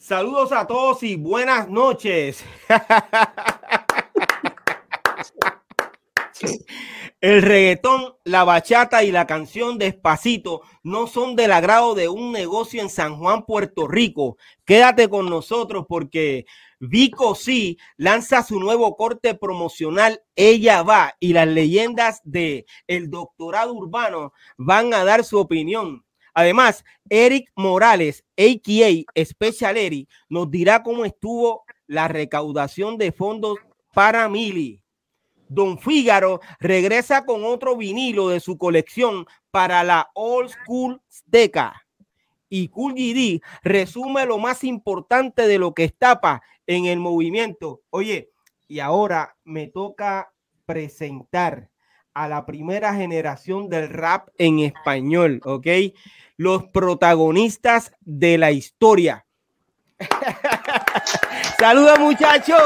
[0.00, 2.42] Saludos a todos y buenas noches.
[7.20, 12.80] El reggaetón, la bachata y la canción Despacito no son del agrado de un negocio
[12.80, 14.38] en San Juan, Puerto Rico.
[14.64, 16.46] Quédate con nosotros porque
[16.78, 23.74] Vico sí lanza su nuevo corte promocional Ella va y las leyendas de el doctorado
[23.74, 26.06] urbano van a dar su opinión.
[26.40, 29.24] Además, Eric Morales, a.k.a.
[29.24, 33.58] Special Eric, nos dirá cómo estuvo la recaudación de fondos
[33.92, 34.82] para Mili.
[35.48, 41.86] Don Fígaro regresa con otro vinilo de su colección para la Old School Deca.
[42.48, 47.82] Y Cool GD resume lo más importante de lo que estapa en el movimiento.
[47.90, 48.30] Oye,
[48.66, 50.32] y ahora me toca
[50.64, 51.68] presentar
[52.20, 55.66] a la primera generación del rap en español, ¿ok?
[56.36, 59.24] Los protagonistas de la historia.
[61.58, 62.60] Saludos, muchachos.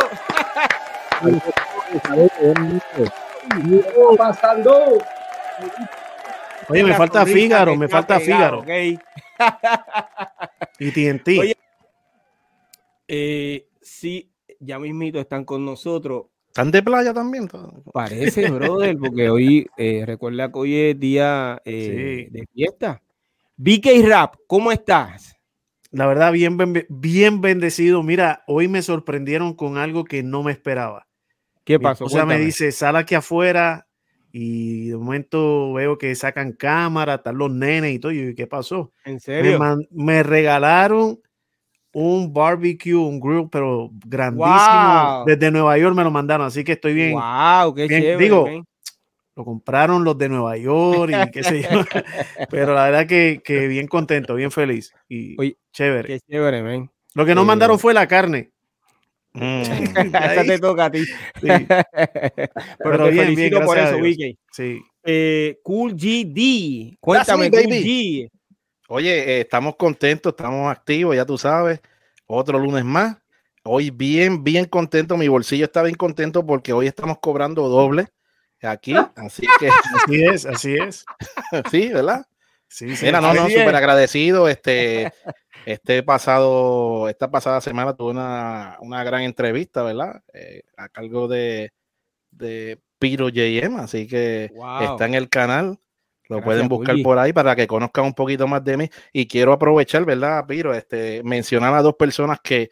[4.19, 4.99] pasando?
[6.69, 8.59] Oye, me falta Fígaro, me falta Fígaro.
[8.59, 8.99] Okay.
[10.81, 11.29] y TNT.
[11.39, 11.57] Oye,
[13.07, 16.25] eh, sí, ya mismito están con nosotros.
[16.55, 17.49] ¿Están de playa también?
[17.93, 23.03] Parece, brother, porque hoy, eh, recuerda que hoy es día eh, de fiesta.
[23.57, 25.35] BK Rap, ¿cómo estás?
[25.91, 26.57] La verdad, bien,
[26.89, 28.05] bien bendecido.
[28.05, 31.09] Mira, hoy me sorprendieron con algo que no me esperaba.
[31.65, 32.05] ¿Qué pasó?
[32.05, 33.89] O sea, me dice, sal aquí afuera
[34.31, 38.13] y de momento veo que sacan cámara, están los nenes y todo.
[38.13, 38.93] Y ¿qué pasó?
[39.05, 39.59] ¿En serio?
[39.91, 41.19] Me, regalaron
[41.95, 45.25] un barbecue, un grill, pero grandísimo.
[45.27, 47.13] Desde Nueva York me lo mandaron, así que estoy bien.
[47.13, 47.75] ¡Wow!
[47.75, 48.19] ¡Qué chévere!
[48.19, 48.47] Digo,
[49.37, 51.69] lo compraron los de Nueva York y qué sé yo.
[52.51, 55.37] pero la verdad que, que, bien contento, bien feliz y
[55.73, 56.09] chévere.
[56.09, 56.91] Qué chévere, man.
[57.15, 58.51] Lo que no mandaron fue la carne.
[59.37, 59.63] Mm.
[60.15, 61.05] Esa te toca a ti.
[61.43, 63.97] Pero, bien, bien, por eso.
[64.53, 64.81] Sí.
[65.03, 66.97] Eh, cool GD.
[67.01, 68.31] Cuéntame, Cool G.
[68.89, 71.81] Oye, eh, estamos contentos, estamos activos, ya tú sabes.
[72.27, 73.17] Otro lunes más.
[73.63, 75.17] Hoy bien, bien contento.
[75.17, 78.09] Mi bolsillo está bien contento porque hoy estamos cobrando doble
[78.61, 78.95] aquí.
[79.17, 79.69] Así que.
[80.05, 81.05] Así es, así es.
[81.71, 82.27] sí, ¿verdad?
[82.69, 83.07] Sí, sí.
[83.07, 84.49] Mira, no, no, súper agradecido.
[84.49, 85.13] Este,
[85.65, 90.23] este pasado, esta pasada semana tuve una, gran entrevista, ¿verdad?
[90.33, 91.73] Eh, a cargo de,
[92.31, 95.79] de Piro JM, así que está en el canal.
[96.29, 98.91] Lo pueden buscar por ahí para que conozcan un poquito más de mí.
[99.13, 100.73] Y quiero aprovechar, ¿verdad, Piro?
[100.73, 102.71] Este, mencionar a dos personas que,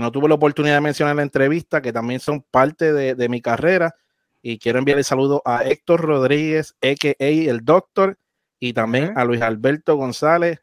[0.00, 3.40] no tuve la oportunidad de mencionar en la entrevista, que también son parte de, mi
[3.40, 3.94] carrera.
[4.42, 7.14] Y quiero enviarle saludo a Héctor Rodríguez, a.k.a.
[7.18, 8.18] el Doctor,
[8.58, 10.60] y también a Luis Alberto González,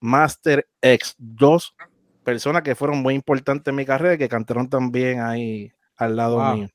[0.00, 1.74] Master X, dos
[2.24, 6.54] personas que fueron muy importantes en mi carrera y que cantaron también ahí al lado
[6.54, 6.68] mío.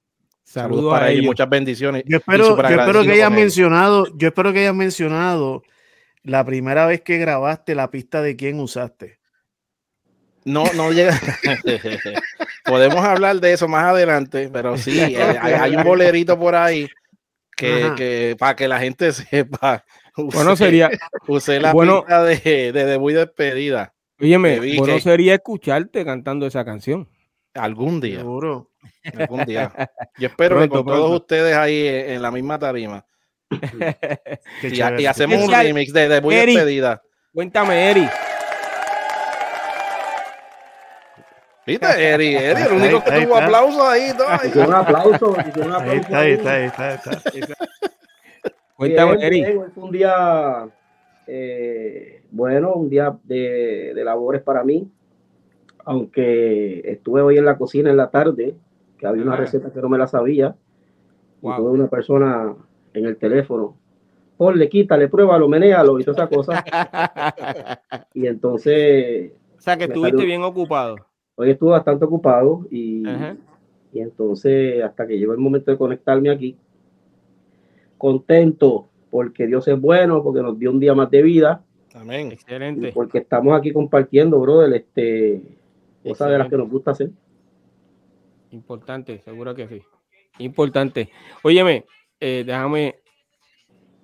[0.45, 1.25] Saludos, para ellos.
[1.25, 2.03] muchas bendiciones.
[2.05, 2.55] Yo espero,
[3.03, 5.63] que hayas mencionado, yo espero que hayas mencionado
[6.23, 9.19] la primera vez que grabaste la pista de quién usaste.
[10.45, 11.19] No, no llega.
[12.65, 16.87] Podemos hablar de eso más adelante, pero sí, eh, hay, un bolerito por ahí
[17.57, 19.83] que, que para que la gente sepa
[20.17, 20.89] bueno, sería.
[21.27, 23.93] Usé la bueno, de, de debut y despedida.
[24.19, 27.09] Óyeme, bueno sería escucharte cantando esa canción.
[27.55, 28.19] Algún día.
[28.19, 28.69] Seguro.
[29.17, 29.71] Algún día.
[30.17, 33.05] Yo espero que con todos ustedes ahí en la misma tarima.
[34.61, 37.01] y, hacemos un remix de debut y despedida.
[37.33, 38.09] Cuéntame, Eri.
[41.65, 42.13] ¿Viste?
[42.13, 44.11] Eri, Eri, el único que tuvo aplausos ahí.
[44.55, 45.39] Un aplauso, un
[45.71, 46.15] aplauso.
[46.15, 47.55] Ahí está, ahí está, ahí está.
[48.75, 50.67] Cuéntame, Fue un día
[51.27, 54.91] eh, bueno, un día de, labores para mí,
[55.85, 58.55] aunque estuve hoy en la cocina en la tarde,
[58.97, 60.55] que había una receta que no me la sabía,
[61.41, 62.55] y tuve una persona
[62.93, 63.77] en el teléfono,
[64.35, 66.65] ponle, quítale, pruébalo, menéalo y toda esa cosa.
[68.13, 69.31] y entonces...
[69.57, 70.95] O sea, que estuviste bien ocupado.
[71.35, 73.03] Hoy estuve bastante ocupado y,
[73.91, 76.57] y entonces hasta que llegó el momento de conectarme aquí,
[77.97, 81.63] contento porque Dios es bueno, porque nos dio un día más de vida.
[81.93, 82.31] Amén.
[82.31, 82.91] Excelente.
[82.93, 85.41] Porque estamos aquí compartiendo, brother, este,
[86.07, 87.09] cosas de las que nos gusta hacer.
[88.51, 89.81] Importante, seguro que sí.
[90.39, 91.09] Importante.
[91.43, 91.85] Óyeme,
[92.19, 92.99] eh, déjame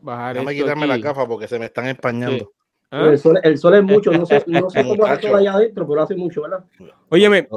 [0.02, 0.36] bajar.
[0.36, 2.52] Déjame quitarme la gafa porque se me están empañando.
[2.90, 3.08] ¿Ah?
[3.08, 6.02] El, sol, el, sol, es mucho, no sé, no sé cómo hace allá adentro, pero
[6.02, 6.66] hace mucho, ¿verdad?
[7.10, 7.48] Óyeme,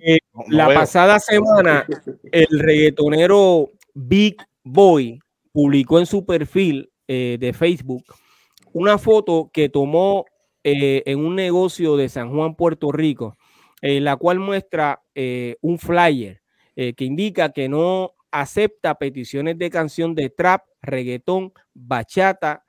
[0.00, 0.18] eh,
[0.48, 1.86] la pasada semana
[2.32, 5.20] el reggaetonero Big Boy
[5.52, 8.04] publicó en su perfil eh, de Facebook
[8.74, 10.26] una foto que tomó
[10.64, 13.36] eh, en un negocio de San Juan, Puerto Rico,
[13.92, 15.02] en la cual muestra
[15.60, 16.40] un flyer
[16.74, 22.64] que indica que no acepta peticiones de canción de trap, reggaetón, bachata,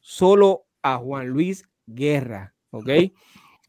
[0.00, 2.54] solo a Juan Luis Guerra.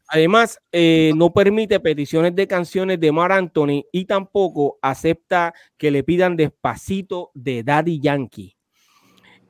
[0.08, 6.02] Además, eh, no permite peticiones de canciones de Mar Anthony y tampoco acepta que le
[6.02, 8.56] pidan despacito de Daddy Yankee.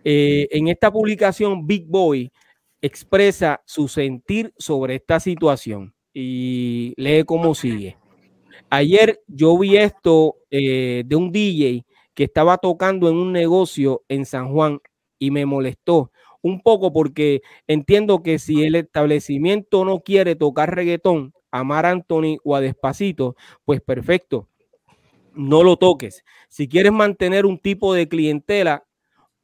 [0.02, 2.32] Eh, en esta publicación, Big Boy
[2.80, 7.98] expresa su sentir sobre esta situación y lee cómo sigue.
[8.70, 11.84] Ayer yo vi esto eh, de un DJ
[12.14, 14.80] que estaba tocando en un negocio en San Juan
[15.18, 21.32] y me molestó un poco porque entiendo que si el establecimiento no quiere tocar reggaetón,
[21.50, 24.48] a Mar Anthony o a Despacito, pues perfecto,
[25.34, 26.24] no lo toques.
[26.48, 28.84] Si quieres mantener un tipo de clientela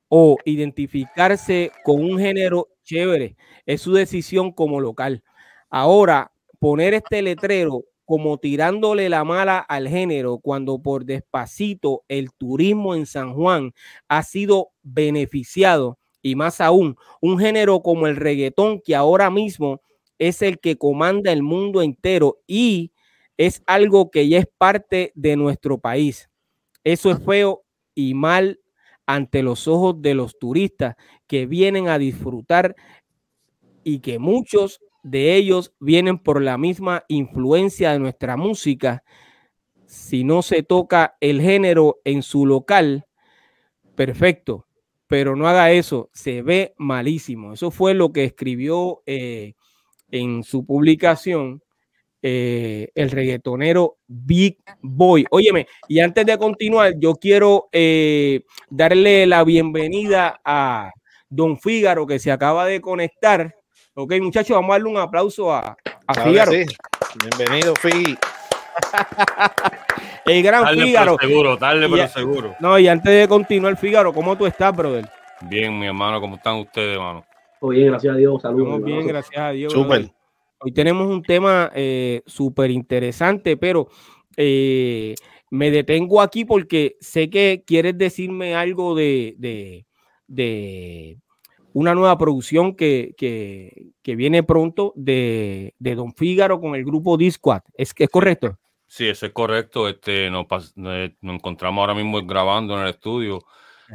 [0.09, 5.23] o identificarse con un género chévere, es su decisión como local.
[5.71, 12.95] Ahora, poner este letrero como tirándole la mala al género, cuando por despacito el turismo
[12.95, 13.73] en San Juan
[14.09, 19.81] ha sido beneficiado y más aún, un género como el reggaetón que ahora mismo
[20.19, 22.93] es el que comanda el mundo entero y
[23.39, 26.29] es algo que ya es parte de nuestro país.
[26.85, 27.63] Eso es feo
[27.95, 28.61] y mal
[29.07, 30.97] ante los ojos de los turistas
[31.27, 32.77] que vienen a disfrutar
[33.83, 39.03] y que muchos de ellos vienen por la misma influencia de nuestra música.
[39.87, 43.07] Si no se toca el género en su local,
[43.95, 44.67] perfecto,
[45.07, 47.53] pero no haga eso, se ve malísimo.
[47.53, 49.55] Eso fue lo que escribió eh,
[50.11, 51.63] en su publicación
[52.23, 55.25] eh, el reggaetonero Big Boy.
[55.31, 60.93] Óyeme, y antes de continuar, yo quiero eh, darle la bienvenida a
[61.31, 63.57] Don Fígaro que se acaba de conectar.
[63.95, 65.77] Ok, muchachos, vamos a darle un aplauso a,
[66.07, 66.53] a Fígaro.
[66.53, 68.17] Bienvenido, Fí.
[70.27, 71.17] El gran tarde Fígaro.
[71.21, 72.55] seguro, tarde pero seguro.
[72.61, 75.09] No, y antes de continuar, Fígaro, ¿cómo tú estás, brother?
[75.43, 77.25] Bien, mi hermano, ¿cómo están ustedes, hermano?
[77.61, 78.43] Muy bien, gracias a Dios.
[78.43, 78.83] Saludos.
[78.85, 79.73] bien, gracias a Dios.
[79.73, 80.11] Súper.
[80.61, 83.89] Hoy tenemos un tema eh, súper interesante, pero
[84.37, 85.15] eh,
[85.51, 89.35] me detengo aquí porque sé que quieres decirme algo de,
[90.29, 91.19] de,
[91.73, 97.63] una nueva producción que, que, viene pronto de, de, Don Fígaro con el grupo Disquad.
[97.75, 98.59] ¿Es, ¿Es correcto?
[98.87, 99.89] Sí, eso es correcto.
[99.89, 100.47] Este, nos,
[100.77, 103.41] nos encontramos ahora mismo grabando en el estudio.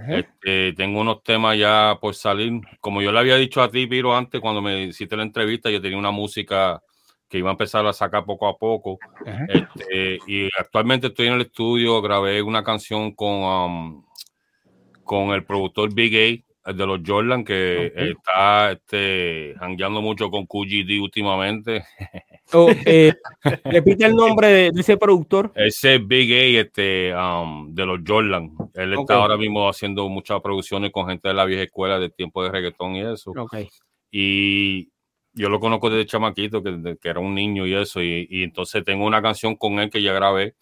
[0.09, 2.61] Este, tengo unos temas ya por salir.
[2.81, 5.81] Como yo le había dicho a ti, Piro, antes, cuando me hiciste la entrevista, yo
[5.81, 6.81] tenía una música
[7.29, 8.99] que iba a empezar a sacar poco a poco.
[9.47, 14.05] Este, y actualmente estoy en el estudio, grabé una canción con, um,
[15.03, 19.55] con el productor Big el de los Jordan, que está este,
[20.01, 21.83] mucho con QGD últimamente.
[22.85, 23.11] Eh,
[23.63, 25.51] repite el nombre de, ese productor.
[25.55, 28.51] Ese Big A este, um, de los Jordan.
[28.75, 32.43] Él está ahora mismo haciendo muchas producciones con gente de la vieja escuela de tiempo
[32.43, 33.33] de reggaetón y eso.
[34.11, 34.89] Y
[35.33, 37.99] yo lo conozco desde chamaquito, que, que era un niño y eso.
[37.99, 40.55] Y, y, entonces tengo una canción con él que ya grabé.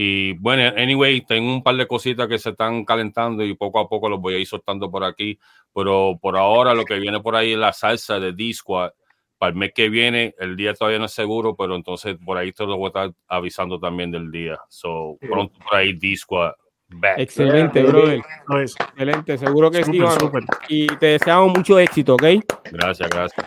[0.00, 3.88] Y bueno, anyway, tengo un par de cositas que se están calentando y poco a
[3.88, 5.40] poco los voy a ir soltando por aquí.
[5.74, 8.92] Pero por ahora lo que viene por ahí es la salsa de Disco
[9.38, 12.52] para el mes que viene, el día todavía no es seguro, pero entonces por ahí
[12.52, 14.56] te lo voy a estar avisando también del día.
[14.68, 16.54] So, pronto por ahí Disco
[16.90, 17.18] back.
[17.18, 18.22] Excelente, brother.
[18.60, 20.00] Excelente, seguro que sí,
[20.68, 22.22] Y te deseamos mucho éxito, ¿ok?
[22.70, 23.46] Gracias, gracias.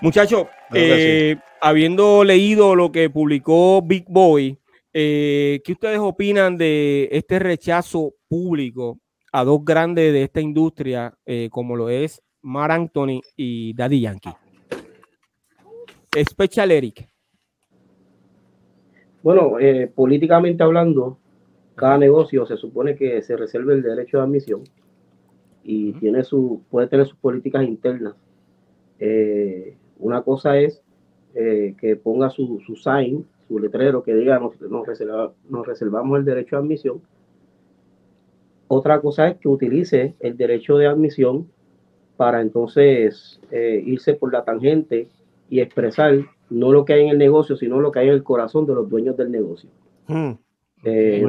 [0.00, 4.58] Muchachos, eh, habiendo leído lo que publicó Big Boy,
[4.92, 8.98] eh, ¿qué ustedes opinan de este rechazo público
[9.32, 14.32] a dos grandes de esta industria, eh, como lo es Mar Anthony y Daddy Yankee?
[16.28, 17.08] Special Eric.
[19.22, 21.18] Bueno, eh, políticamente hablando,
[21.76, 24.64] cada negocio se supone que se reserve el derecho de admisión
[25.62, 28.14] y tiene su, puede tener sus políticas internas.
[29.98, 30.82] Una cosa es
[31.32, 36.62] que ponga su, su, sign, su letrero que diga nos, nos, reservamos el derecho de
[36.62, 37.00] admisión.
[38.68, 41.48] Otra cosa es que utilice el derecho de admisión
[42.16, 45.08] para entonces irse por la tangente
[45.48, 46.14] y expresar
[46.48, 48.74] no lo que hay en el negocio, sino lo que hay en el corazón de
[48.74, 49.68] los dueños del negocio.
[50.06, 50.32] Hmm.
[50.84, 51.24] Eh,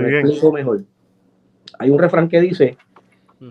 [0.54, 0.84] mejor.
[1.80, 2.78] Hay un refrán que dice,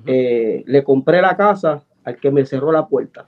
[0.07, 3.27] eh, le compré la casa al que me cerró la puerta.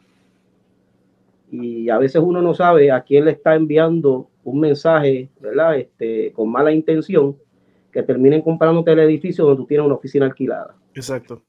[1.52, 5.76] Y a veces uno no sabe a quién le está enviando un mensaje, ¿verdad?
[5.76, 7.36] Este, con mala intención,
[7.92, 10.74] que terminen comprándote el edificio donde tú tienes una oficina alquilada.
[10.94, 11.42] Exacto.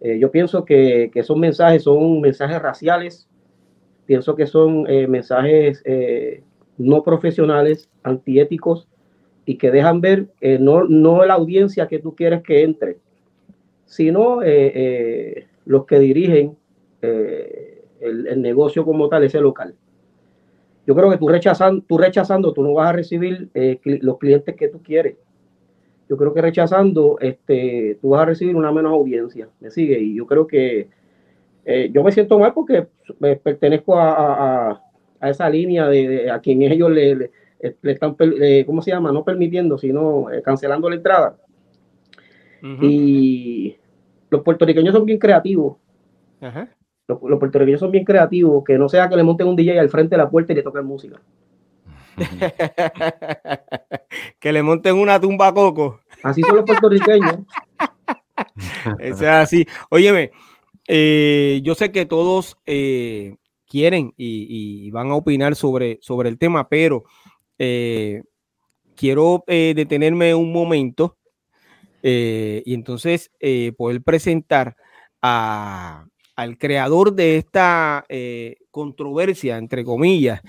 [0.00, 3.28] Eh, yo pienso que, que, esos mensajes son mensajes raciales,
[4.06, 6.44] pienso que son eh, mensajes eh,
[6.78, 8.88] no profesionales, antiéticos
[9.44, 12.98] y que dejan ver eh, no, no la audiencia que tú quieres que entre,
[13.86, 16.56] sino eh, eh, los que dirigen
[18.02, 19.74] el, negocio como tal, ese local.
[20.86, 24.68] Yo creo que tú rechazando, tú rechazando, tú no vas a recibir los clientes que
[24.68, 25.16] tú quieres.
[26.08, 29.48] Yo creo que rechazando, este, tú vas a recibir una menos audiencia.
[29.60, 29.98] Me sigue.
[30.00, 30.88] Y yo creo que
[31.92, 32.88] yo me siento mal porque
[33.42, 34.82] pertenezco a,
[35.22, 37.30] esa línea de, a quien ellos le
[37.80, 38.16] le están,
[38.66, 39.12] ¿cómo se llama?
[39.12, 41.36] No permitiendo, sino eh, cancelando la entrada.
[42.80, 43.76] Y
[44.30, 45.76] los puertorriqueños son bien creativos.
[47.22, 50.16] Los, puertorriqueños son bien creativos, que no sea que le monten un DJ al frente
[50.16, 51.20] de la puerta y le toquen música.
[54.38, 56.00] que le monten una tumba coco.
[56.22, 57.36] Así son los puertorriqueños.
[58.98, 59.66] Eso es así.
[59.90, 60.30] Óyeme,
[60.88, 66.38] eh, yo sé que todos eh, quieren y, y, van a opinar sobre, sobre el
[66.38, 67.04] tema, pero
[67.58, 68.22] eh,
[68.96, 71.16] quiero eh, detenerme un momento
[72.04, 73.30] y entonces
[73.76, 74.74] poder presentar
[76.36, 78.04] al creador de esta
[78.70, 80.40] controversia, entre comillas.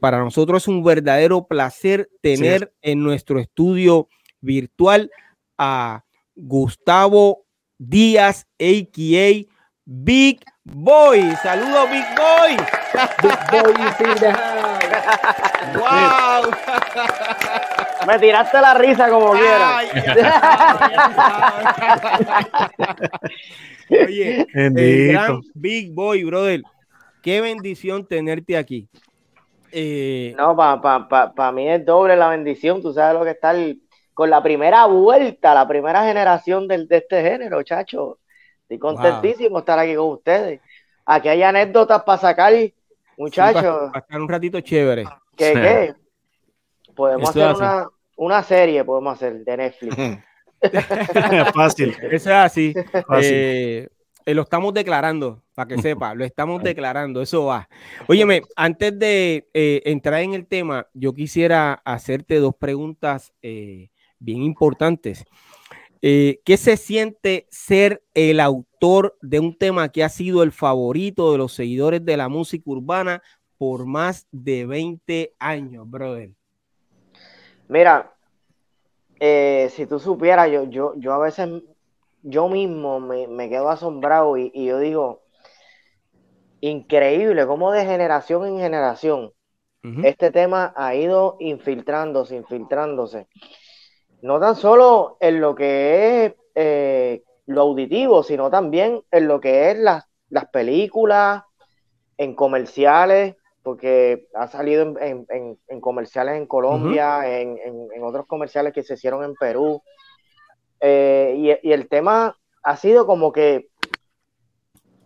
[0.00, 4.08] para nosotros es un verdadero placer tener en nuestro estudio
[4.40, 5.10] virtual
[5.56, 7.44] a Gustavo
[7.78, 9.46] Díaz, a.k.a.
[9.84, 11.34] Big Boy.
[11.42, 12.56] Saludos, Big Boy.
[13.22, 13.74] Big Boy
[15.74, 16.50] ¡Wow!
[18.06, 19.84] Me tiraste la risa como quieras.
[23.90, 26.62] Oye, el gran Big Boy, brother.
[27.22, 28.88] Qué bendición tenerte aquí.
[29.70, 32.80] Eh, no, para mí es doble la bendición.
[32.80, 33.54] Tú sabes lo que está
[34.14, 38.18] con la primera vuelta, la primera generación de este género, chacho.
[38.62, 40.60] Estoy contentísimo estar aquí con ustedes.
[41.06, 42.52] Aquí hay anécdotas para sacar,
[43.16, 43.62] muchachos.
[43.62, 45.04] para, sacar un ratito chévere.
[45.36, 45.94] ¿Qué, qué?
[46.94, 49.96] Podemos hacer una, serie, podemos hacer de Netflix.
[51.54, 51.96] Fácil.
[52.02, 52.74] Eso es así.
[53.22, 53.88] Eh,
[54.26, 57.68] eh, lo estamos declarando, para que sepa, lo estamos declarando, eso va.
[58.06, 65.24] Óyeme, antes de eh, entrar en el tema, yo quisiera hacerte dos preguntas bien importantes.
[66.00, 71.38] ¿Qué se siente ser el autor de un tema que ha sido el favorito de
[71.38, 73.20] los seguidores de la música urbana
[73.58, 76.30] por más de 20 años, brother.
[77.66, 78.14] Mira,
[79.20, 81.48] eh, si tú supieras, yo, yo, yo a veces,
[82.22, 85.22] yo mismo me, quedo asombrado y, yo digo,
[86.60, 89.32] increíble cómo de generación en generación
[90.02, 93.28] este tema ha ido infiltrándose, infiltrándose.
[94.20, 99.70] No tan solo en lo que es eh, lo auditivo, sino también en lo que
[99.70, 101.44] es las, las películas,
[102.18, 103.36] en comerciales,
[103.68, 109.82] porque ha salido en, comerciales en Colombia, en, otros comerciales que se hicieron en Perú.
[110.80, 113.68] Eh, y, el tema ha sido como que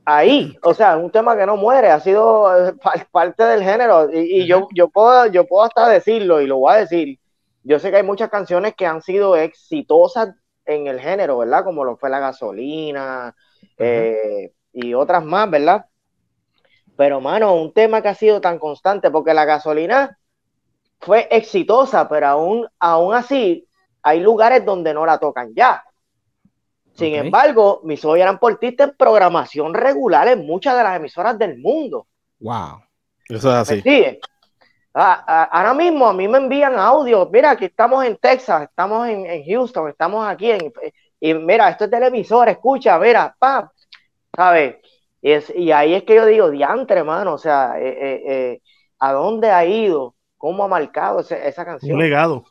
[0.04, 2.74] ahí, o sea, un tema que no muere, ha sido eh,
[3.10, 4.08] parte del género.
[4.12, 7.18] Y, yo, yo, puedo, yo puedo hasta decirlo, y lo voy a decir.
[7.64, 11.64] Yo sé que hay muchas canciones que han sido exitosas en el género, ¿verdad?
[11.64, 13.34] Como lo fue La Gasolina
[13.76, 15.84] eh, y otras más, ¿verdad?
[16.96, 20.18] Pero, mano, un tema que ha sido tan constante, porque la gasolina
[21.00, 23.66] fue exitosa, pero aún, aún así
[24.02, 25.82] hay lugares donde no la tocan ya.
[26.94, 31.58] Sin embargo, mis ojos eran portistas en programación regular en muchas de las emisoras del
[31.58, 32.06] mundo.
[32.38, 32.82] Wow.
[33.28, 33.82] Eso es así.
[34.94, 37.28] Ah, ah, ahora mismo a mí me envían audio.
[37.32, 40.50] Mira, aquí estamos en Texas, estamos en, Houston, estamos aquí.
[40.50, 40.72] En,
[41.18, 43.72] y mira, esto es televisor, escucha, mira, pa,
[44.36, 44.76] ¿sabes?
[45.22, 48.62] Y, ahí es que yo digo, diantre, hermano, o sea, eh, eh, eh,
[48.98, 50.16] ¿a dónde ha ido?
[50.36, 51.94] ¿Cómo ha marcado esa canción?
[51.94, 52.44] Un legado.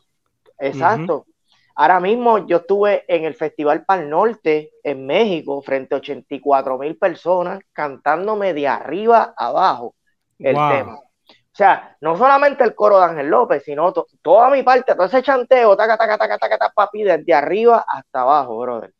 [0.58, 1.26] Exacto.
[1.74, 6.96] Ahora mismo yo estuve en el Festival Pal Norte en México frente a 84 mil
[6.96, 9.94] personas cantándome de arriba abajo
[10.38, 10.94] el tema.
[10.94, 15.22] O sea, no solamente el coro de Ángel López, sino toda mi parte, todo ese
[15.22, 18.94] chanteo, taca, taca, taca, taca, taca, papi, desde arriba hasta abajo, brother.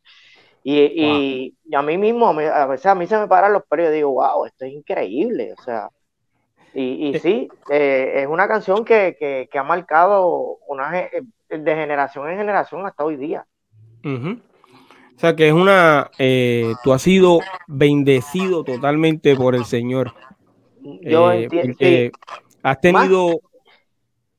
[0.63, 4.11] Y, a mí mismo, a veces a mí se me paran los pelos y digo,
[4.11, 5.53] wow, esto es increíble.
[5.57, 5.89] O sea,
[6.73, 10.91] y, sí, eh, es una canción que, ha marcado una,
[11.49, 13.45] de generación en generación hasta hoy día.
[14.03, 20.13] O sea, que es una, eh, tú has sido bendecido totalmente por el Señor.
[20.81, 22.17] Yo eh, entiendo.
[22.63, 23.41] Has tenido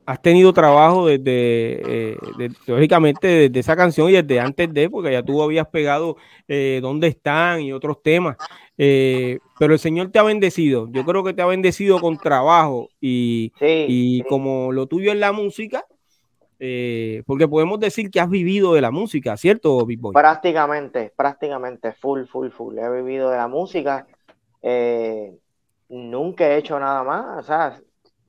[0.06, 2.18] has tenido trabajo desde, eh,
[2.66, 7.08] lógicamente, desde esa canción y desde antes de, porque ya tú habías pegado eh, Dónde
[7.08, 8.37] están y otros temas.
[8.76, 10.88] Eh, pero el Señor te ha bendecido.
[10.90, 15.32] Yo creo que te ha bendecido con trabajo y, y como lo tuyo es la
[15.32, 15.84] música,
[17.26, 20.12] porque podemos decir que has vivido de la música, ¿cierto, Big Boy?
[20.12, 22.78] Prácticamente, prácticamente, full, full, full.
[22.78, 24.06] He vivido de la música.
[25.88, 27.38] nunca he hecho nada más.
[27.38, 27.80] O sea,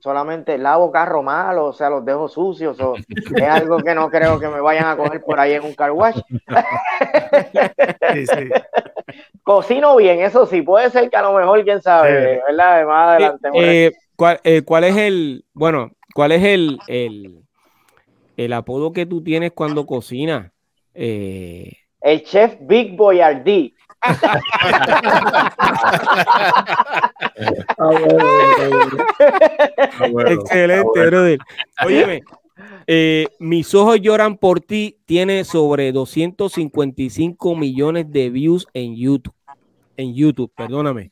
[0.05, 2.93] solamente lavo carro malo, o sea, los dejo sucios, o
[3.35, 5.91] es algo que no creo que me vayan a coger por ahí en un car
[5.91, 6.19] wash.
[9.43, 12.85] Cocino bien, eso sí, puede ser que a lo mejor, quién sabe, ¿verdad?
[12.85, 13.49] Más adelante.
[13.55, 13.91] Eh,
[14.43, 17.41] eh, ¿cuál, es el, bueno, cuál es el, el,
[18.37, 20.51] el apodo que tú tienes cuando cocinas?
[20.93, 21.71] Eh,
[22.01, 23.73] el chef Big Boyardee.
[30.27, 31.39] Excelente, brother.
[31.85, 32.23] Óyeme,
[32.87, 39.33] eh, Mis ojos lloran por ti tiene sobre 255 millones de views en YouTube.
[39.97, 41.11] En YouTube, perdóname.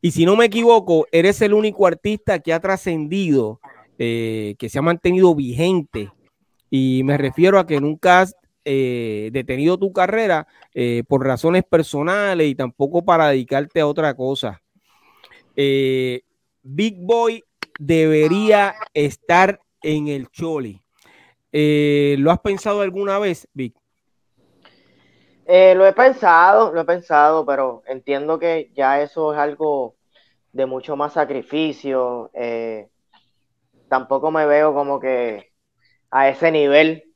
[0.00, 3.60] Y si no me equivoco, eres el único artista que ha trascendido,
[3.98, 6.10] eh, que se ha mantenido vigente.
[6.70, 12.46] Y me refiero a que nunca has eh, detenido tu carrera eh, por razones personales
[12.46, 14.62] y tampoco para dedicarte a otra cosa.
[15.56, 16.22] Eh,
[16.62, 17.42] Big Boy
[17.78, 20.80] debería estar en el Choli.
[21.52, 23.74] ¿Lo has pensado alguna vez, Big?
[25.46, 29.96] lo he pensado, lo he pensado, pero entiendo que ya eso es algo
[30.52, 32.30] de mucho más sacrificio.
[33.88, 35.52] tampoco me veo como que
[36.10, 37.11] a ese nivel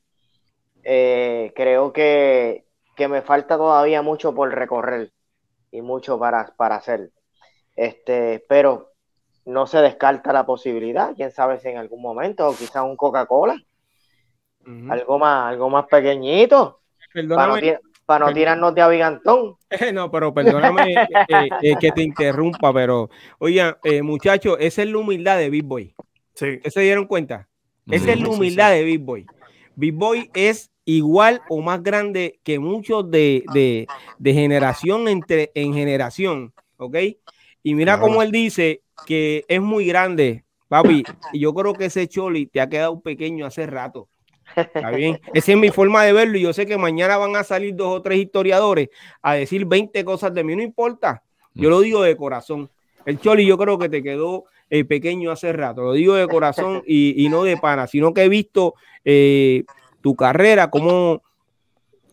[0.89, 2.63] eh, creo que,
[2.97, 5.11] me falta todavía mucho por recorrer
[5.69, 7.11] y mucho para, para hacer.
[7.75, 8.93] Este, pero
[9.43, 13.61] no se descarta la posibilidad, quién sabe si en algún momento, o quizás un Coca-Cola,
[14.89, 16.79] algo más, algo más pequeñito,
[17.27, 19.57] para no, tirarnos de abigantón.
[19.93, 25.37] no, pero perdóname eh, eh, que te interrumpa, pero oigan, muchachos, esa es la humildad
[25.37, 25.93] de Big Boy.
[26.33, 26.61] Sí.
[26.63, 27.49] ¿Se dieron cuenta?
[27.87, 29.25] Esa es la humildad de Big Boy.
[29.75, 33.85] Big Boy es igual o más grande que muchos de,
[34.23, 36.95] generación entre, en generación, ¿ok?
[37.61, 42.07] Y mira cómo él dice que es muy grande, papi, y yo creo que ese
[42.07, 44.07] Choli te ha quedado pequeño hace rato.
[44.55, 45.19] Está bien.
[45.33, 47.99] Esa es mi forma de verlo y yo sé que mañana van a salir dos
[47.99, 48.87] o tres historiadores
[49.21, 51.21] a decir 20 cosas de mí, no importa.
[51.53, 52.69] Yo lo digo de corazón.
[53.05, 56.81] El Choli yo creo que te quedó eh, pequeño hace rato, lo digo de corazón
[56.85, 59.63] y, no de pana, sino que he visto eh,
[60.01, 61.21] tu carrera, cómo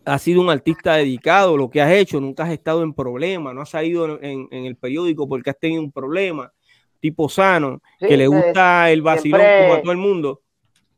[0.05, 3.61] has sido un artista dedicado, lo que has hecho, nunca has estado en problema, no
[3.61, 6.51] has salido en, el periódico porque has tenido un problema,
[6.99, 10.41] tipo sano, que le gusta el vacilón como a todo el mundo.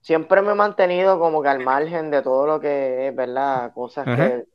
[0.02, 3.74] Siempre me he mantenido como que al margen de todo lo que es, ¿verdad?
[3.74, 4.46] Cosas que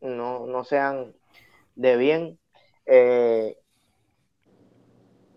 [0.00, 1.14] no, sean
[1.74, 2.38] de bien.
[2.86, 3.56] Eh,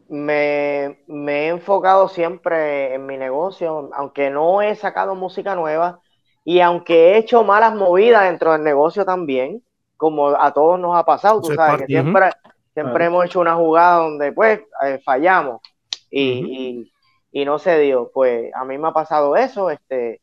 [0.09, 6.01] me, me, he enfocado siempre en mi negocio, aunque no he sacado música nueva,
[6.47, 9.61] y aunque he hecho malas movidas dentro del negocio también,
[9.97, 12.29] como a todos nos ha pasado, tú sabes, que siempre,
[12.73, 15.59] siempre hemos hecho una jugada donde pues eh, fallamos.
[16.09, 16.89] Y,
[17.33, 18.11] no se dio.
[18.13, 20.21] Pues a mí me ha pasado eso, este,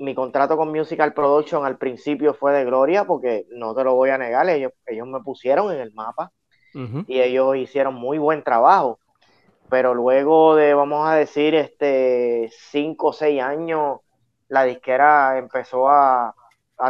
[0.00, 4.10] mi contrato con Musical Production al principio fue de gloria porque no te lo voy
[4.10, 6.32] a negar, ellos, ellos me pusieron en el mapa
[7.06, 8.98] y ellos hicieron muy buen trabajo.
[9.70, 14.00] Pero luego de, vamos a decir, este, cinco o seis años
[14.48, 16.34] la disquera empezó a,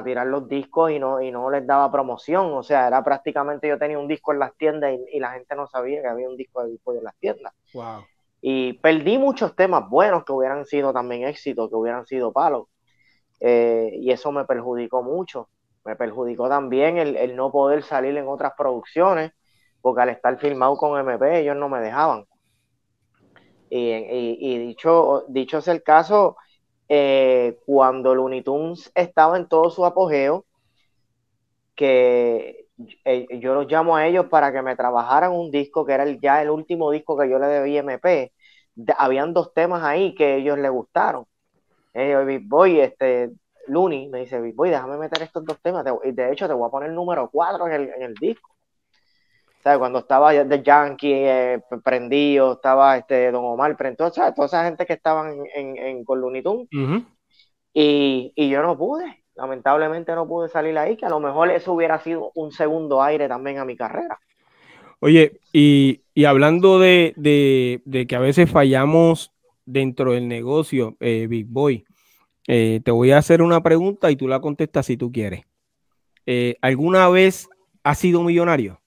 [0.04, 2.52] tirar los discos y no, y no les daba promoción.
[2.54, 5.66] O sea, era prácticamente yo tenía un disco en las tiendas y, la gente no
[5.68, 7.54] sabía que había un disco de disco en las tiendas.
[8.40, 12.66] Y perdí muchos temas buenos que hubieran sido también éxitos, que hubieran sido palos.
[13.40, 15.48] Eh, y eso me perjudicó mucho.
[15.84, 19.32] Me perjudicó también el, no poder salir en otras producciones,
[19.80, 22.26] porque al estar filmado con MP ellos no me dejaban.
[23.70, 26.36] Y, y dicho, dicho es el caso,
[26.88, 30.44] eh, cuando Looney Tunes estaba en todo su apogeo,
[31.74, 32.66] que
[33.04, 36.20] eh, yo los llamo a ellos para que me trabajaran un disco que era el,
[36.20, 38.32] ya el último disco que yo le debí MP.
[38.98, 41.26] habían dos temas ahí que ellos les gustaron.
[41.94, 43.32] Eh, Big Boy, este,
[43.68, 45.84] Looney me dice, Big Boy, déjame meter estos dos temas.
[46.04, 48.55] y de hecho, te voy a poner el número 4 en el, en el disco.
[49.78, 54.92] Cuando estaba The Yankee eh, prendido, estaba este Don Omar prendido, toda esa gente que
[54.92, 56.68] estaban en, en, con Looney Tunes.
[57.74, 61.72] y, y, yo no pude, lamentablemente no pude salir ahí, que a lo mejor eso
[61.72, 64.20] hubiera sido un segundo aire también a mi carrera.
[65.00, 69.32] Oye, y, y hablando de, de, de, que a veces fallamos
[69.64, 71.84] dentro del negocio, eh, Big Boy.
[72.46, 75.42] Eh, te voy a hacer una pregunta y tú la contestas si tú quieres.
[76.60, 77.48] ¿Alguna vez
[77.82, 78.80] has sido millonario?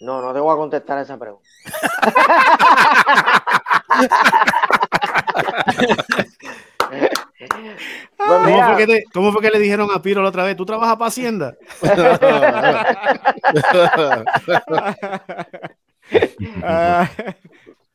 [0.00, 1.48] No, no te voy a contestar esa pregunta.
[8.16, 10.56] Pues ¿Cómo, fue que le dijeron a Piro la otra vez?
[10.56, 11.54] ¿Tú trabajas para Hacienda?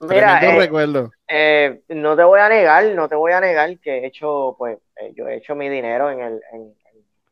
[0.01, 1.11] Mira, eh, recuerdo.
[1.27, 4.79] Eh, no te voy a negar, no te voy a negar que he hecho, pues,
[4.95, 6.73] eh, yo he hecho mi dinero en el, en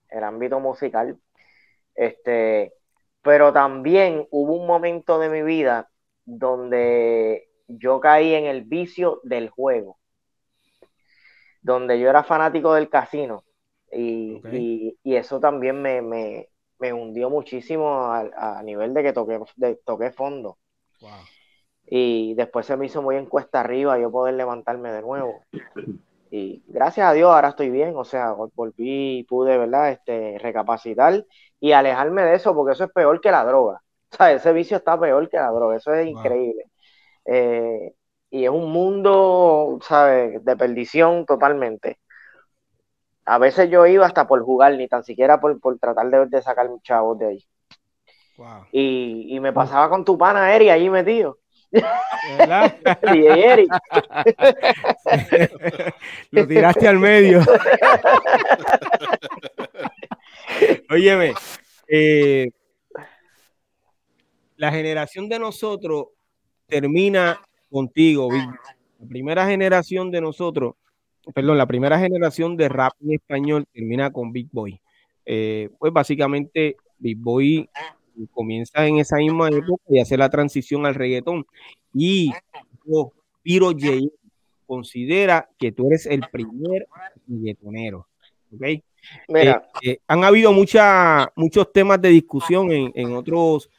[0.10, 1.18] el ámbito musical.
[1.96, 2.74] Este,
[3.22, 5.90] pero también hubo un momento de mi vida
[6.26, 10.00] donde yo caí en el vicio del juego
[11.62, 13.44] donde yo era fanático del casino
[13.92, 16.50] y, eso también me,
[16.94, 20.58] hundió muchísimo a, nivel de que toqué, de, toqué fondo.
[21.86, 25.44] Y después se me hizo muy encuesta arriba yo poder levantarme de nuevo.
[26.32, 29.92] Y gracias a Dios ahora estoy bien, o sea, volví y pude, ¿verdad?
[29.92, 31.26] Este, recapacitar
[31.60, 33.82] y alejarme de eso, porque eso es peor que la droga.
[34.12, 36.65] O sea, ese vicio está peor que la droga, eso es increíble.
[37.26, 37.94] Eh,
[38.32, 42.00] y es un mundo, ¿sabes?, de perdición totalmente.
[43.26, 46.70] A veces yo iba hasta por jugar, ni tan siquiera por, tratar de, de sacar
[46.84, 47.48] chavos de ahí.
[48.72, 51.39] Y, me pasaba con tu pana Eri allí metido.
[56.32, 57.42] Lo tiraste al medio.
[60.90, 61.34] Óyeme,
[61.88, 62.50] eh,
[64.58, 66.08] la generación de nosotros
[66.68, 70.76] termina contigo, La primera generación de nosotros,
[71.34, 74.82] perdón, la primera generación de rap en español termina con Big Boy.
[75.26, 77.70] Eh, pues básicamente Big Boy
[78.28, 81.46] comienza en esa misma época y hace la transición al reggaetón.
[81.94, 82.32] Y
[83.42, 84.10] Piro J
[84.66, 86.88] considera que tú eres el primer
[87.28, 88.08] reggaetonero.
[88.54, 88.84] ¿okay?
[89.28, 89.70] Mira.
[89.82, 93.70] Eh, eh, han habido mucha, muchos temas de discusión en, otros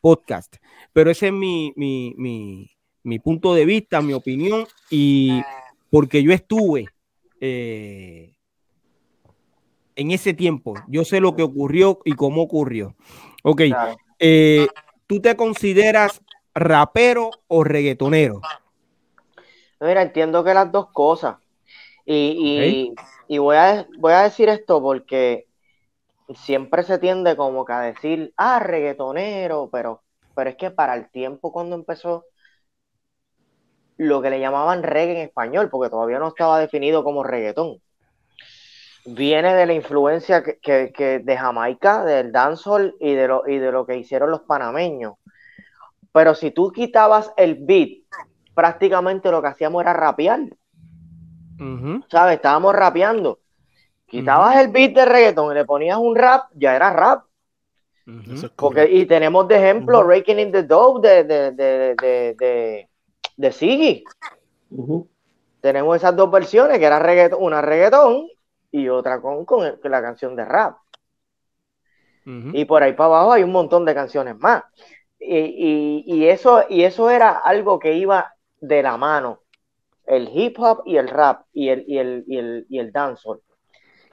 [0.00, 0.58] podcasts,
[0.92, 2.68] pero ese es mi, mi,
[3.04, 5.40] mi punto de vista, mi opinión, y
[5.90, 6.86] porque yo estuve
[7.40, 8.32] eh,
[9.94, 12.96] en ese tiempo, yo sé lo que ocurrió y cómo ocurrió.
[13.46, 13.60] Ok,
[14.20, 14.66] eh,
[15.06, 16.22] ¿tú te consideras
[16.54, 18.40] rapero o reggaetonero?
[19.80, 21.36] Mira, entiendo que las dos cosas.
[22.06, 22.94] Y,
[23.28, 25.46] voy, a, voy a decir esto porque
[26.34, 30.02] siempre se tiende como que a decir, ah, reggaetonero, pero,
[30.34, 32.24] pero es que para el tiempo cuando empezó
[33.98, 37.78] lo que le llamaban reggae en español, porque todavía no estaba definido como reggaetón.
[39.06, 43.84] Viene de la influencia que, de Jamaica, del dancehall y de, lo, y de lo
[43.84, 45.14] que hicieron los panameños.
[46.12, 48.04] Pero si tú quitabas el beat,
[48.54, 50.40] prácticamente lo que hacíamos era rapear.
[52.08, 52.36] ¿Sabes?
[52.36, 53.40] Estábamos rapeando.
[54.06, 57.24] Quitabas el beat de reggaetón y le ponías un rap, ya era rap.
[58.56, 62.88] Porque, y tenemos de ejemplo Raking in the Dope de, de
[63.36, 64.04] de Siggy.
[65.60, 68.28] Tenemos esas dos versiones, que era reggaetón, una reggaetón
[68.74, 70.78] y otra con, con, la canción de rap.
[72.26, 74.64] Y por ahí para abajo hay un montón de canciones más.
[75.20, 79.42] Y, eso, y eso era algo que iba de la mano.
[80.04, 83.42] El hip hop y el rap y el, y el, y el, y el dancehall.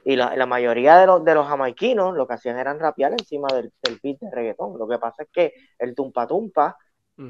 [0.06, 3.74] Y la, mayoría de los, de los jamaiquinos lo que hacían eran rapear encima del,
[3.82, 4.78] del beat de reggaetón.
[4.78, 6.78] Lo que pasa es que el tumpa tumpa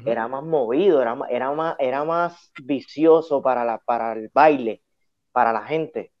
[0.04, 4.82] era más movido, era, era, más, era más vicioso para, la, para el baile,
[5.32, 6.12] para la gente,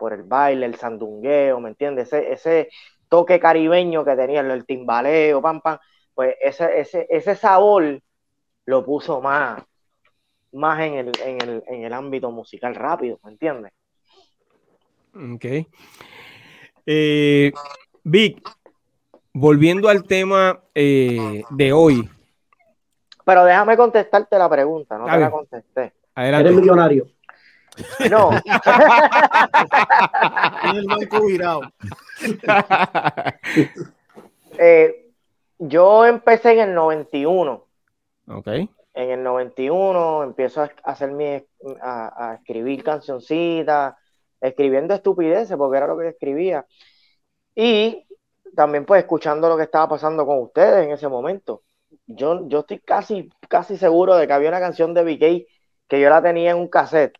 [0.00, 2.08] por el baile, el sandungueo, ¿me entiendes?
[2.08, 2.68] Ese, ese
[3.08, 5.78] toque caribeño que tenía, el timbaleo, pam, pam,
[6.14, 8.00] pues ese, ese, ese sabor
[8.64, 9.62] lo puso más,
[10.52, 13.72] más en el, en, el, en el ámbito musical rápido, ¿me entiendes?
[15.14, 15.44] Ok.
[16.86, 17.52] Eh,
[18.02, 18.40] Vic,
[19.34, 22.08] volviendo al tema eh, de hoy,
[23.24, 25.92] pero déjame contestarte la pregunta, no te la contesté.
[26.16, 27.06] Eres millonario.
[28.10, 28.30] No.
[34.62, 35.10] Eh,
[35.58, 37.64] yo empecé en el 91.
[38.28, 38.46] Ok.
[38.48, 41.42] En el 91 empiezo a hacer mi,
[41.80, 43.94] a, escribir cancioncitas,
[44.38, 46.66] escribiendo estupideces, porque era lo que escribía.
[47.54, 48.06] Y
[48.54, 51.62] también pues escuchando lo que estaba pasando con ustedes en ese momento
[52.06, 55.46] yo, yo estoy casi, casi seguro de que había una canción de BK
[55.88, 57.18] que yo la tenía en un cassette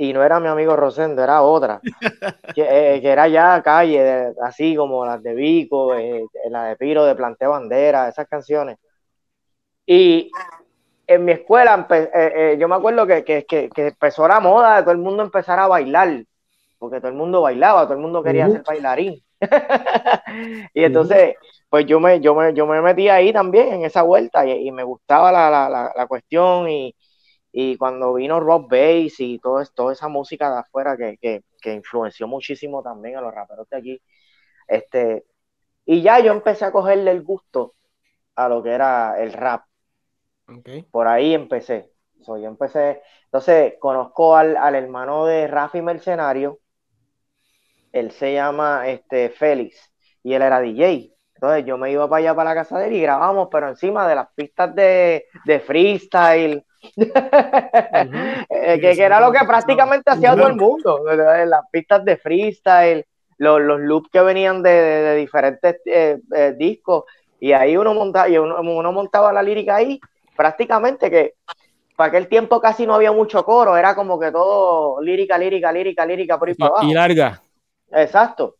[0.00, 1.78] y no era mi amigo Rosendo, era otra,
[2.56, 7.14] eh, que, era ya calle, así como las de Vico, eh, la de Piro, de
[7.14, 8.78] Planteo Bandera, esas canciones.
[9.84, 10.30] Y
[11.06, 14.82] en mi escuela, eh, eh, yo me acuerdo que, que, que, empezó la moda de
[14.84, 16.24] todo el mundo empezar a bailar,
[16.78, 19.22] porque todo el mundo bailaba, todo el mundo quería ser bailarín.
[20.72, 21.34] y entonces,
[21.68, 24.82] pues yo me, yo, me, yo me metí ahí también en esa vuelta y, me
[24.82, 26.94] gustaba la, la, la, cuestión y,
[27.52, 31.74] y, cuando vino rock bass y todo, toda esa música de afuera que, que, que,
[31.74, 34.02] influenció muchísimo también a los raperos de aquí,
[34.68, 35.24] este,
[35.84, 37.74] y ya yo empecé a cogerle el gusto
[38.36, 39.64] a lo que era el rap.
[40.90, 41.92] Por ahí empecé.
[42.26, 46.60] yo empecé, entonces conozco al, al, hermano de Rafi Mercenario,
[47.92, 51.12] él se llama este, Félix y él era DJ.
[51.34, 54.06] Entonces yo me iba para allá para la casa de él y grabamos, pero encima
[54.06, 56.64] de las pistas de, de freestyle,
[56.96, 63.04] eh, que, era lo que prácticamente hacía todo el mundo, las pistas de freestyle,
[63.38, 67.04] los, los loops que venían de, de, diferentes eh, eh, discos,
[67.38, 70.00] y ahí uno montaba, y uno, uno montaba la lírica ahí
[70.36, 71.34] prácticamente que
[71.96, 76.06] para aquel tiempo casi no había mucho coro, era como que todo lírica, lírica, lírica,
[76.06, 76.86] lírica por ahí para abajo.
[76.86, 77.42] Y larga.
[77.92, 78.56] Exacto.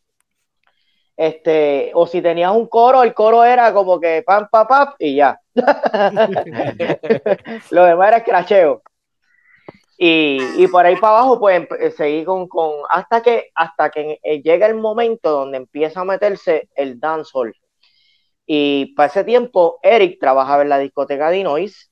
[1.17, 5.15] Este, o si tenías un coro, el coro era como que pam, pam, pam, y
[5.15, 5.40] ya.
[7.71, 8.81] Lo demás era escracheo.
[9.97, 14.65] Y, y, por ahí para abajo, pues seguí con, con, hasta que, hasta que llega
[14.65, 17.53] el momento donde empieza a meterse el dancehall.
[18.47, 21.91] Y para ese tiempo, Eric trabajaba en la discoteca Dinois,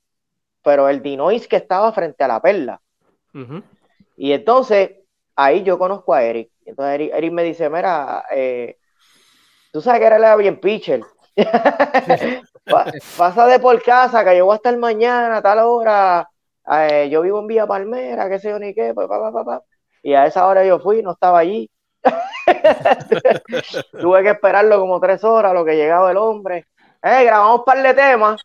[0.64, 2.82] pero el Dinois que estaba frente a la perla.
[4.18, 4.92] Y entonces,
[5.36, 6.52] ahí yo conozco a Eric.
[6.66, 8.78] Entonces Eric, me dice, mira, eh,
[9.72, 11.02] tú sabes que era bien pitcher.
[13.18, 16.30] Pasa de por casa, que yo voy a mañana a tal hora.
[16.72, 18.94] Eh, yo vivo en Villa Palmera, qué sé yo ni qué.
[20.04, 21.70] y a esa hora yo fui, no estaba allí.
[24.00, 26.68] Tuve que esperarlo como tres horas, lo que llegaba el hombre.
[27.02, 28.42] Eh, grabamos un par de temas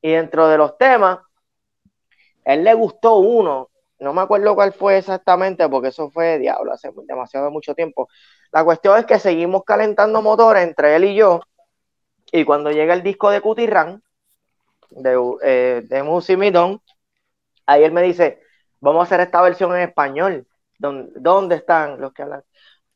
[0.00, 1.18] y dentro de los temas,
[2.44, 3.70] él le gustó uno.
[3.98, 8.08] No me acuerdo cuál fue exactamente porque eso fue diablo, hace demasiado mucho tiempo.
[8.52, 11.40] La cuestión es que seguimos calentando motores entre él y yo.
[12.36, 14.02] Y cuando llega el disco de Cutirran,
[14.90, 16.80] de, eh, de
[17.66, 18.40] ahí él me dice,
[18.80, 20.44] vamos a hacer esta versión en español.
[20.76, 22.42] ¿Dónde, ¿Dónde están los que hablan?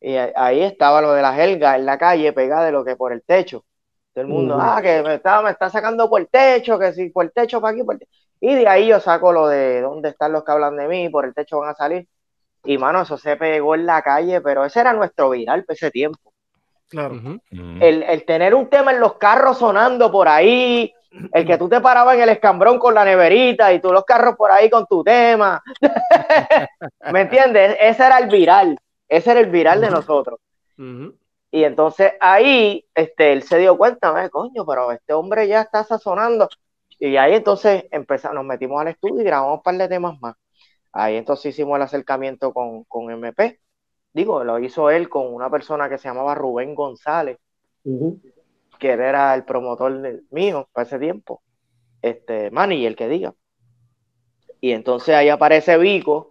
[0.01, 3.13] Y ahí estaba lo de la helga en la calle pegada de lo que por
[3.13, 3.65] el techo.
[4.13, 7.11] Todo el mundo, ah, que me está, me está sacando por el techo, que si
[7.11, 7.97] por el techo para aquí, por
[8.41, 11.25] Y de ahí yo saco lo de dónde están los que hablan de mí, por
[11.25, 12.09] el techo van a salir.
[12.65, 15.91] Y mano, eso se pegó en la calle, pero ese era nuestro viral para ese
[15.93, 16.33] tiempo.
[16.89, 17.21] Claro.
[17.51, 20.93] el, el, tener un tema en los carros sonando por ahí,
[21.33, 24.37] el que tú te parabas en el escambrón con la neverita y tú los carros
[24.37, 25.63] por ahí con tu tema.
[27.13, 27.77] ¿Me entiendes?
[27.81, 28.79] Ese era el viral.
[29.09, 30.39] Ese era el viral de nosotros.
[31.51, 36.49] Y entonces ahí este, él se dio cuenta, coño, pero este hombre ya está sazonando.
[36.99, 40.37] Y ahí entonces empezamos, nos metimos al estudio y grabamos un par de temas más.
[40.93, 43.61] Ahí entonces hicimos el acercamiento con, con MP.
[44.19, 47.39] Digo, lo hizo él con una persona que se llamaba Rubén González,
[48.81, 51.41] que era el promotor mío para ese tiempo.
[52.03, 53.33] Este, Manny, el que diga.
[54.61, 56.31] Y entonces ahí aparece Vico,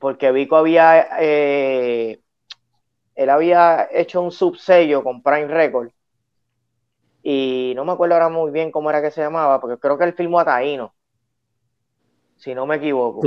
[0.00, 2.20] porque Vico había, eh,
[3.14, 5.90] él había hecho un subsello con Prime Record
[7.22, 10.06] y no me acuerdo ahora muy bien cómo era que se llamaba, porque creo que
[10.06, 10.92] él filmó a Taíno,
[12.34, 13.20] si no me equivoco.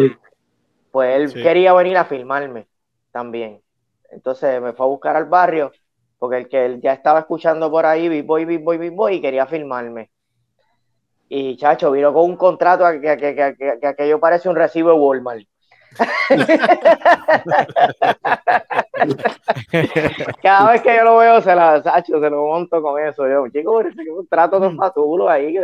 [0.92, 2.68] Pues él quería venir a filmarme
[3.12, 3.62] también.
[4.12, 5.72] Entonces me fue a buscar al barrio,
[6.20, 8.64] porque el que él ya estaba escuchando por ahí, Big Boy, Big
[9.12, 10.12] y quería filmarme.
[11.30, 14.96] Y chacho, vino con un contrato que, que, que, que aquello parece un recibo de
[14.96, 15.48] Walmart.
[20.42, 23.28] Cada vez que yo lo veo, se la sacho, se lo monto con eso.
[23.28, 25.56] Yo, chico, un trato de fatulo ahí.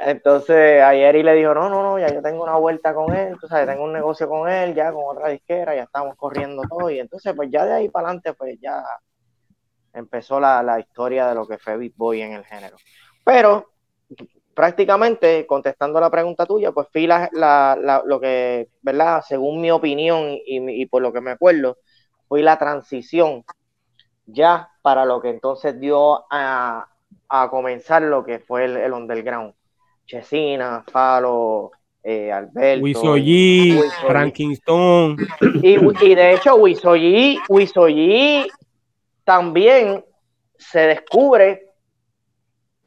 [0.00, 3.36] Entonces, ayer y le dijo: No, no, no, ya yo tengo una vuelta con él,
[3.40, 6.90] tú sabes, tengo un negocio con él, ya con otra disquera, ya estamos corriendo todo.
[6.90, 8.82] Y entonces, pues ya de ahí para adelante, pues ya
[9.92, 12.76] empezó la, la historia de lo que fue Big Boy en el género.
[13.24, 13.72] Pero
[14.54, 17.30] prácticamente, contestando la pregunta tuya, pues fui la,
[18.04, 19.22] lo que, ¿verdad?
[19.26, 21.78] Según mi opinión y, por lo que me acuerdo,
[22.28, 23.44] fue la transición
[24.26, 26.88] ya para lo que entonces dio a,
[27.50, 29.54] comenzar lo que fue el, underground.
[30.04, 31.70] Chesina, Falo,
[32.02, 32.84] eh, Alberto.
[32.84, 35.16] Wisoyi, Frankinston.
[35.62, 38.48] Y, y, de hecho, Wisoyi
[39.24, 40.04] también
[40.58, 41.71] se descubre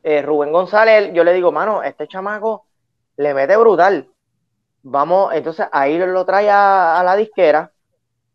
[0.08, 2.68] eh, Rubén González, yo le digo, mano, este chamaco
[3.18, 4.08] le mete brutal.
[4.84, 7.72] Vamos, entonces ahí lo trae a, la disquera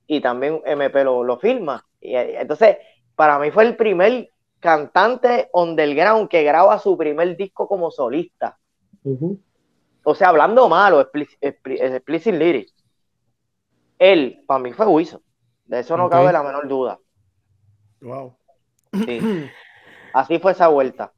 [0.05, 1.87] y también MP lo, lo filma.
[2.01, 2.79] Y, entonces,
[3.15, 8.59] para mí fue el primer cantante underground que graba su primer disco como solista.
[10.03, 12.75] O sea, hablando malo, explicit, lyrics.
[13.97, 15.23] Él, para mí fue Wilson.
[15.67, 16.99] De eso no cabe la menor duda.
[18.01, 18.37] Wow.
[20.13, 21.13] Así fue esa vuelta.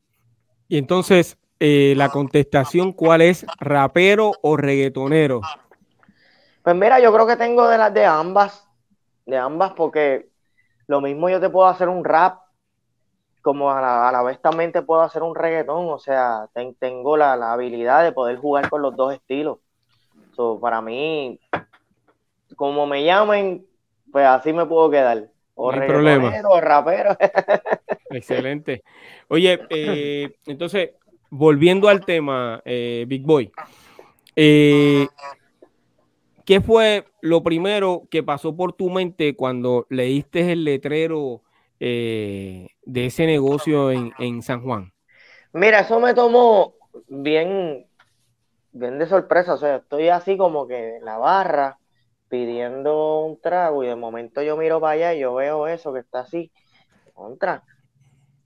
[0.72, 3.44] Y entonces, eh, la contestación, ¿cuál es?
[3.61, 5.42] ¿Rapero o reggaetonero?
[6.62, 8.66] Pues mira, yo creo que tengo de las de ambas,
[9.26, 10.30] de ambas, porque
[10.87, 12.38] lo mismo yo te puedo hacer un rap,
[13.42, 18.02] como a la, vez también te puedo hacer un reggaetón, o sea, tengo la, habilidad
[18.02, 19.58] de poder jugar con los dos estilos.
[20.58, 21.38] para mí,
[22.56, 23.66] como me llamen,
[24.11, 25.28] pues así me puedo quedar.
[25.54, 26.32] O no problema.
[26.48, 27.14] o rapero.
[28.12, 28.83] Excelente.
[29.29, 30.90] Oye, eh, entonces,
[31.31, 33.51] volviendo al tema, eh, Big Boy,
[34.37, 35.09] eh,
[36.44, 41.42] ¿qué fue lo primero que pasó por tu mente cuando leíste el letrero
[41.79, 44.92] de ese negocio en, San Juan?
[45.53, 46.75] Mira, eso me tomó
[47.09, 47.87] bien,
[48.70, 49.55] bien de sorpresa.
[49.55, 51.79] O sea, estoy así como que en la barra
[52.33, 55.98] pidiendo un trago y de momento yo miro para allá y yo veo eso que
[55.98, 56.51] está así,
[57.12, 57.62] contra.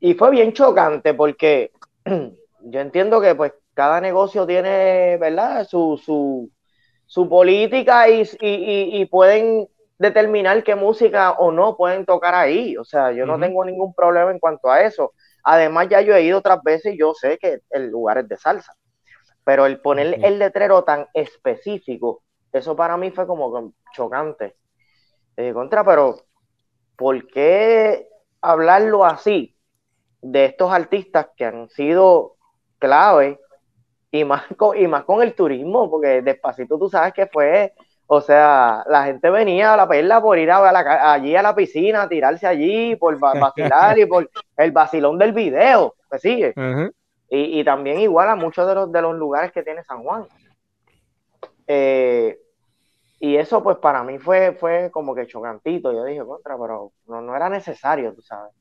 [0.01, 1.73] Y fue bien chocante porque
[2.61, 5.67] yo entiendo que pues cada negocio tiene, ¿verdad?
[5.67, 6.51] Su, su,
[7.07, 12.77] su política y, y, pueden determinar qué música o no pueden tocar ahí.
[12.77, 15.13] O sea, yo no tengo ningún problema en cuanto a eso.
[15.43, 18.37] Además, ya yo he ido otras veces y yo sé que el lugar es de
[18.37, 18.75] salsa.
[19.45, 22.23] Pero el poner el letrero tan específico
[22.57, 24.57] eso para mí fue como chocante.
[25.37, 26.17] Eh, contra, pero
[26.97, 28.09] ¿por qué
[28.41, 29.56] hablarlo así
[30.23, 32.37] de estos artistas que han sido
[32.79, 33.39] clave
[34.11, 35.91] y más con, y más con el turismo?
[35.91, 37.75] Porque despacito tú sabes que fue,
[38.07, 42.03] o sea, la gente venía a la perla por ir a allí a la piscina,
[42.03, 46.55] a tirarse allí, por vacilar y por el vacilón del video, ¿me sigue?
[47.29, 50.27] y, y, también igual a muchos de los, de los lugares que tiene San Juan.
[51.67, 52.39] Eh,
[53.19, 55.93] y eso pues para mí fue, fue como que chocantito.
[55.93, 58.53] Yo dije, contra, pero no, no era necesario, tú sabes.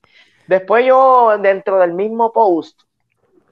[0.47, 2.81] Después yo, dentro del mismo post,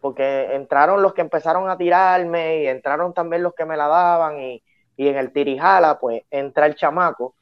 [0.01, 4.39] porque entraron los que empezaron a tirarme y entraron también los que me la daban
[4.39, 4.61] y,
[4.97, 7.35] en el tirijala, pues entra el chamaco.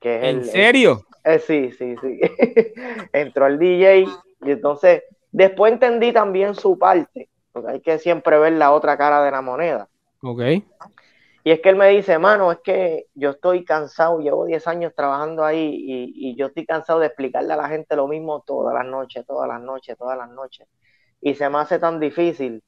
[0.00, 1.04] Que es ¿En serio?
[1.22, 2.20] Eh, sí, sí, sí.
[3.12, 4.06] Entró el DJ
[4.42, 9.22] y entonces después entendí también su parte, porque hay que siempre ver la otra cara
[9.22, 9.86] de la moneda.
[10.22, 10.40] Ok.
[11.42, 14.92] Y es que él me dice, mano, es que yo estoy cansado, llevo 10 años
[14.94, 15.74] trabajando ahí
[16.14, 19.48] y, yo estoy cansado de explicarle a la gente lo mismo todas las noches, todas
[19.48, 20.68] las noches, todas las noches.
[21.20, 22.62] Y se me hace tan difícil.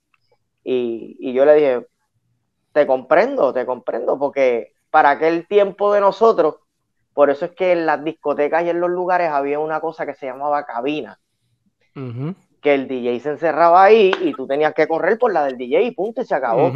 [0.64, 1.86] Y, yo le dije,
[2.72, 6.56] te comprendo, te comprendo, porque para aquel tiempo de nosotros,
[7.12, 10.14] por eso es que en las discotecas y en los lugares había una cosa que
[10.14, 11.18] se llamaba cabina.
[12.62, 15.82] Que el DJ se encerraba ahí y tú tenías que correr por la del DJ
[15.82, 16.72] y punto, y se acabó.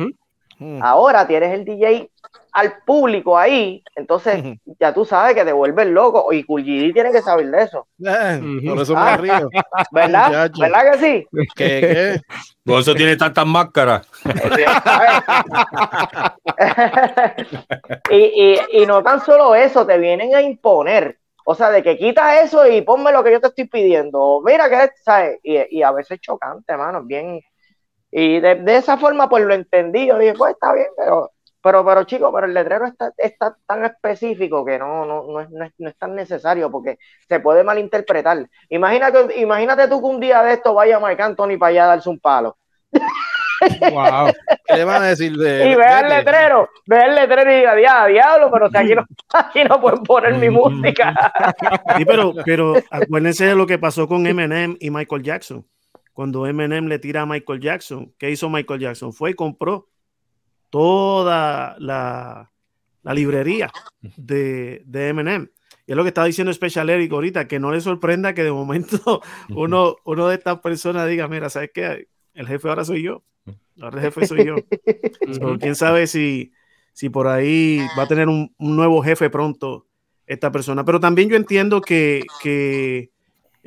[0.59, 0.83] Mm.
[0.83, 2.11] Ahora tienes el DJ
[2.53, 4.43] al público ahí, entonces
[4.81, 6.33] ya tú sabes que te vuelves loco.
[6.33, 7.87] Y Kulgidi tiene que saber de eso.
[8.05, 9.17] Eh, por eso me ah.
[9.19, 9.51] río.
[9.93, 10.51] ¿Verdad?
[10.59, 11.27] ¿Verdad que sí?
[11.55, 12.21] ¿Qué, qué?
[12.65, 14.09] Por eso tiene tantas máscaras.
[18.11, 21.19] y, y, y no tan solo eso, te vienen a imponer.
[21.45, 24.41] O sea, de que quita eso y ponme lo que yo te estoy pidiendo.
[24.45, 25.39] Mira que, ¿sabes?
[25.45, 27.41] Y, y a veces chocante, hermano, bien,
[28.11, 30.07] y de, esa forma, pues lo entendí.
[30.07, 33.85] Yo dije, pues está bien, pero, pero, pero chico, pero el letrero está, está tan
[33.85, 38.49] específico que no, no, no, es, no, es, tan necesario porque se puede malinterpretar.
[38.69, 42.09] Imagínate, imagínate tú que un día de esto vaya Mike Anthony para allá a darse
[42.09, 42.57] un palo.
[42.91, 44.33] Wow.
[44.67, 45.71] ¿Qué le van a decir de.?
[45.71, 49.81] Y vea el letrero, ve el letrero y diga, diablo, pero aquí, no, aquí no
[49.81, 51.15] pueden poner mi música.
[51.97, 55.67] Sí, pero, pero acuérdense de lo que pasó con Eminem y Michael Jackson
[56.17, 59.13] cuando Eminem le tira a Michael Jackson, ¿qué hizo Michael Jackson?
[59.13, 59.91] Fue y compró
[60.71, 62.51] toda la,
[63.05, 65.51] librería de, de, Eminem.
[65.87, 68.51] Y es lo que estaba diciendo Special Eric ahorita, que no le sorprenda que de
[68.51, 72.09] momento uno, uno de estas personas diga, mira, ¿sabes qué?
[72.33, 73.23] El jefe ahora soy yo.
[73.83, 74.57] Ahora el jefe soy yo.
[75.61, 76.51] Quién sabe si,
[76.95, 79.87] si por ahí va a tener un, nuevo jefe pronto
[80.27, 80.83] esta persona.
[80.83, 83.11] Pero también yo entiendo que, que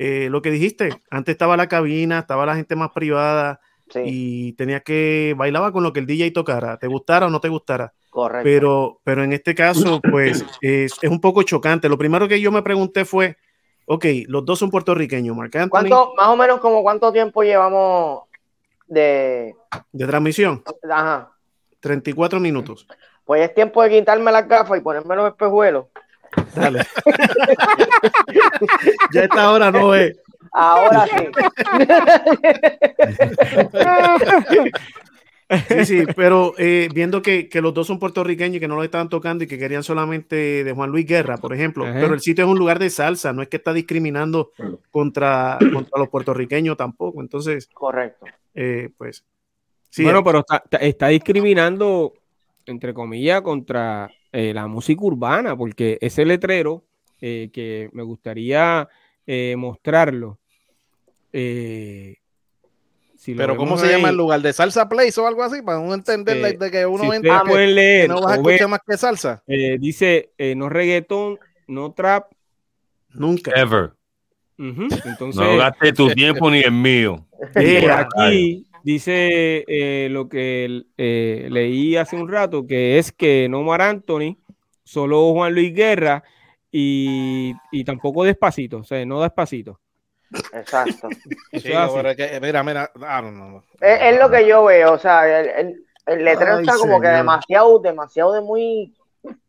[0.02, 3.60] eh, lo que dijiste, antes estaba la cabina, estaba la gente más privada
[4.02, 7.50] y tenía que bailaba con lo que el DJ tocara, te gustara o no te
[7.50, 7.92] gustara.
[8.08, 8.44] Correcto.
[8.44, 11.90] Pero, pero en este caso, pues es, un poco chocante.
[11.90, 13.36] Lo primero que yo me pregunté fue,
[13.84, 18.22] ok, los dos son puertorriqueños, Marc ¿Cuánto, más o menos como cuánto tiempo llevamos
[18.86, 19.54] de...
[19.92, 20.62] De transmisión.
[20.90, 21.32] Ajá.
[21.80, 22.86] 34 minutos.
[23.26, 25.88] Pues es tiempo de quitarme las gafas y ponerme los espejuelos
[26.54, 26.86] Dale.
[29.12, 30.16] ya esta hora no es.
[30.52, 31.28] Ahora sí.
[35.68, 38.84] Sí, sí, pero eh, viendo que, que, los dos son puertorriqueños y que no lo
[38.84, 42.44] estaban tocando y que querían solamente de Juan Luis Guerra, por ejemplo, pero el sitio
[42.44, 44.52] es un lugar de salsa, no es que está discriminando
[44.92, 47.20] contra, contra los puertorriqueños tampoco.
[47.20, 48.26] Entonces, correcto.
[48.54, 49.24] Eh, pues,
[49.88, 50.04] sí.
[50.04, 52.14] Bueno, pero está, está, discriminando,
[52.66, 56.84] entre comillas, contra eh, la música urbana, porque ese letrero
[57.20, 58.88] que me gustaría
[59.56, 60.38] mostrarlo.
[61.32, 62.16] Eh,
[63.36, 64.40] pero ¿cómo se llama el lugar?
[64.40, 65.60] ¿De salsa place o algo así?
[65.62, 67.42] Para uno entender de que uno si entra.
[67.44, 69.42] leer, no vas a escuchar más que salsa.
[69.46, 72.32] Eh, dice, eh, no reggaeton, no trap.
[73.10, 73.50] Nunca.
[73.54, 73.92] Ever.
[74.56, 77.26] Entonces, no gaste tu tiempo ni el mío.
[77.54, 84.36] aquí dice eh, lo que leí hace un rato, que es que no Mar Anthony,
[84.84, 86.22] solo Juan Luis Guerra
[86.70, 89.80] y, y tampoco despacito, o sea, no despacito.
[90.52, 91.08] Exacto.
[92.40, 92.90] mira, mira,
[93.80, 98.32] Es, lo que yo veo, o sea, el, el, letrero está como que demasiado, demasiado
[98.32, 98.94] de muy.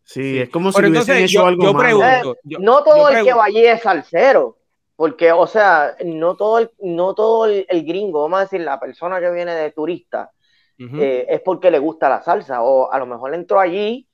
[0.04, 3.82] Sí, es como si hubiesen hecho algo pregunto, eh, no todo el que vaya es
[3.82, 4.58] salsero,
[5.02, 9.20] porque, o sea, no todo el, no todo el, gringo, vamos a decir, la persona
[9.20, 10.30] que viene de turista,
[10.78, 14.08] eh, es porque le gusta la salsa, o a lo mejor entró allí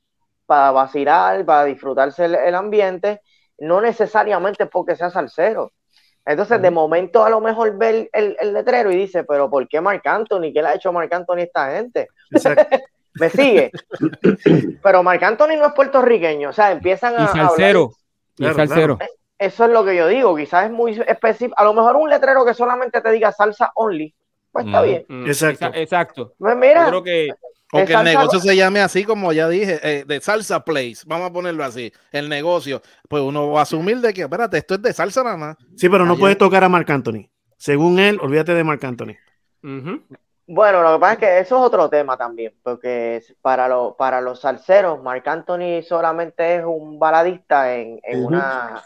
[0.46, 3.20] para vacilar, para disfrutarse el, ambiente,
[3.58, 5.74] no necesariamente porque sea salsero.
[6.26, 10.08] Entonces, de momento, a lo mejor ve el, letrero y dice, pero ¿por qué Marc
[10.08, 10.54] Anthony?
[10.54, 12.08] ¿Qué le ha hecho Marc Anthony a esta gente?
[13.16, 13.72] ¿Me sigue?
[14.82, 17.26] pero Marc Anthony no es puertorriqueño, o sea, empiezan a...
[17.26, 17.92] Y salsero.
[18.38, 18.98] Y salsero.
[19.40, 21.56] Eso es lo que yo digo, quizás es muy específico.
[21.58, 24.14] A lo mejor un letrero que solamente te diga salsa only,
[24.52, 25.06] pues está bien.
[25.26, 25.72] Exacto.
[25.74, 26.34] Exacto.
[26.38, 27.30] Pues mira, creo que
[27.74, 31.30] o que el negocio se llame así como ya dije, eh, de salsa place, vamos
[31.30, 34.82] a ponerlo así, el negocio, pues uno va a asumir de que, espérate, esto es
[34.82, 35.58] de salsa nada más.
[35.76, 37.30] Sí, pero no puedes tocar a Marc Anthony.
[37.58, 39.16] Según él, olvídate de Marc Anthony.
[40.50, 44.22] Bueno, lo que pasa es que eso es otro tema también, porque para, lo, para
[44.22, 48.82] los salseros, Marc Anthony solamente es un baladista en, una,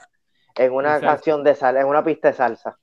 [0.56, 2.78] en una canción de salsa, en una pista de salsa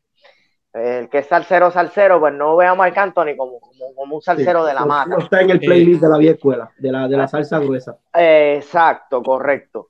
[0.73, 4.65] el que es salsero, salsero, pues no ve a Marc Anthony como, como, un salsero
[4.65, 5.11] de la mata.
[5.11, 7.99] No está en el playlist de la vieja escuela, de la, de la salsa gruesa.
[8.15, 9.89] exacto, correcto.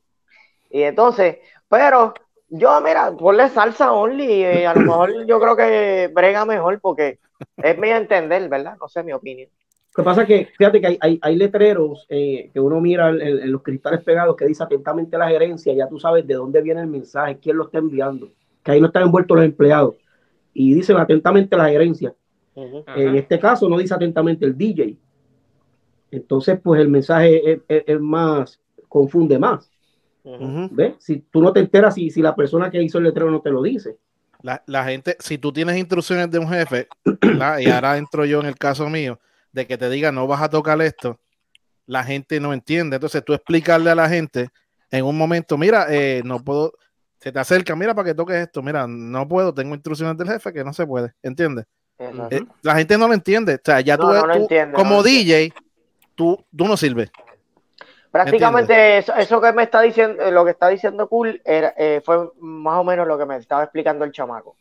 [0.70, 2.14] Y entonces, pero
[2.48, 7.18] yo, mira, ponle salsa only, y a lo mejor yo creo que brega mejor porque
[7.56, 8.76] es mi entender, ¿verdad?
[8.80, 9.50] No sé mi opinión.
[9.98, 13.50] Lo que pasa es que, fíjate que hay, hay, letreros eh, que uno mira en,
[13.50, 16.86] los cristales pegados que dice atentamente la gerencia, ya tú sabes de dónde viene el
[16.86, 18.30] mensaje, quién lo está enviando,
[18.62, 19.96] que ahí no están envueltos los empleados
[20.54, 22.14] y dicen atentamente la gerencia.
[22.54, 24.96] En este caso no dice atentamente el DJ.
[26.12, 29.68] Entonces, pues el mensaje es, más, confunde más.
[30.70, 30.94] ¿Ves?
[31.00, 33.50] Si tú no te enteras si, si la persona que hizo el letrero no te
[33.50, 33.96] lo dice.
[34.42, 36.86] La, gente, si tú tienes instrucciones de un jefe,
[37.58, 39.18] y ahora entro yo en el caso mío,
[39.52, 41.18] de que te diga no vas a tocar esto,
[41.86, 42.96] la gente no entiende.
[42.96, 44.50] Entonces tú explicarle a la gente
[44.90, 46.72] en un momento, mira, eh, no puedo,
[47.20, 50.52] se te acerca, mira para que toques esto, mira, no puedo, tengo instrucciones del jefe
[50.52, 51.66] que no se puede, ¿entiendes?
[51.98, 54.06] Eh, la gente no lo entiende, o sea, ya tú,
[54.74, 55.52] como DJ,
[56.14, 57.10] tú, tú no sirves.
[58.10, 62.30] Prácticamente eso, eso, que me está diciendo, lo que está diciendo Cool era, eh, fue
[62.40, 64.56] más o menos lo que me estaba explicando el chamaco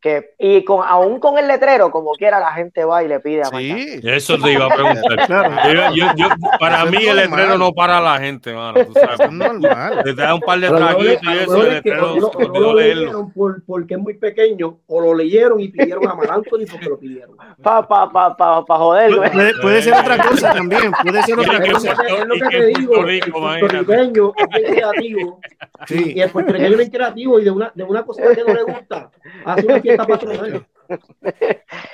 [0.00, 3.42] que y con aún con el letrero como quiera la gente va y le pide
[3.42, 5.28] a sí, eso te iba a preguntar.
[6.60, 9.20] Para mí el letrero no para la gente mano tú sabes.
[9.20, 10.02] Es normal.
[10.04, 13.94] Te da un par de traguitos y eso el letrero no, lo leyeron por, porque
[13.94, 17.36] es muy pequeño o lo leyeron y pidieron a Mar Anthony porque lo pidieron.
[17.62, 21.60] Para pa, pa, pa, pa joder puede, puede, ser otra cosa también puede ser otra
[21.60, 21.92] cosa.
[21.92, 25.40] Es lo que te digo el puertorriqueño es creativo.
[25.86, 26.12] Sí.
[26.16, 29.10] y el puertorriqueño es creativo y de una, de una cosa que no le gusta
[29.44, 29.80] hace una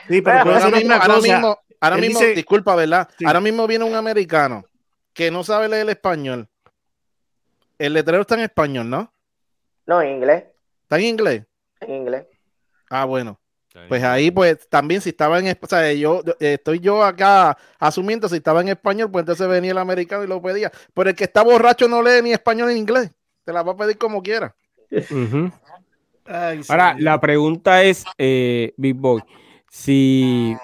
[0.09, 3.07] Sí, pero ahora mismo, ahora mismo, ahora mismo disculpa, ¿verdad?
[3.27, 4.65] Ahora mismo viene un americano
[5.13, 6.49] que no sabe leer el español.
[7.79, 9.13] El letrero está en español, ¿no?
[9.85, 10.45] No, en inglés.
[10.85, 11.45] ¿Está en inglés?
[11.81, 12.27] En inglés.
[12.89, 13.39] Ah, bueno.
[13.89, 18.37] Pues ahí, pues también si estaba en o sea, yo estoy yo acá asumiendo si
[18.37, 20.73] estaba en español, pues entonces venía el americano y lo pedía.
[20.95, 23.11] Pero el que está borracho no lee ni español ni inglés.
[23.45, 24.55] Te la va a pedir como quiera.
[26.29, 29.23] Ahora, la pregunta es, eh, Big Boy,
[29.69, 30.57] si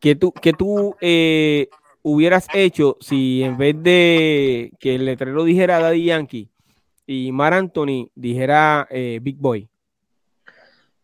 [0.00, 1.68] que tú, que tú eh,
[2.02, 6.50] hubieras hecho si en vez de que el letrero dijera Daddy Yankee
[7.06, 9.68] y Mar Anthony dijera eh, Big Boy.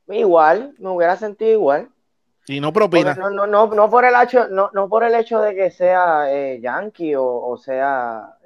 [0.09, 1.89] Igual, me hubiera sentido igual.
[2.47, 3.15] Y no propina.
[3.15, 6.27] No, no, no, no, por el hecho, no, no por el hecho de que sea
[6.61, 8.37] Yankee o, o sea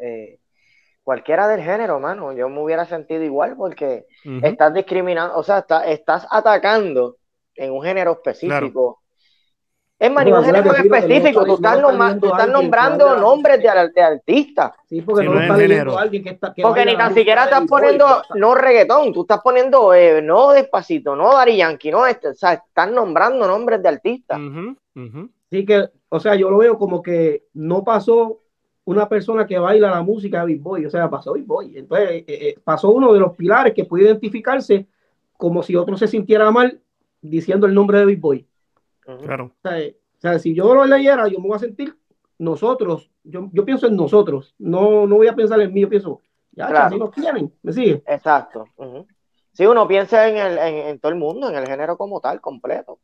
[1.08, 4.04] cualquiera del género, mano, yo me hubiera sentido igual porque
[4.42, 7.16] estás discriminando, o sea, estás atacando
[7.54, 9.00] en un género específico.
[9.98, 11.80] Es más, ningún género específico, tú estás,
[12.50, 14.72] nombrando nombres de, de artistas.
[14.86, 16.52] Sí, porque no, está leyendo alguien que está.
[16.60, 21.32] porque ni tan siquiera estás poniendo no reggaetón, tú estás poniendo eh, no despacito, no
[21.32, 24.38] Dari Yankee, no, este, o sea, están nombrando nombres de artistas.
[25.50, 28.42] Sí, que, o sea, yo lo veo como que no pasó
[28.88, 31.76] una persona que baila la música de Big Boy, o sea, pasó Big Boy.
[31.76, 34.86] Entonces, eh, eh, pasó uno de los pilares que puede identificarse
[35.36, 36.80] como si otro se sintiera mal
[37.20, 38.48] diciendo el nombre de Big Boy.
[39.04, 39.52] Claro.
[39.62, 41.98] O sea, si yo lo leyera, yo me voy a sentir
[42.38, 46.22] nosotros, yo, yo pienso en nosotros, no, no voy a pensar en mí, yo pienso,
[46.52, 46.96] ya, claro.
[46.96, 48.02] nos quieren, ¿me sigue?
[48.06, 48.64] Exacto.
[49.52, 53.00] Si uno piensa en, el, en, todo el mundo, en el género como tal, completo.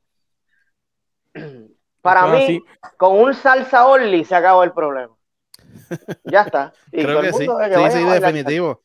[2.01, 2.62] Para mí,
[2.97, 5.14] con un salsa only se acabó el problema.
[6.25, 6.73] Ya está.
[6.91, 7.47] Creo que sí.
[7.47, 8.83] sí, sí, definitivo.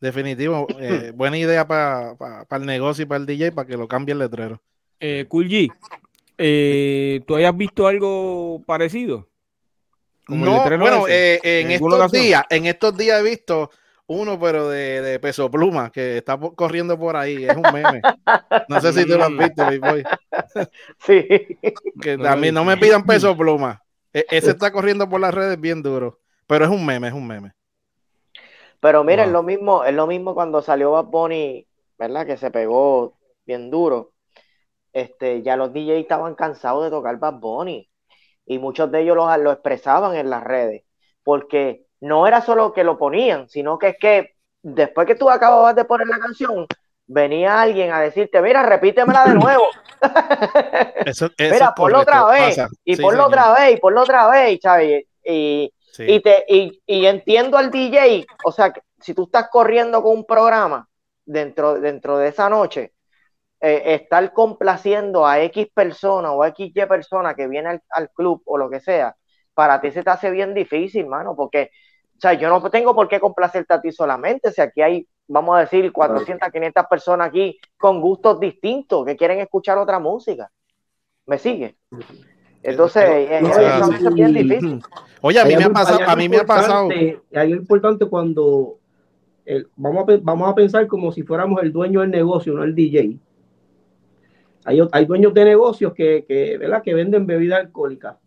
[0.00, 0.66] Definitivo.
[0.78, 2.16] Eh, buena idea para
[2.50, 4.60] el negocio y para el DJ para que lo cambie el letrero.
[5.04, 5.68] Eh, cool G,
[6.38, 9.28] eh, ¿tú hayas visto algo parecido?
[10.28, 13.70] no, bueno, eh, en, estos días, en estos días he visto
[14.06, 18.00] uno, pero de, peso pluma, que está corriendo por ahí, es un meme.
[18.68, 20.04] No sé si tú lo has visto, boy.
[21.06, 21.58] Sí.
[22.00, 23.82] Que también no me pidan peso pluma.
[24.12, 27.26] E, ese está corriendo por las redes bien duro, pero es un meme, es un
[27.26, 27.52] meme.
[28.80, 31.66] Pero mira, es lo mismo, es lo mismo cuando salió Bad Bunny,
[31.98, 32.26] ¿verdad?
[32.26, 33.16] Que se pegó
[33.46, 34.12] bien duro.
[34.92, 37.88] Este, ya los DJs estaban cansados de tocar Bad Bunny
[38.44, 40.84] y muchos de ellos lo, lo expresaban en las redes,
[41.22, 45.74] porque no era solo que lo ponían, sino que es que después que tú acababas
[45.76, 46.66] de poner la canción,
[47.06, 49.64] venía alguien a decirte, mira, repítemela de nuevo.
[51.04, 55.04] Eso, mira, ponlo otra vez, y ponlo otra vez, y ponlo otra vez, ¿sabes?
[55.24, 60.24] Y, y, te, y, entiendo al DJ, o sea, si tú estás corriendo con un
[60.24, 60.88] programa
[61.24, 62.94] dentro, dentro de esa noche,
[63.60, 68.58] eh, estar complaciendo a X persona o a XY persona que viene al, club o
[68.58, 69.16] lo que sea,
[69.54, 71.70] para ti se te hace bien difícil, mano, porque,
[72.16, 75.56] o sea, yo no tengo por qué complacerte a ti solamente, si aquí hay, vamos
[75.56, 80.50] a decir, 400, 500 personas aquí con gustos distintos que quieren escuchar otra música.
[81.26, 81.76] ¿Me sigue?
[82.62, 84.80] Entonces, eh, eso, es bien difícil.
[85.20, 86.88] Oye, a mí me ha pasado, a mí me ha pasado.
[87.34, 88.78] Hay importante cuando
[89.76, 93.18] vamos, a, vamos a pensar como si fuéramos el dueño del negocio, no el DJ.
[94.64, 96.82] Hay, hay dueños de negocios que, que, ¿verdad?
[96.82, 98.18] que venden bebida alcohólica.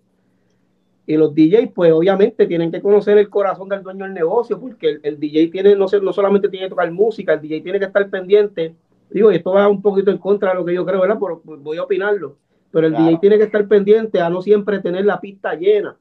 [1.08, 5.00] Y los DJs, pues obviamente tienen que conocer el corazón del dueño del negocio, porque
[5.04, 8.10] el, DJ tiene, no, no solamente tiene que tocar música, el DJ tiene que estar
[8.10, 8.76] pendiente.
[9.12, 11.20] Digo, esto va un poquito en contra de lo que yo creo, ¿verdad?
[11.20, 12.38] Pero voy a opinarlo.
[12.76, 15.96] Pero el DJ tiene que estar pendiente a no siempre tener la pista llena.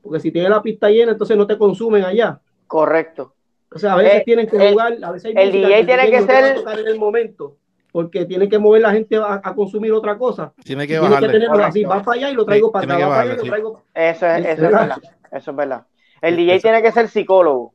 [0.00, 2.40] Porque si tiene la pista llena, entonces no te consumen allá.
[2.66, 3.34] Correcto.
[3.70, 6.64] O sea, a veces eh, tienen que jugar, a veces el DJ tiene que ser
[6.78, 7.58] en el momento
[7.92, 10.54] porque tiene que mover la gente a, consumir otra cosa.
[10.64, 11.28] Tiene que bajarle.
[11.28, 13.32] Tiene que tenerlo así, va para allá y lo traigo para acá, va para allá
[13.34, 13.82] y lo traigo.
[13.92, 15.02] Eso es, eso es verdad.
[15.30, 15.86] Eso es verdad.
[16.22, 17.74] El DJ tiene que ser psicólogo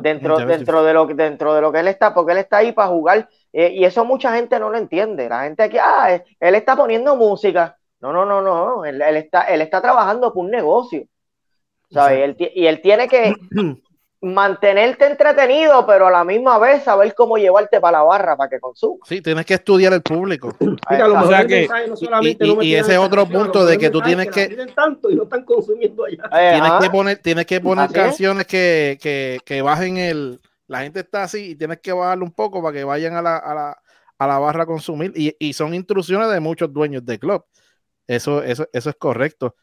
[0.00, 2.88] dentro, dentro, de lo, dentro de lo que él está, porque él está ahí para
[2.88, 3.28] jugar.
[3.52, 5.28] Eh, y eso mucha gente no lo entiende.
[5.28, 7.76] La gente aquí, ah, él está poniendo música.
[8.00, 8.84] No, no, no, no.
[8.84, 11.04] Él, está, él está trabajando por un negocio.
[11.90, 12.36] ¿sabes?
[12.54, 13.34] y él tiene que
[14.22, 18.60] mantenerte entretenido, pero a la misma vez saber cómo llevarte para la barra para que
[18.60, 18.98] consuma.
[19.06, 20.54] Sí, tienes que estudiar el público.
[22.60, 26.22] y, ese otro punto de que tú tienes que, tanto y no están consumiendo allá.
[26.32, 30.40] Eh, tienes, que poner, tienes que poner canciones que, que, que, bajen el.
[30.66, 33.38] La gente está así y tienes que bajarlo un poco para que vayan a la,
[33.38, 33.82] a la,
[34.18, 35.12] a la barra a consumir.
[35.16, 37.44] Y, y, son instrucciones de muchos dueños de club.
[38.06, 39.56] Eso, eso, eso es correcto.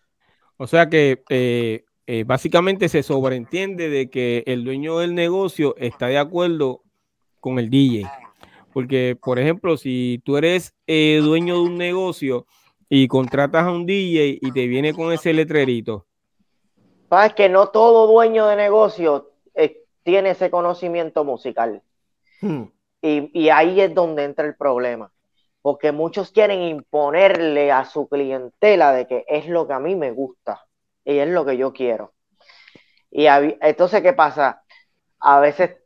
[0.58, 6.08] O sea que eh, eh, básicamente se sobreentiende de que el dueño del negocio está
[6.08, 6.82] de acuerdo
[7.42, 8.10] con el DJ.
[8.74, 12.46] Porque, por ejemplo, si tú eres eh, dueño de un negocio
[12.88, 16.06] y contratas a un DJ y te viene con ese letrerito.
[17.26, 21.82] Es que no todo dueño de negocio eh, tiene ese conocimiento musical.
[22.40, 22.64] Hmm.
[23.02, 25.12] Y, y ahí es donde entra el problema.
[25.62, 30.12] Porque muchos quieren imponerle a su clientela de que es lo que a mí me
[30.12, 30.67] gusta
[31.08, 32.14] y es lo que yo quiero.
[33.10, 34.64] Y entonces, ¿qué pasa?
[35.20, 35.78] A veces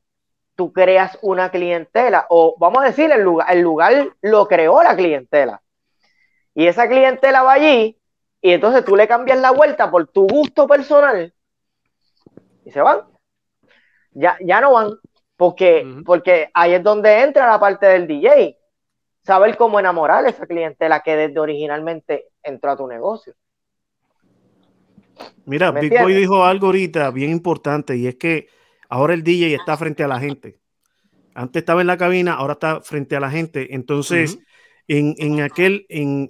[0.56, 4.96] tú creas una clientela, o vamos a decir, el lugar, el lugar lo creó la
[4.96, 5.62] clientela.
[6.56, 8.00] Y esa clientela va allí,
[8.42, 11.34] y entonces tú le cambias la vuelta por tu gusto personal,
[12.66, 13.02] y se van.
[14.14, 14.98] Ya, ya no van,
[15.38, 18.58] porque, porque ahí es donde entra la parte del DJ.
[19.22, 23.36] Saber cómo enamorar a esa clientela que desde originalmente entró a tu negocio.
[25.46, 28.48] Mira, Big Boy dijo algo ahorita bien importante y es que
[28.90, 30.60] ahora el DJ está frente a la gente.
[31.34, 33.74] Antes estaba en la cabina, ahora está frente a la gente.
[33.74, 34.40] Entonces,
[34.88, 36.28] en, en, aquel, en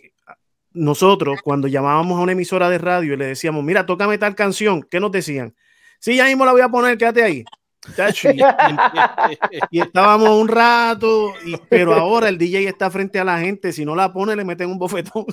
[0.73, 4.83] nosotros, cuando llamábamos a una emisora de radio y le decíamos, mira, tócame tal canción,
[4.83, 5.55] ¿qué nos decían?
[5.99, 7.43] Sí, ya mismo la voy a poner, quédate ahí.
[9.71, 11.33] Y, estábamos un rato,
[11.69, 13.73] pero ahora el DJ está frente a la gente.
[13.73, 15.25] Si no la pone, le meten un bofetón.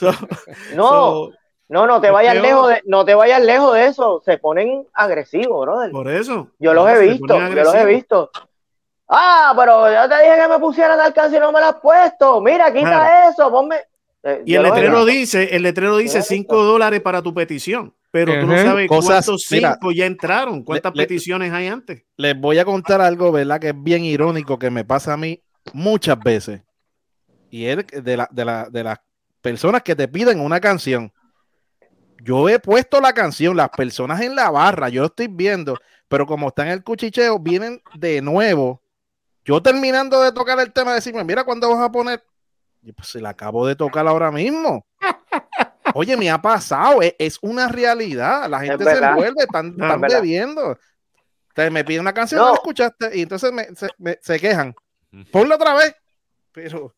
[0.74, 1.30] no,
[1.68, 4.22] no, no te vayas lejos de, no te vayas lejos de eso.
[4.24, 5.90] Se ponen agresivos, brother.
[5.90, 6.48] Por eso.
[6.58, 8.30] Yo los he visto, yo los he visto.
[9.08, 11.80] Ah, pero yo te dije que me pusiera tal canción y no me la has
[11.80, 12.40] puesto.
[12.40, 13.76] Mira, quita eso, ponme.
[14.22, 18.46] Eh, y el letrero dice, el letrero dice 5 dólares para tu petición, pero tú
[18.46, 22.04] no sabes cuántos 5 ya entraron, cuántas peticiones hay antes.
[22.16, 23.60] Les voy a contar algo, ¿verdad?
[23.60, 25.42] Que es bien irónico que me pasa a mí
[25.74, 26.62] muchas veces.
[27.50, 28.98] Y es de, la, de, la, de las
[29.42, 31.12] personas que te piden una canción.
[32.24, 36.24] Yo he puesto la canción, las personas en la barra, yo lo estoy viendo, pero
[36.26, 38.80] como está en el cuchicheo, vienen de nuevo.
[39.44, 42.24] Yo terminando de tocar el tema, decirme, mira, ¿cuándo vas a poner?
[42.80, 44.86] Y pues se la acabo de tocar ahora mismo.
[45.94, 48.48] Oye, me ha pasado, es, una realidad.
[48.48, 50.78] La gente se envuelve, están, bebiendo.
[51.70, 52.48] me piden una canción, no.
[52.48, 53.52] la escuchaste, y entonces
[54.22, 54.74] se, quejan.
[55.30, 55.94] Ponla otra vez.
[56.52, 56.94] Pero.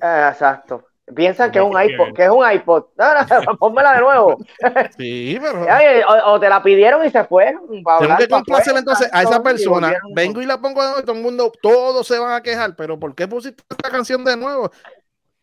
[0.00, 0.87] Ah, exacto.
[1.14, 2.84] Piensan que es un iPod, que es un iPod.
[3.46, 4.38] No, pónmela de nuevo.
[4.96, 5.66] Sí, pero.
[6.26, 7.62] o, te la pidieron y se fueron.
[7.68, 9.94] Tengo que complacer entonces a esa persona.
[10.14, 12.74] Vengo y la pongo de nuevo, todo el mundo, todos se van a quejar.
[12.76, 14.70] Pero ¿por qué pusiste esta canción de nuevo?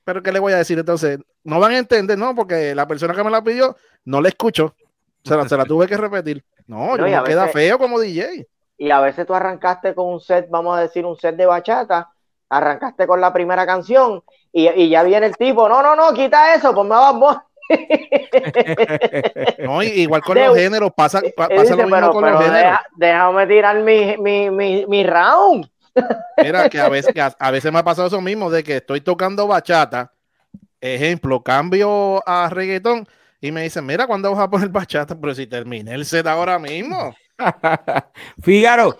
[0.03, 1.20] Pero ¿qué le voy a decir entonces?
[1.43, 2.36] No van a entender, ¿no?
[2.36, 4.76] Porque la persona que me la pidió no la escucho.
[5.24, 6.43] Se la, se la tuve que repetir.
[6.68, 8.47] No, no, queda feo como DJ.
[8.78, 12.11] Y a veces tú arrancaste con un set, vamos a decir, un set de bachata,
[12.49, 14.24] arrancaste con la primera canción
[14.56, 17.14] y, y ya viene el tipo, no, no, no, quita eso, pues me vas
[19.60, 22.80] no, igual con los géneros, pasa, pasa lo mismo con los géneros.
[22.95, 25.70] déjame tirar mi, mi, mi, mi round.
[26.38, 29.45] Mira, que a veces, a, veces me ha pasado eso mismo, de que estoy tocando
[29.45, 30.14] bachata,
[30.80, 33.10] ejemplo, cambio a reggaetón,
[33.41, 35.20] y me dicen, mira, ¿cuándo vas a poner bachata?
[35.20, 37.14] Pero si terminé el set ahora mismo.
[38.41, 38.95] Fíjaro,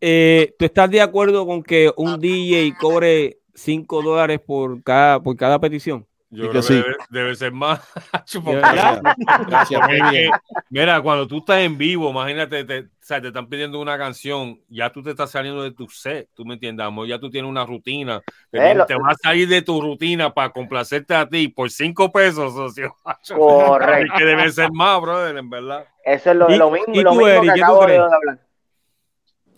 [0.00, 5.36] eh, ¿tú estás de acuerdo con que un DJ cobre 5 dólares por cada, por
[5.36, 6.06] cada petición?
[6.28, 7.80] Yo creo que debe, ser más.
[10.70, 14.60] Mira, cuando tú estás en vivo, imagínate, te, o sea, te están pidiendo una canción,
[14.68, 17.64] ya tú te estás saliendo de tu set, tú me entiendes, ya tú tienes una
[17.64, 22.10] rutina, te, eh, vas a salir de tu rutina para complacerte a ti por cinco
[22.10, 22.96] pesos, socio.
[23.34, 24.14] Correcto.
[24.18, 25.86] que debe ser más, brother, en verdad.
[26.04, 28.40] Eso es lo, lo mismo, lo mismo que acabo de hablar.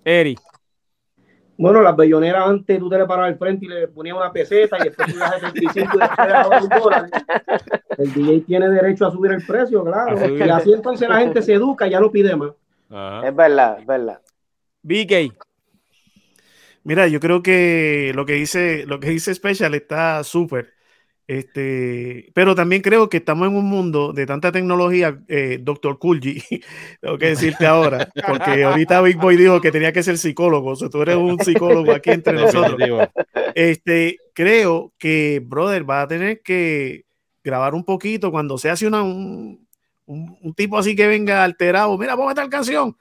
[0.04, 0.36] Eri.
[1.58, 4.76] Bueno, las belloneras antes tú te le parabas al frente y le ponías una peseta
[4.78, 7.12] y después tú 75 y después
[7.98, 10.36] El DJ tiene derecho a subir el precio, claro.
[10.36, 12.52] Y así entonces la gente se educa y ya no pide más.
[13.24, 14.20] Es verdad, es verdad.
[14.82, 15.34] BK.
[16.84, 20.77] Mira, yo creo que lo que dice, lo que dice Special está súper.
[21.28, 26.42] Este, pero también creo que estamos en un mundo de tanta tecnología, eh, doctor Kulji,
[27.02, 30.76] tengo que decirte ahora, porque ahorita Big Boy dijo que tenía que ser psicólogo, o
[30.76, 32.78] sea, tú eres un psicólogo aquí entre nosotros.
[33.54, 37.04] Este, creo que, brother, va a tener que
[37.44, 39.68] grabar un poquito cuando se hace una, un,
[40.06, 42.96] un, tipo así que venga alterado, mira, ponme tal canción,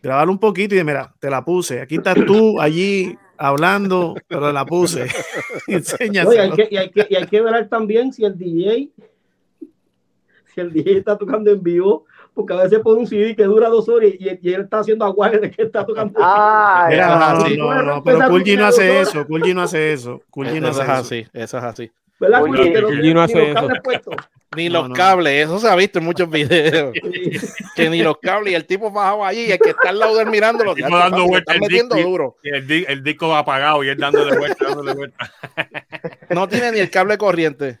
[0.00, 4.52] grabar un poquito y de, mira, te la puse, aquí estás tú, allí hablando, pero
[4.52, 5.06] la puse.
[5.66, 6.34] Enséñaselo.
[6.34, 8.90] y, hay que, y, hay que, y hay que ver también si el DJ,
[10.54, 13.68] si el DJ está tocando en vivo, porque a veces pone un CD que dura
[13.68, 16.20] dos horas y, y él está haciendo aguaje de que está tocando.
[16.22, 20.68] Ah, no, no, no, pero Kulji no hace eso, Kulji no hace eso, Kulji no
[20.68, 20.92] hace eso.
[20.92, 21.90] así, eso es así.
[22.20, 23.12] ¿Verdad, Kulji?
[23.12, 23.68] no hace eso.
[24.56, 26.92] Ni los cables, eso se ha visto en muchos videos.
[27.76, 30.16] que ni los cables y el tipo bajado allí y el que está al lado
[30.16, 30.76] de él mirándolo.
[30.76, 32.36] El dando vueltas, metiendo duro.
[32.42, 35.32] el, el, disco apagado y él dándole vuelta, dándole vuelta.
[36.30, 37.80] no tiene ni el cable corriente.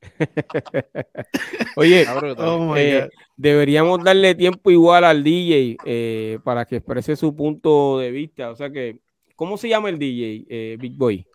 [1.76, 2.06] Oye,
[2.38, 8.10] oh eh, deberíamos darle tiempo igual al DJ eh, para que exprese su punto de
[8.10, 8.50] vista.
[8.50, 9.00] O sea que,
[9.34, 11.26] ¿cómo se llama el DJ, eh, Big Boy?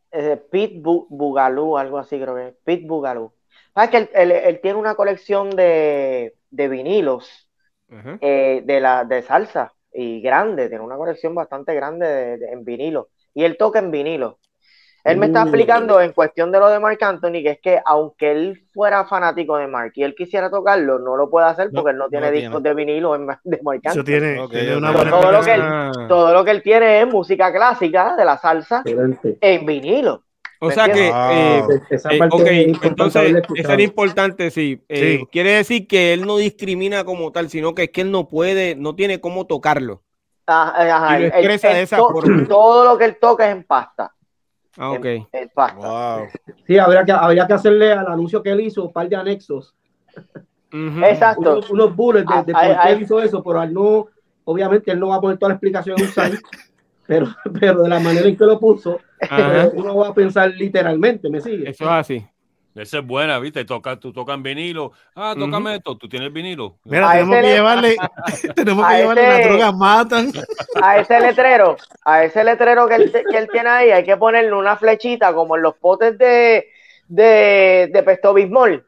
[0.51, 2.53] Pete Bugalú, algo así creo que es.
[2.63, 3.31] Pete Bugalú.
[3.73, 7.49] ¿Sabes que él, tiene una colección de, vinilos
[8.21, 13.09] eh, de, la, de salsa y grande, tiene una colección bastante grande en vinilo.
[13.33, 14.39] Y él toca en vinilo.
[15.03, 15.43] Él me está uh.
[15.43, 19.57] explicando en cuestión de lo de Mark Anthony, que es que aunque él fuera fanático
[19.57, 22.61] de Mark y él quisiera tocarlo, no lo puede hacer porque él no tiene discos
[22.61, 24.03] de vinilo de Mark Anthony.
[24.03, 25.61] tiene, todo, lo que él,
[26.07, 30.23] todo lo que él tiene es música clásica de la salsa en vinilo.
[30.63, 34.79] O sea que, eh, eh, entonces, eso era importante, sí.
[34.87, 35.27] Eh, sí.
[35.31, 38.75] Quiere decir que él no discrimina como tal, sino que es que él no puede,
[38.75, 40.03] no tiene cómo tocarlo.
[40.45, 41.17] Ajá,
[42.47, 44.13] Todo lo que él toca es en pasta.
[44.77, 45.05] Ah, ok.
[45.05, 46.29] En, pasta.
[46.67, 49.73] Sí, habría que, habría que hacerle al anuncio que él hizo un par de anexos.
[50.71, 51.61] Exacto.
[51.71, 54.09] Unos, bullets de, de por qué él hizo eso, pero al no,
[54.43, 56.39] obviamente él no va a poner toda la explicación en un site,
[57.07, 57.27] pero,
[57.59, 58.99] pero de la manera en que lo puso,
[59.73, 61.69] uno va a pensar literalmente, ¿me sigue?
[61.69, 62.25] Eso es así.
[62.73, 63.65] Esa es buena, ¿viste?
[63.65, 64.93] Toca, tú tocas en vinilo.
[65.13, 65.97] Ah, tócame esto.
[65.97, 66.77] Tú tienes vinilo.
[66.85, 67.97] Mira, tenemos que, llevarle,
[68.55, 70.31] tenemos que llevarle, las drogas matan.
[70.81, 71.75] A ese letrero,
[72.05, 75.57] a ese letrero que él, que él, tiene ahí, hay que ponerle una flechita como
[75.57, 76.69] en los potes de,
[77.09, 78.85] de, de Pesto Bismol.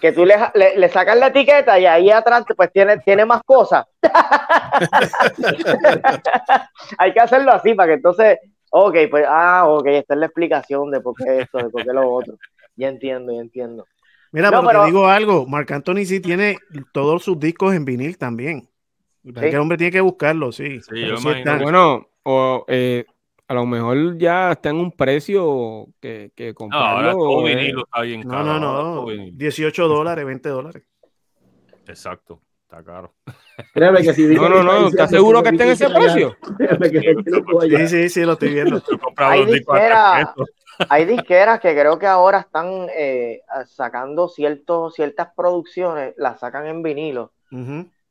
[0.00, 3.86] Que tú le, le, sacas la etiqueta y ahí atrás pues tiene, tiene más cosas.
[6.98, 8.38] hay que hacerlo así para que entonces,
[8.70, 11.92] ok, pues, ah, ok, esta es la explicación de por qué esto, de por qué
[11.92, 12.36] lo otro.
[12.76, 13.86] Ya entiendo, ya entiendo.
[14.32, 14.84] Mira, pero...
[14.84, 16.58] digo algo, Marc Anthony sí tiene
[16.92, 18.68] todos sus discos en vinil también.
[19.24, 20.80] El hombre tiene que buscarlo, sí.
[21.62, 23.04] bueno, o eh,
[23.48, 27.12] a lo mejor ya está en un precio que, que comprarlo.
[28.24, 29.06] No, no, no, no.
[29.32, 30.82] 18 dólares, 20 dólares.
[31.86, 33.14] Exacto, está caro.
[33.72, 36.36] Créeme que si no, no, no, ¿estás seguro que está en ese precio?
[37.68, 38.82] sí, sí, sí, lo estoy viendo.
[39.16, 39.44] Hay
[41.06, 47.32] disqueras que creo que ahora están eh, sacando ciertos, ciertas producciones, las sacan en vinilo,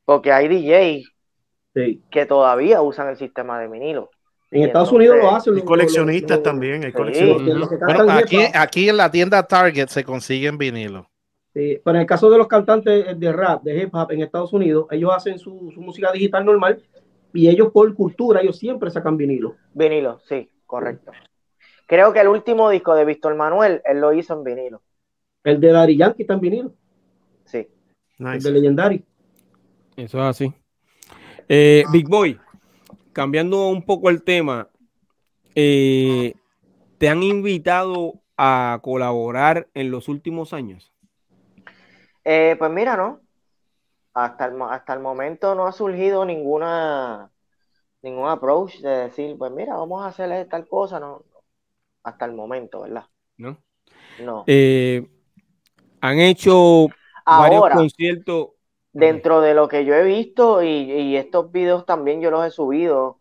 [0.06, 1.12] porque hay DJs
[2.10, 4.10] que todavía usan el sistema de vinilo.
[4.50, 5.54] En Estados Unidos lo hacen.
[5.54, 6.84] Los, coleccionistas también.
[6.84, 7.70] Hay coleccionistas.
[8.10, 11.10] aquí, aquí en la tienda Target se consiguen vinilo.
[11.52, 14.52] Sí, pero en el caso de los cantantes de rap, de hip hop en Estados
[14.52, 16.82] Unidos, ellos hacen su, su música digital normal
[17.32, 19.56] y ellos por cultura, ellos siempre sacan vinilo.
[19.72, 21.12] Vinilo, sí, correcto.
[21.86, 24.82] Creo que el último disco de Víctor Manuel, él lo hizo en vinilo.
[25.44, 26.74] El de Dari Yankee está en vinilo.
[27.44, 27.68] Sí.
[28.18, 29.04] El de Legendary.
[29.96, 30.52] Eso es así.
[31.48, 32.38] Eh, Big Boy,
[33.16, 34.68] cambiando un poco el tema,
[35.54, 36.34] eh,
[36.98, 40.92] ¿te han invitado a colaborar en los últimos años?
[42.24, 43.22] Eh, pues mira, no.
[44.12, 47.30] Hasta el, hasta el momento no ha surgido ninguna
[48.02, 51.22] ningún approach de decir, pues mira, vamos a hacerle tal cosa, no,
[52.02, 53.06] hasta el momento, ¿verdad?
[53.38, 53.56] No.
[54.20, 54.44] No.
[54.46, 55.08] Eh,
[56.02, 56.88] han hecho
[57.24, 58.48] varios conciertos.
[58.98, 63.20] Dentro de lo que yo he visto y, estos videos también yo los he subido,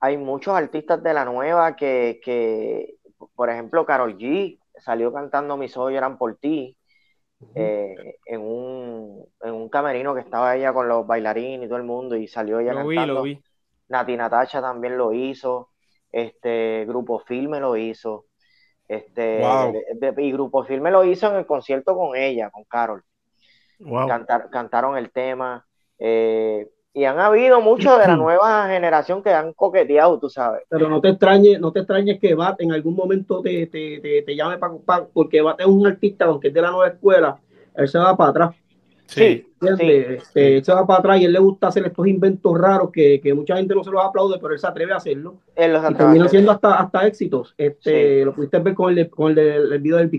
[0.00, 2.96] hay muchos artistas de la nueva que, que
[3.34, 6.76] por ejemplo, Carol G salió cantando Mis ojos lloran por ti.
[7.54, 11.84] Eh, en, un, en un camerino que estaba ella con los bailarines y todo el
[11.84, 13.00] mundo y salió ella lo cantando.
[13.00, 13.42] Vi, lo vi.
[13.88, 15.68] Nati Natacha también lo hizo
[16.14, 18.26] este Grupo Filme lo hizo,
[18.86, 19.42] este,
[20.18, 23.02] y Grupo Filme lo hizo en el concierto con ella, con Carol.
[24.50, 25.66] Cantaron el tema.
[25.98, 30.62] Eh, y han habido muchos de la nueva generación que han coqueteado, tú sabes.
[30.68, 34.58] Pero no te extrañes, no te extrañes que Bat en algún momento te, te, llame
[34.58, 37.36] para, porque Bat es un artista, aunque es de la nueva escuela,
[37.76, 38.54] él se va para atrás.
[39.06, 43.20] Sí, este, se va para atrás y él le gusta hacer estos inventos raros que,
[43.34, 45.36] mucha gente no se los aplaude, pero él se atreve a hacerlo.
[45.56, 47.54] y termina siendo hasta, hasta éxitos.
[47.58, 50.10] Este, Lo pudiste ver con el, con el, video del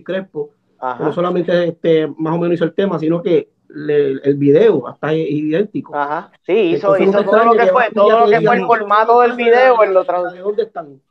[0.99, 5.29] No solamente este, más o menos hizo el tema, sino que el video hasta es
[5.29, 5.95] idéntico.
[5.95, 6.31] Ajá.
[6.45, 9.83] Sí, hizo, hizo todo lo que fue, todo lo que fue el formato del video.
[9.83, 11.01] En lo ¿Dónde están?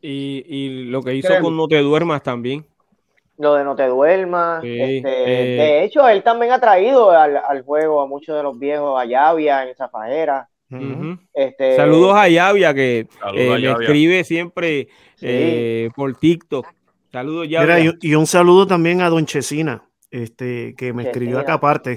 [0.00, 2.64] Y, y lo que hizo con No Te Duermas también.
[3.38, 4.64] Lo de No te duermas.
[4.64, 8.58] este, eh, de hecho, él también ha traído al, al, juego a muchos de los
[8.58, 10.48] viejos, a Llavia en Zafajera.
[11.34, 14.88] este, Saludos a Llavia que eh, me escribe siempre
[15.20, 16.66] eh, por TikTok.
[17.16, 17.94] Saludos Llavia.
[17.98, 21.96] y, un saludo también a Don Chesina, este, que me escribió acá aparte.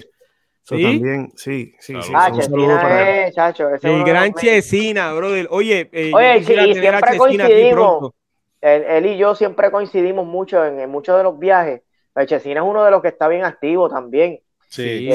[0.63, 0.82] ¿Sí?
[0.82, 2.13] también, sí, sí, sí.
[2.15, 3.34] Ah, un saludo para él.
[3.34, 5.49] Chacho, el gran Chesina, brother.
[5.51, 8.13] Oye, Oye, y siempre coincidimos
[8.61, 11.82] él, y yo siempre coincidimos mucho en, muchos de los viajes.
[12.26, 14.39] Chesina es uno de los que está bien activo también.
[14.70, 15.09] Sí,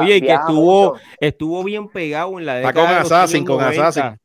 [0.00, 4.18] Oye, y que estuvo, estuvo bien pegado en la década con Assassin, con Assassin.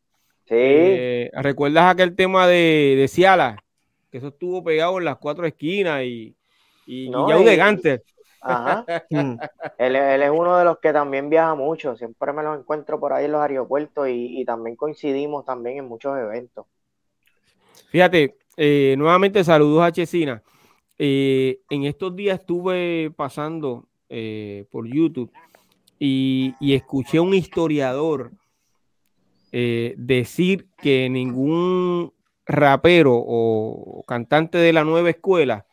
[0.47, 0.55] Sí.
[0.55, 3.63] Eh, ¿Recuerdas aquel tema de, de Ciala?
[4.11, 6.35] Que eso estuvo pegado en las cuatro esquinas y,
[6.85, 8.03] y, no, de Ganter.
[8.41, 8.85] Ajá.
[9.09, 9.37] Mm.
[9.79, 11.95] él, es uno de los que también viaja mucho.
[11.97, 15.85] Siempre me lo encuentro por ahí en los aeropuertos y, y también coincidimos también en
[15.87, 16.65] muchos eventos.
[17.89, 20.43] Fíjate, eh, nuevamente saludos a Chesina.
[20.97, 25.31] Eh, en estos días estuve pasando eh, por YouTube
[25.97, 28.31] y, escuché a un historiador
[29.51, 32.13] decir que ningún
[32.49, 35.65] rapero o cantante de la nueva escuela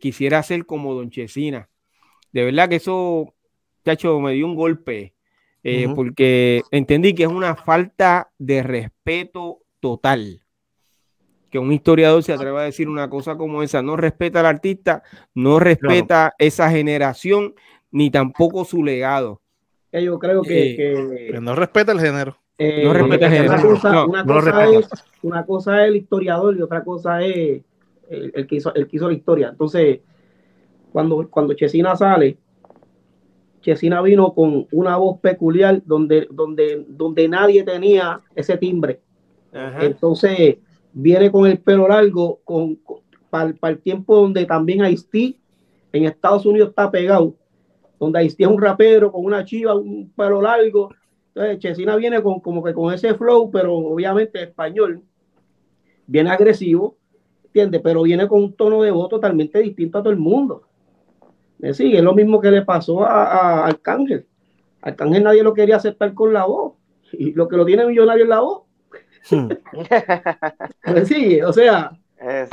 [0.00, 1.68] quisiera ser como Don Chesina.
[2.32, 3.34] De verdad que eso,
[3.84, 5.16] chacho, me dio un golpe
[5.68, 10.44] eh, porque entendí que es una falta de respeto total.
[11.50, 15.02] Que un historiador se atreva a decir una cosa como esa, no respeta al artista,
[15.34, 17.56] no respeta esa generación,
[17.90, 19.42] ni tampoco su legado.
[19.90, 22.38] Yo creo que, no respeta el género.
[22.58, 24.06] No respeta el género.
[24.06, 24.88] Una cosa, es,
[25.22, 27.62] una cosa es el historiador y otra cosa es
[28.08, 29.48] el, que, hizo, el que hizo la historia.
[29.48, 30.00] Entonces,
[30.92, 32.38] cuando, cuando Chesina sale,
[33.60, 39.00] Chesina vino con una voz peculiar donde, donde, donde nadie tenía ese timbre.
[39.80, 40.58] Entonces,
[40.92, 42.78] viene con el pelo largo, con,
[43.28, 45.38] para, el tiempo donde también Haití
[45.92, 47.34] en Estados Unidos está pegado,
[47.98, 50.90] donde Haití es un rapero con una chiva, un pelo largo.
[51.36, 55.02] Entonces, Chesina viene con, como que con ese flow, pero obviamente español,
[56.06, 56.96] viene agresivo
[57.82, 60.62] pero viene con un tono de voz totalmente distinto a todo el mundo.
[61.60, 64.26] Es es lo mismo que le pasó a, Arcángel.
[64.82, 66.74] Arcángel nadie lo quería aceptar con la voz.
[67.12, 68.62] Y lo que lo tiene millonario es la voz.
[69.30, 69.48] Hmm.
[71.06, 72.46] sí, o sea, eh,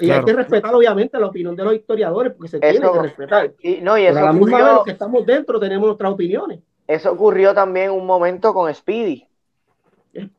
[0.00, 3.52] y hay que respetar obviamente la opinión de los historiadores porque se tiene que respetar.
[3.60, 6.60] Y, no, y eso a la misma vez los que estamos dentro tenemos nuestras opinioes.
[6.86, 9.26] Eso ocurrió también un momento con Speedy.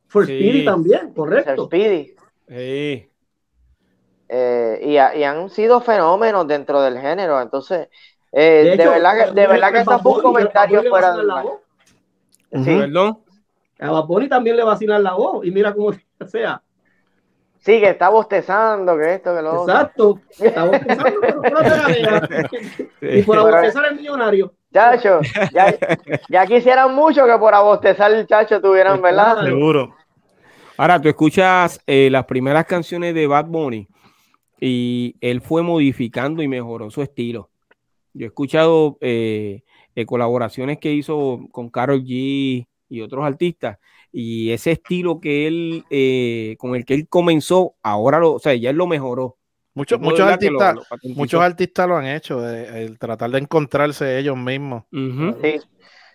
[0.08, 1.66] Fue Speedy también, correcto.
[1.66, 2.16] Speedy.
[2.48, 3.10] Sí.
[4.28, 7.42] Eh, y, han sido fenómenos dentro del género.
[7.42, 7.90] Entonces,
[8.32, 11.60] eh, de, verdad, que, de verdad que está un comentario fuera de la voz.
[12.52, 12.78] Sí.
[12.78, 13.20] Perdón.
[13.80, 15.92] A Baboni también le vacilan la voz y mira cómo
[16.28, 16.62] sea.
[17.66, 20.22] Sí, que está bostezando, que esto, que lo Exacto.
[20.40, 21.20] Está bostezando,
[23.02, 24.54] pero Y por abostezar el millonario.
[24.72, 25.76] Chacho, ya,
[26.30, 29.44] ya, quisieran mucho que por abostezar el chacho tuvieran, ¿verdad?
[29.44, 29.96] Seguro.
[30.78, 33.88] Ahora, tú escuchas eh, las primeras canciones de Bad Bunny
[34.62, 37.50] y él fue modificando y mejoró su estilo.
[38.14, 39.64] Yo he escuchado eh,
[39.96, 43.80] eh, colaboraciones que hizo con Carol G y otros artistas
[44.18, 48.54] y ese estilo que él eh, con el que él comenzó ahora lo, o sea,
[48.56, 49.36] ya él lo mejoró.
[49.74, 54.86] Muchos, muchos artistas, muchos artistas lo han hecho, el tratar de encontrarse ellos mismos.
[54.92, 55.60] sí.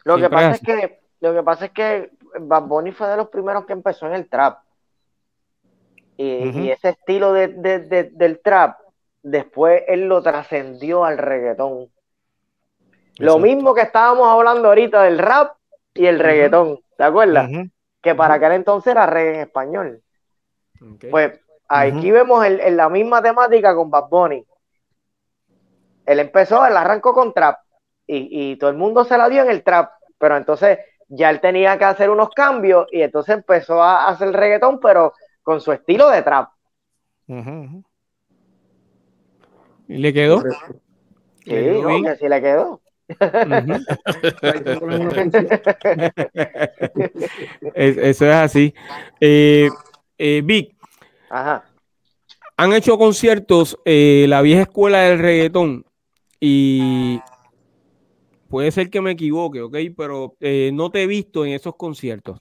[0.04, 3.28] Lo que pasa es que lo que pasa es que Bad Bunny fue de los
[3.28, 4.60] primeros que empezó en el trap.
[6.16, 8.78] Y, ese estilo de, del trap,
[9.22, 11.90] después él lo trascendió al reggaetón.
[13.18, 15.56] Lo mismo que estábamos hablando ahorita del rap
[15.92, 17.50] y el reggaetón, ¿te acuerdas?
[18.00, 20.02] Que para aquel entonces era reggae en español.
[21.10, 21.38] Pues
[21.68, 24.46] aquí vemos el, la misma temática con Bad Bunny.
[26.06, 27.58] Él empezó, él arrancó con trap
[28.06, 30.78] y, y todo el mundo se la dio en el trap, pero entonces
[31.08, 35.60] ya él tenía que hacer unos cambios y entonces empezó a hacer reggaetón, pero con
[35.60, 36.50] su estilo de trap.
[39.88, 40.42] ¿Y le quedó?
[41.44, 42.80] Sí, no, sí le quedó.
[47.74, 48.74] Eso es así.
[49.20, 49.68] Eh,
[50.18, 50.74] eh, Vic,
[51.28, 51.64] Ajá.
[52.56, 55.84] han hecho conciertos eh, la vieja escuela del reggaetón
[56.38, 57.20] y
[58.48, 59.76] puede ser que me equivoque, ¿ok?
[59.96, 60.36] Pero
[60.72, 62.38] no te he visto en esos conciertos.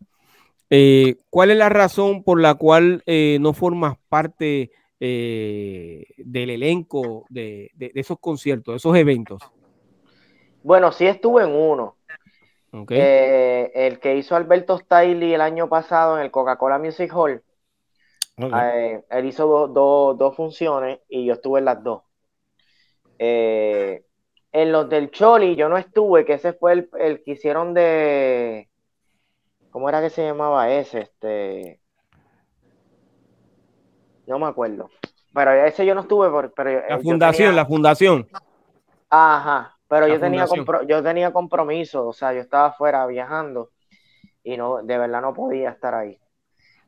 [0.69, 7.25] Eh, ¿Cuál es la razón por la cual eh, no formas parte eh, del elenco
[7.29, 9.41] de, esos conciertos, de esos eventos?
[10.63, 11.95] Bueno, sí estuve en uno.
[12.71, 17.43] el que hizo Alberto Stiley el año pasado en el Coca-Cola Music Hall.
[18.37, 22.03] él hizo dos funciones y yo estuve en las dos.
[23.17, 28.69] en los del Choli yo no estuve, que ese fue el que hicieron de
[29.71, 31.01] ¿Cómo era que se llamaba ese?
[31.01, 31.79] Este.
[34.25, 34.89] No me acuerdo.
[35.33, 36.29] Pero ese yo no estuve.
[36.29, 38.27] Por, pero la fundación, la fundación.
[39.09, 39.77] Ajá.
[39.89, 40.45] Pero yo tenía,
[40.87, 42.07] yo tenía compromiso.
[42.07, 43.71] O sea, yo estaba afuera viajando.
[44.43, 46.17] Y no, de verdad no podía estar ahí.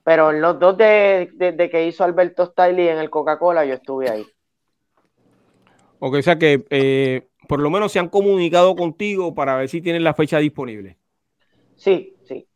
[0.03, 1.29] Pero en los dos de,
[1.71, 4.25] que hizo Alberto Stiley en el Coca-Cola, yo estuve ahí.
[5.99, 9.81] Ok, o sea que eh, por lo menos se han comunicado contigo para ver si
[9.81, 10.97] tienen la fecha disponible.
[11.75, 12.47] Sí, sí.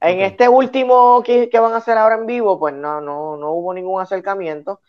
[0.00, 3.72] En este último que, van a hacer ahora en vivo, pues no, no, no hubo
[3.72, 4.80] ningún acercamiento,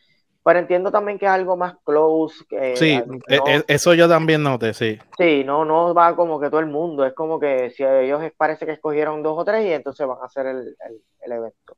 [0.45, 2.45] pero entiendo también que es algo más close.
[2.47, 4.97] Que, sí, e, e, eso yo también noté, sí.
[5.17, 8.65] Sí, no, no va como que todo el mundo, es como que si ellos parece
[8.65, 10.75] que escogieron dos o tres y entonces van a hacer el,
[11.21, 11.75] evento.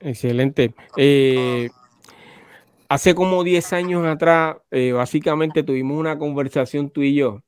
[0.00, 0.74] Excelente.
[0.96, 1.68] Eh,
[2.88, 7.42] hace como 10 años atrás, eh, básicamente tuvimos una conversación tú y yo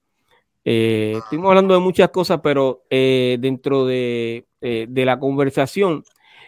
[0.64, 6.04] eh, estuvimos hablando de muchas cosas, pero eh, dentro de, eh, de, la conversación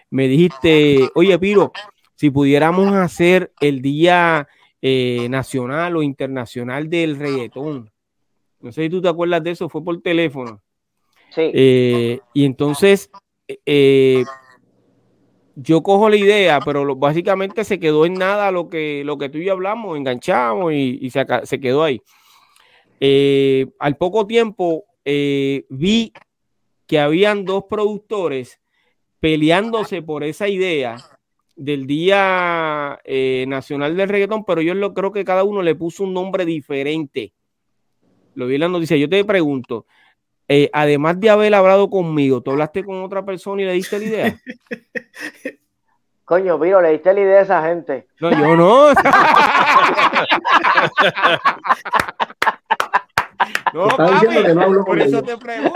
[0.08, 1.70] me dijiste, oye Piro,
[2.16, 4.48] si pudiéramos hacer el Día
[4.80, 7.92] eh, Nacional o Internacional del Reggaetón.
[8.60, 10.60] No sé si tú te acuerdas de eso, fue por teléfono.
[11.30, 11.50] Sí.
[11.52, 13.10] Eh, y entonces,
[13.66, 14.24] eh,
[15.54, 19.38] yo cojo la idea, pero básicamente se quedó en nada lo que, lo que tú
[19.38, 22.00] y yo hablamos, enganchamos y, se, se, quedó ahí.
[23.78, 26.12] Al poco tiempo vi
[26.86, 28.58] que habían dos productores
[29.20, 30.96] peleándose por esa idea
[31.56, 33.00] del Día
[33.46, 37.32] Nacional del Reggaetón, pero yo lo, creo que cada uno le puso un nombre diferente.
[38.34, 38.96] Lo vi en la noticia.
[38.96, 39.86] Yo te pregunto,
[40.48, 44.04] eh, además de haber hablado conmigo, ¿tú hablaste con otra persona y le diste la
[44.04, 44.38] idea?
[46.24, 48.06] Coño, Piro, le diste la idea a esa gente.
[48.20, 48.88] No, yo no.
[53.72, 55.74] no, papi, que no hablo por eso te pregunto.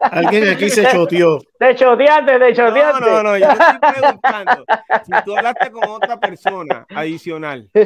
[0.00, 1.38] Alguien aquí se choteó.
[1.58, 3.00] Te choteaste, te choteaste.
[3.00, 4.64] No, no, no, yo te estoy preguntando
[5.04, 7.70] si tú hablaste con otra persona adicional.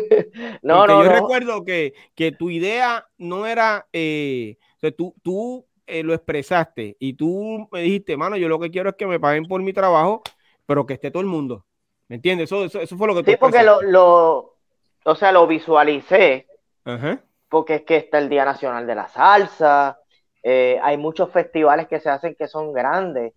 [0.63, 1.15] No, Porque no, yo no.
[1.17, 6.97] recuerdo que, que tu idea no era, eh, o sea, tú, tú eh, lo expresaste
[6.99, 9.73] y tú me dijiste, mano, yo lo que quiero es que me paguen por mi
[9.73, 10.23] trabajo,
[10.67, 11.67] pero que esté todo el mundo.
[12.09, 12.45] ¿Me entiendes?
[12.49, 14.57] Eso, eso, eso fue lo que tú Sí, porque lo, lo,
[15.05, 16.47] o sea, lo visualicé.
[16.85, 17.23] Ajá.
[17.53, 19.99] Porque es que está el Día Nacional de la Salsa,
[20.43, 23.35] eh, hay muchos festivales que se hacen que son grandes,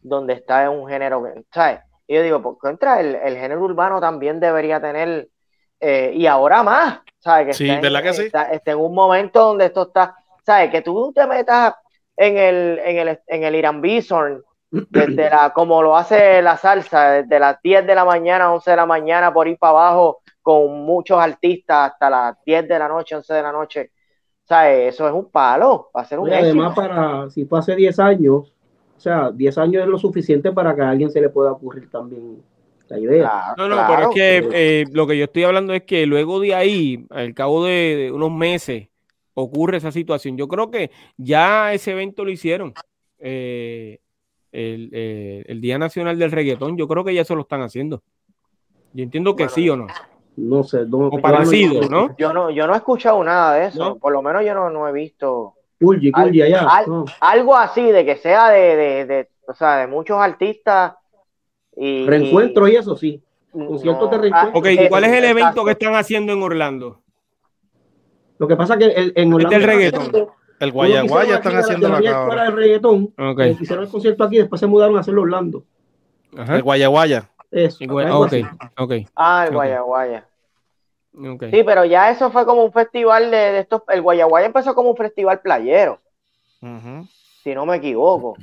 [0.00, 1.80] donde está un género, ¿sabes?
[2.06, 5.28] Y yo digo, por contra, el, el género urbano también debería tener,
[5.80, 7.46] eh, y ahora más, ¿sabes?
[7.48, 8.22] Que Sí, está en- ¿verdad que sí?
[8.22, 10.14] Está, está en un momento donde esto está,
[10.44, 10.70] ¿sabes?
[10.70, 11.74] Que tú te metas
[12.16, 17.10] en el, en el, en el Irán Bison, desde la, como lo hace la salsa,
[17.22, 20.82] desde las 10 de la mañana, 11 de la mañana, por ir para abajo, con
[20.82, 23.90] muchos artistas hasta las 10 de la noche, 11 de la noche.
[24.44, 24.94] ¿Sabes?
[24.94, 27.98] Eso es un palo, va a ser un Oye, además, para, si fue hace 10
[27.98, 28.54] años,
[28.96, 31.90] o sea, 10 años es lo suficiente para que a alguien se le pueda ocurrir
[31.90, 32.40] también
[32.86, 33.28] la idea.
[33.28, 33.94] Claro, No, no, claro.
[33.96, 37.34] pero es que eh, lo que yo estoy hablando es que luego de ahí, al
[37.34, 38.86] cabo de, de unos meses,
[39.34, 40.36] ocurre esa situación.
[40.36, 42.72] Yo creo que ya ese evento lo hicieron.
[43.18, 43.98] eh,
[44.52, 48.04] el, eh, el Día Nacional del Reggaetón, yo creo que ya eso lo están haciendo.
[48.92, 49.86] Yo entiendo que Bueno, sí o no.
[50.36, 52.14] No sé, no, O parecido, ¿no?
[52.18, 53.96] Yo no, yo no he escuchado nada de eso, ¿No?
[53.96, 56.66] por lo menos yo no, no he visto Kulji, Kulji allá.
[56.68, 57.04] Al- no.
[57.20, 60.94] algo así de que sea de, de, de, o sea, de muchos artistas
[61.74, 63.22] y Reencuentro y eso sí.
[63.52, 64.58] conciertos de reencuentro.
[64.60, 67.00] Ok, ¿cuál es el evento que están haciendo en Orlando?
[68.38, 70.28] Lo que pasa es que el- en Orlando del están reggaetón.
[70.58, 73.14] El Guayaguaya están la- haciendo la del reggaetón.
[73.18, 73.40] Ok.
[73.40, 75.64] eh, hicieron el concierto aquí, después se mudaron a hacerlo Orlando.
[76.36, 76.56] Ajá.
[76.56, 77.30] El Guayaguaya.
[77.50, 77.82] Eso.
[77.82, 78.42] Igual- algo ok, así.
[78.78, 79.54] ok, Ah, el Ok.
[79.54, 80.26] Guayaguaya.
[81.50, 84.90] Sí, pero ya eso fue como un festival de, de estos, el Guayaguaya empezó como
[84.90, 85.98] un festival playero,
[87.42, 88.36] si no me equivoco.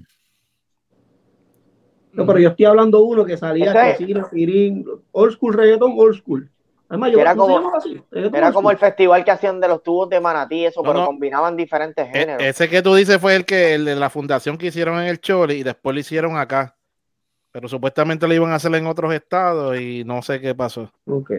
[2.13, 6.49] No, pero yo estoy hablando uno que salía cocina, pirín, old school reggaetón, old school.
[6.89, 8.03] Además, yo Era ¿no se como- así?
[8.11, 11.05] Era como el festival que hacían de los tubos de manatí, eso, No, pero no.
[11.07, 12.43] combinaban diferentes E- géneros.
[12.43, 15.19] ese que tú dices fue el que el de la fundación que hicieron en el
[15.19, 16.75] Choli y después lo hicieron acá.
[17.53, 20.91] Pero supuestamente lo iban a hacer en otros estados y no sé qué pasó.
[21.07, 21.31] Ok.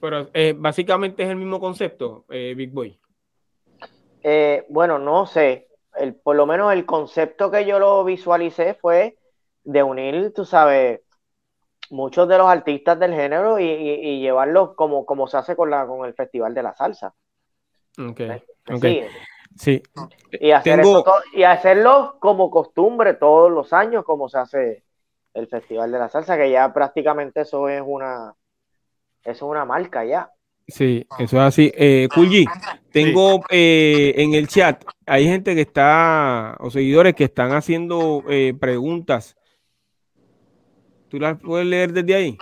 [0.00, 2.98] Pero eh, básicamente es el mismo concepto, eh, Big Boy.
[4.22, 5.66] Eh, bueno, no sé.
[5.96, 9.18] El, por lo menos el concepto que yo lo visualicé fue
[9.64, 11.00] de unir, tú sabes,
[11.90, 15.68] muchos de los artistas del género y, y- y llevarlos como, como se hace con,
[15.68, 17.12] la, con el Festival de la Salsa.
[17.98, 18.42] Ok, ¿Me
[18.76, 18.80] ok.
[18.82, 19.10] sigues?
[19.56, 19.82] Sí.
[20.40, 24.84] Y, hacer Tengo- eso to- y hacerlo como costumbre todos los años, como se hace
[25.40, 28.34] el Festival de la Salsa, que ya prácticamente eso es una,
[29.24, 30.30] eso es una marca ya.
[30.68, 31.72] Sí, eso es así.
[31.74, 32.46] Eh, Kulji,
[32.92, 38.54] tengo eh, en el chat, hay gente que está, o seguidores que están haciendo eh,
[38.58, 39.36] preguntas.
[41.08, 42.38] ¿Tú las puedes leer desde ahí?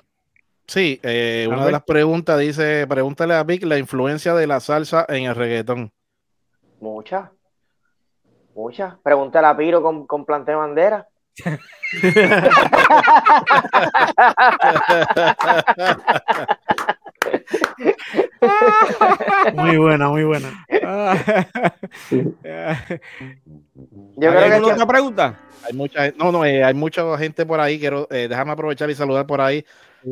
[0.67, 1.67] Sí, eh, una ver.
[1.67, 5.91] de las preguntas dice, pregúntale a Vic la influencia de la salsa en el reggaetón.
[6.81, 7.31] Muchas.
[8.55, 8.99] Muchas.
[9.03, 11.09] Pregúntale a Piro con, con planté bandera.
[19.55, 20.67] Muy buena, muy buena.
[20.71, 20.79] Yo
[24.31, 25.41] ¿Hay alguna es que- otra pregunta?
[25.65, 27.79] Hay mucha, no, no, eh, hay mucha gente por ahí.
[27.79, 29.65] Quiero, eh, déjame aprovechar y saludar por ahí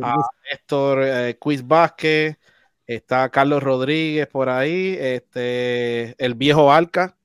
[0.03, 0.16] a
[0.51, 2.37] Héctor eh, Quiz Vázquez,
[2.87, 7.16] está Carlos Rodríguez por ahí, este, el viejo Alca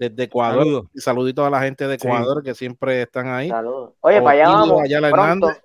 [0.00, 0.64] desde Ecuador.
[0.64, 0.86] Saludos.
[0.94, 2.06] Y saludito a la gente de Sí.
[2.06, 3.50] Ecuador que siempre están ahí.
[3.50, 3.92] Saludos.
[4.00, 4.82] Oye, para allá vamos.
[4.82, 5.46] Ayala Pronto.
[5.46, 5.62] Hernández.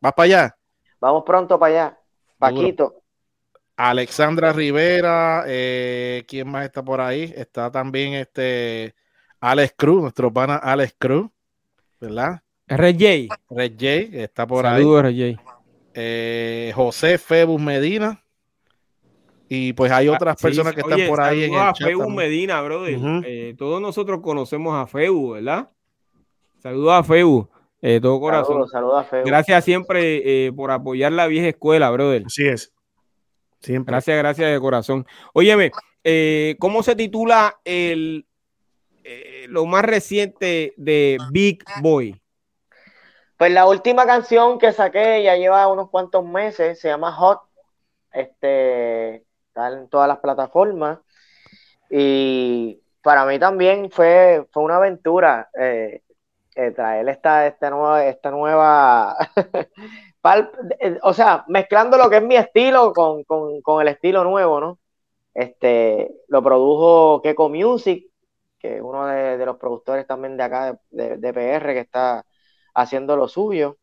[0.00, 0.56] ¿Vas para allá?
[0.98, 1.98] Vamos pronto para allá.
[2.38, 2.94] Paquito.
[3.76, 7.32] Alexandra Rivera, eh, ¿quién más está por ahí?
[7.36, 8.94] Está también este
[9.40, 11.30] Alex Cruz, nuestro pana Alex Cruz,
[11.98, 12.42] ¿verdad?
[12.66, 13.40] Red J.
[13.50, 14.82] Red J, está por ahí.
[14.82, 15.42] Saludos, Red J.
[15.94, 18.22] Eh, José Febus Medina.
[19.52, 22.62] Y pues hay ah, otras personas que están por ahí en el a Feu Medina,
[22.62, 22.96] brother.
[23.26, 25.68] Eh, todos nosotros conocemos a Feu, ¿verdad?
[26.62, 27.48] Saludos a Feu.
[27.82, 28.68] Eh, todo corazón.
[28.68, 29.24] Saludos, a Feu.
[29.26, 32.22] Gracias siempre eh, por apoyar la vieja escuela, brother.
[32.26, 32.72] Así es.
[33.58, 33.90] Siempre.
[33.90, 35.04] Gracias, gracias de corazón.
[35.32, 35.72] Óyeme,
[36.60, 38.26] ¿cómo se titula el
[39.48, 42.22] lo más reciente de Big Boy?
[43.36, 47.40] Pues la última canción que saqué ya lleva unos cuantos meses, se llama Hot.
[48.12, 49.24] Este,
[49.68, 50.98] en todas las plataformas.
[51.90, 56.02] Y para mí también fue, fue una aventura eh,
[56.54, 59.16] eh, traer esta, esta nueva, esta nueva
[60.80, 64.78] eh, o sea, mezclando lo que es mi estilo con, el estilo nuevo, ¿no?
[65.34, 68.10] Este, lo produjo Keko Music,
[68.58, 72.26] que es uno de, los productores también de acá, de, PR, que está
[72.74, 73.78] haciendo lo suyo.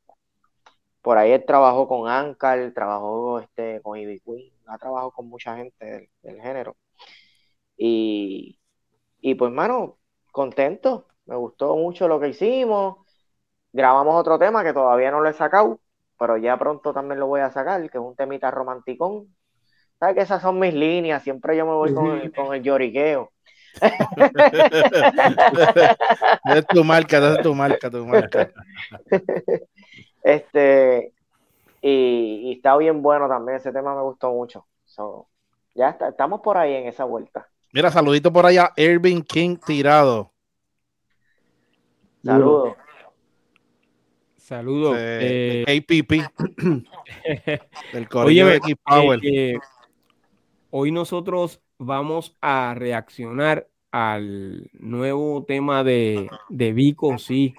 [1.01, 5.55] Por ahí él trabajó con Ankar, trabajó este, con Ivy Queen ha trabajado con mucha
[5.55, 6.75] gente del, género.
[7.77, 8.59] Y,
[9.37, 9.97] pues, mano,
[10.31, 11.07] contento.
[11.25, 12.97] Me gustó mucho lo que hicimos.
[13.73, 15.79] Grabamos otro tema que todavía no lo he sacado,
[16.17, 19.35] pero ya pronto también lo voy a sacar, que es un temita romanticón.
[19.99, 21.23] ¿Sabes que esas son mis líneas?
[21.23, 23.31] Siempre yo me voy con el, con el lloriqueo.
[26.55, 28.51] es tu marca, es tu marca, tu marca.
[30.23, 31.13] Este,
[31.89, 34.65] y, está bien bueno también, ese tema me gustó mucho.
[35.75, 37.47] ya estamos por ahí en esa vuelta.
[37.73, 40.31] Mira, saludito por allá, Irving King tirado.
[42.23, 42.75] Saludos.
[44.35, 44.95] Saludos.
[44.97, 46.23] Eh, APP.
[47.93, 49.19] del Oye, de Power.
[49.23, 49.59] Eh, eh,
[50.71, 57.53] hoy nosotros vamos a reaccionar al nuevo tema de, de Vico, sí.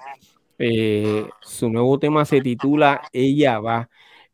[1.41, 3.89] su nuevo tema se titula Ella va.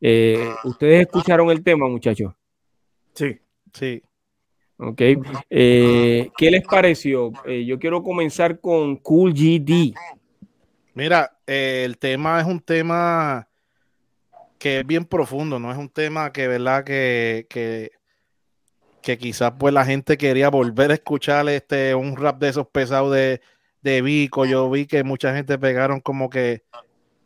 [0.07, 2.35] Eh, ¿Ustedes escucharon el tema, muchachos?
[3.15, 3.41] Sí,
[3.73, 4.03] sí.
[4.77, 5.01] Ok.
[5.49, 7.33] Eh, ¿Qué les pareció?
[7.47, 9.95] Eh, yo quiero comenzar con Cool GD.
[10.93, 13.49] Mira, el tema es un tema
[14.59, 16.85] que es bien profundo, no es un tema que, ¿verdad?
[16.85, 17.93] Que, que,
[19.01, 23.11] que quizás pues la gente quería volver a escuchar este, un rap de esos pesados
[23.15, 23.41] de,
[23.81, 24.45] de Vico.
[24.45, 26.63] Yo vi que mucha gente pegaron como que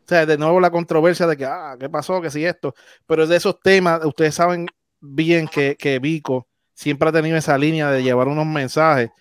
[0.09, 2.21] sea, de nuevo la controversia de que, ah, ¿qué pasó?
[2.21, 2.73] Que si esto.
[3.05, 4.67] Pero de esos temas, ustedes saben
[4.99, 9.11] bien que, que Vico siempre ha tenido esa línea de llevar unos mensajes,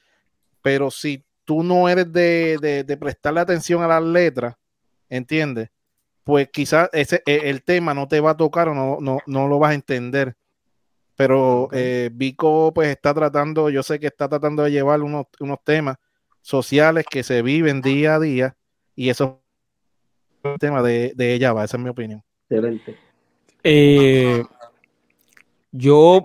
[0.62, 4.55] pero si tú no eres de, de, prestarle atención a las letras,
[5.09, 5.70] ¿entiendes?
[6.24, 9.49] Pues quizás ese, e, el tema no te va a tocar o no, no, no
[9.49, 10.36] lo vas a entender.
[11.16, 15.59] Pero eh, Vico pues está tratando, yo sé que está tratando de llevar unos, unos
[15.64, 15.97] temas
[16.43, 18.57] sociales que se viven día a día
[18.95, 19.43] y eso
[20.59, 22.22] tema de, de ella va, esa es mi opinión.
[22.49, 22.97] Excelente.
[23.62, 24.43] Eh,
[25.72, 26.24] yo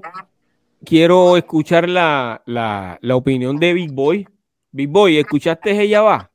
[0.86, 4.28] quiero escuchar la, la, la, opinión de Big Boy.
[4.72, 6.32] Big Boy, ¿escuchaste ella va?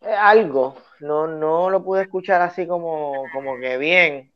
[0.00, 4.32] Eh, algo, no, no lo pude escuchar así como, como que bien.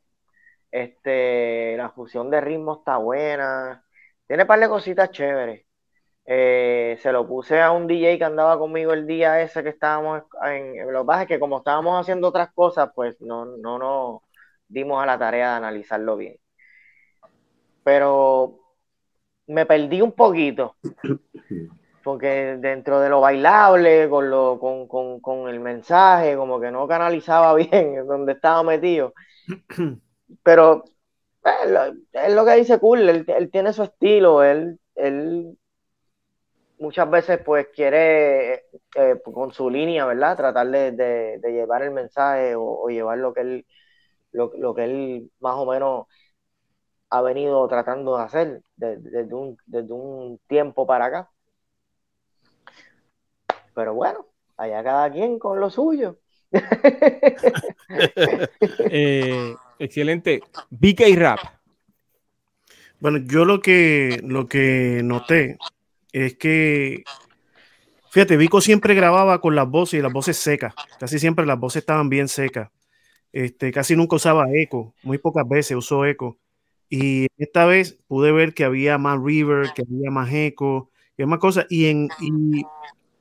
[0.71, 3.85] Este, la fusión de ritmo está buena.
[4.27, 5.64] Tiene un par de cositas chéveres.
[6.27, 10.23] Eh, se lo puse a un DJ que andaba conmigo el día ese que estábamos
[10.45, 10.91] en.
[10.93, 14.23] Lo que es que como estábamos haciendo otras cosas, pues no, no nos
[14.69, 16.37] dimos a la tarea de analizarlo bien.
[17.83, 18.59] Pero
[19.47, 20.77] me perdí un poquito.
[22.03, 24.89] Porque dentro de lo bailable, con, lo, con,
[25.21, 29.15] con, el mensaje, como que no canalizaba bien donde estaba metido.
[30.43, 30.85] Pero
[31.45, 35.57] eh, es lo, que dice Cool, él, él tiene su estilo, él, él
[36.79, 38.65] muchas veces pues quiere
[38.97, 40.37] eh, con su línea, ¿verdad?
[40.37, 43.67] Tratar de, llevar el mensaje o, llevar lo que él
[44.33, 46.07] lo, que él más o menos
[47.11, 51.31] ha venido tratando de hacer desde, un, desde un tiempo para acá.
[53.75, 54.27] Pero bueno,
[54.57, 56.19] allá cada quien con lo suyo.
[58.91, 60.41] Eh, excelente.
[60.71, 61.39] BK Rap.
[63.01, 65.59] Bueno, yo lo que, lo que noté
[66.15, 67.03] es que,
[68.11, 70.73] fíjate, Vico siempre grababa con las voces y las voces secas.
[71.01, 72.71] Casi siempre las voces estaban bien secas.
[73.33, 76.39] Este, casi nunca usaba eco, muy pocas veces usó eco.
[76.89, 81.41] Y esta vez pude ver que había más river, que había más eco, que más
[81.41, 81.67] cosas.
[81.69, 82.09] Y, en,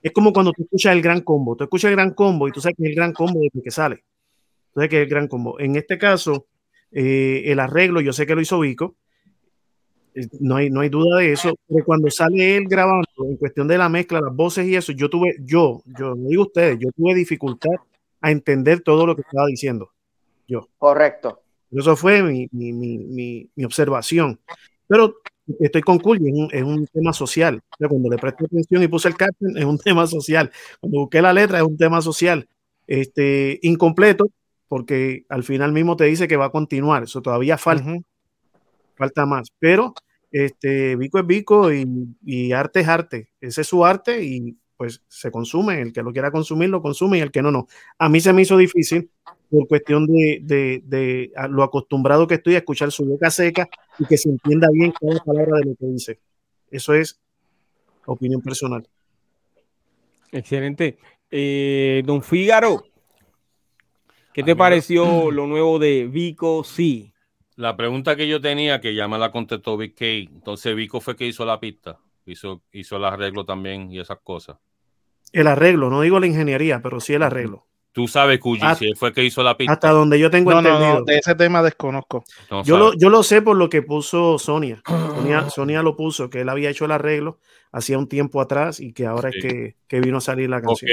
[0.04, 1.56] es como cuando tú escuchas el gran combo.
[1.56, 3.72] Tú escuchas el gran combo y tú sabes que es el gran combo desde que
[3.72, 4.04] sale.
[4.76, 5.60] Sabes que es el gran combo.
[5.60, 6.46] En este caso,
[6.92, 8.96] eh, el arreglo, yo sé que lo hizo Vico,
[10.40, 13.78] no hay, no hay duda de eso, pero cuando sale él grabando, en cuestión de
[13.78, 17.16] la mezcla, las voces y eso, yo tuve, yo, yo, no digo ustedes, yo tuve
[17.16, 17.72] dificultad
[18.22, 19.92] a entender todo lo que estaba diciendo.
[20.48, 20.70] Yo.
[20.78, 21.42] Correcto.
[21.72, 24.40] Eso fue mi, mi, mi, mi observación.
[24.88, 25.16] Pero
[25.60, 27.62] estoy con Cully, es un, es un tema social.
[27.78, 30.52] cuando le presté atención y puse el caption, es un tema social.
[30.80, 32.48] Cuando busqué la letra, es un tema social.
[32.88, 34.30] Este, incompleto,
[34.68, 37.04] porque al final mismo te dice que va a continuar.
[37.04, 38.00] Eso todavía falta.
[38.96, 39.50] Falta más.
[39.60, 39.94] Pero
[40.32, 41.88] este, Vico es Vico y,
[42.26, 43.30] y, arte es arte.
[43.40, 45.82] Ese es su arte y pues se consume.
[45.82, 47.68] El que lo quiera consumir, lo consume y el que no, no.
[47.98, 49.10] A mí se me hizo difícil
[49.50, 54.06] por cuestión de, de, de lo acostumbrado que estoy a escuchar su boca seca y
[54.06, 56.20] que se entienda bien cada palabra de lo que dice.
[56.72, 57.20] Eso es
[58.06, 58.88] opinión personal.
[60.32, 60.98] Excelente.
[61.30, 62.84] Eh, don Fígaro,
[64.34, 67.13] ¿qué te pareció lo nuevo de Vico Sí?
[67.56, 70.02] La pregunta que yo tenía, que ya me la contestó Vic.
[70.02, 74.58] Entonces, Vico fue que hizo la pista, hizo, hizo el arreglo también y esas cosas.
[75.32, 77.68] El arreglo, no digo la ingeniería, pero sí el arreglo.
[77.94, 79.74] Tú sabes, Cuyi, si fue que hizo la pista.
[79.74, 81.04] Hasta donde yo tengo entendido.
[81.06, 82.24] de ese tema desconozco.
[82.66, 84.82] yo, lo, yo lo sé por lo que puso Sonia.
[85.50, 85.84] Sonia.
[85.84, 87.40] lo puso, que él había hecho el arreglo
[87.74, 90.92] hacía un tiempo atrás y que ahora es que, que, vino a salir la canción.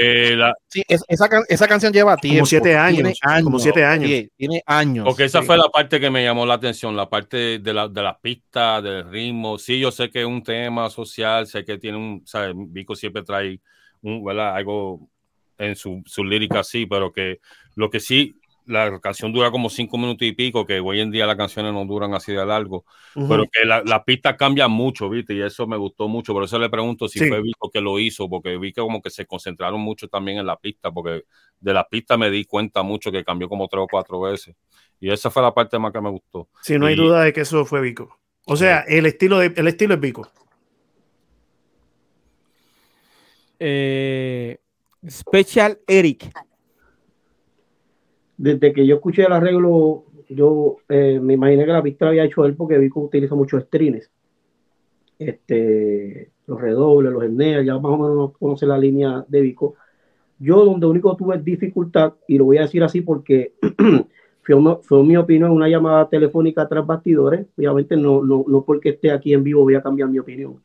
[0.67, 2.39] Sí, esa, esa, canción lleva tiempo.
[2.39, 3.19] Como siete años.
[3.43, 4.09] como siete años.
[4.35, 5.05] Tiene, años.
[5.05, 8.01] Porque esa fue la parte que me llamó la atención, la parte de la, de
[8.01, 9.59] las pistas, del ritmo.
[9.59, 12.55] Sí, yo sé que es un tema social, sé que tiene un, ¿sabes?
[12.55, 13.61] Vico siempre trae
[14.01, 14.55] un, ¿verdad?
[14.55, 15.07] algo
[15.61, 17.39] en su, su lírica sí, pero que
[17.75, 21.25] lo que sí, la canción dura como cinco minutos y pico, que hoy en día
[21.25, 25.33] las canciones no duran así de largo, pero que la, la, pista cambia mucho, ¿viste?
[25.33, 28.29] Y eso me gustó mucho, por eso le pregunto si fue Vico que lo hizo,
[28.29, 31.23] porque vi que como que se concentraron mucho también en la pista, porque
[31.59, 34.55] de la pista me di cuenta mucho que cambió como tres o cuatro veces.
[34.99, 36.47] Y esa fue la parte más que me gustó.
[36.61, 38.19] Sí, no hay duda de que eso fue Vico.
[38.45, 40.31] O sea, el estilo, de, el estilo es Vico.
[43.59, 44.59] Eh,
[45.09, 46.31] Special Eric.
[48.37, 52.23] Desde que yo escuché el arreglo, yo eh, me imaginé que la pista la había
[52.25, 54.09] hecho él porque Vico utiliza muchos strings.
[55.19, 59.75] Este, los redobles, los herneas, ya más o menos conoce la línea de Vico.
[60.39, 63.53] Yo donde único tuve dificultad, y lo voy a decir así porque
[64.41, 69.11] fue, fue mi opinión, una llamada telefónica tras bastidores, obviamente no, no, no porque esté
[69.11, 70.61] aquí en vivo voy a cambiar mi opinión.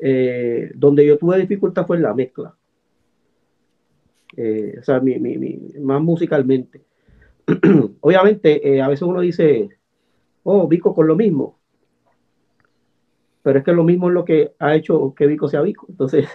[0.00, 2.54] Eh, donde yo tuve dificultad fue en la mezcla.
[4.36, 6.82] Eh, o sea, mi, mi, más musicalmente.
[8.00, 9.68] Obviamente, eh, a veces uno dice,
[10.44, 11.58] oh, Vico con lo mismo,
[13.42, 15.86] pero es que lo mismo es lo que ha hecho que Vico sea Vico.
[15.88, 16.28] Entonces,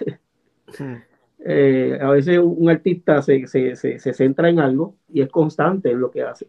[1.45, 5.91] eh, a veces un artista se, se, se, se, centra en algo y es constante
[5.91, 6.47] en lo que hace.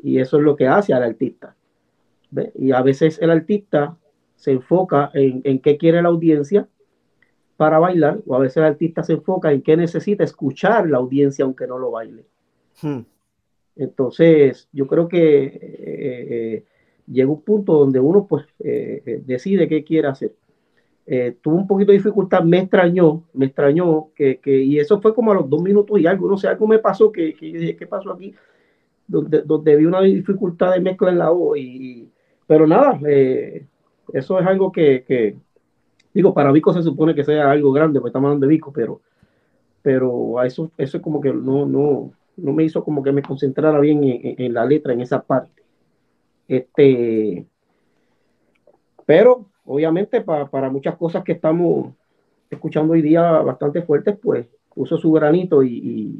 [0.00, 1.54] Y eso es lo que hace al artista.
[2.54, 3.96] Y a veces el artista
[4.36, 6.68] se enfoca en, en qué quiere la audiencia
[7.58, 11.44] para bailar, o a veces el artista se enfoca en qué necesita escuchar la audiencia
[11.44, 12.24] aunque no lo baile.
[12.80, 13.00] Hmm.
[13.74, 16.64] Entonces, yo creo que eh, eh,
[17.08, 20.36] llega un punto donde uno pues eh, decide qué quiere hacer.
[21.42, 25.32] tuvo un poquito de dificultad, me extrañó, me extrañó que, que, y eso fue como
[25.32, 28.12] a los dos minutos y algo, no sé, algo me pasó que, que ¿qué pasó
[28.12, 28.32] aquí?
[29.04, 32.08] Donde, donde vi una dificultad de mezcla en la voz, y,
[32.46, 33.00] pero nada,
[34.12, 35.36] eso es algo que,
[36.18, 39.00] Digo, para Vico se supone que sea algo grande, pues estamos hablando de Vico, pero,
[39.82, 43.78] pero eso, eso es como que no, no, no me hizo como que me concentrara
[43.78, 45.62] bien en, la letra, en esa parte.
[46.48, 47.46] Este,
[49.06, 51.94] pero obviamente para, muchas cosas que estamos
[52.50, 56.18] escuchando hoy día bastante fuertes, pues puso su granito y,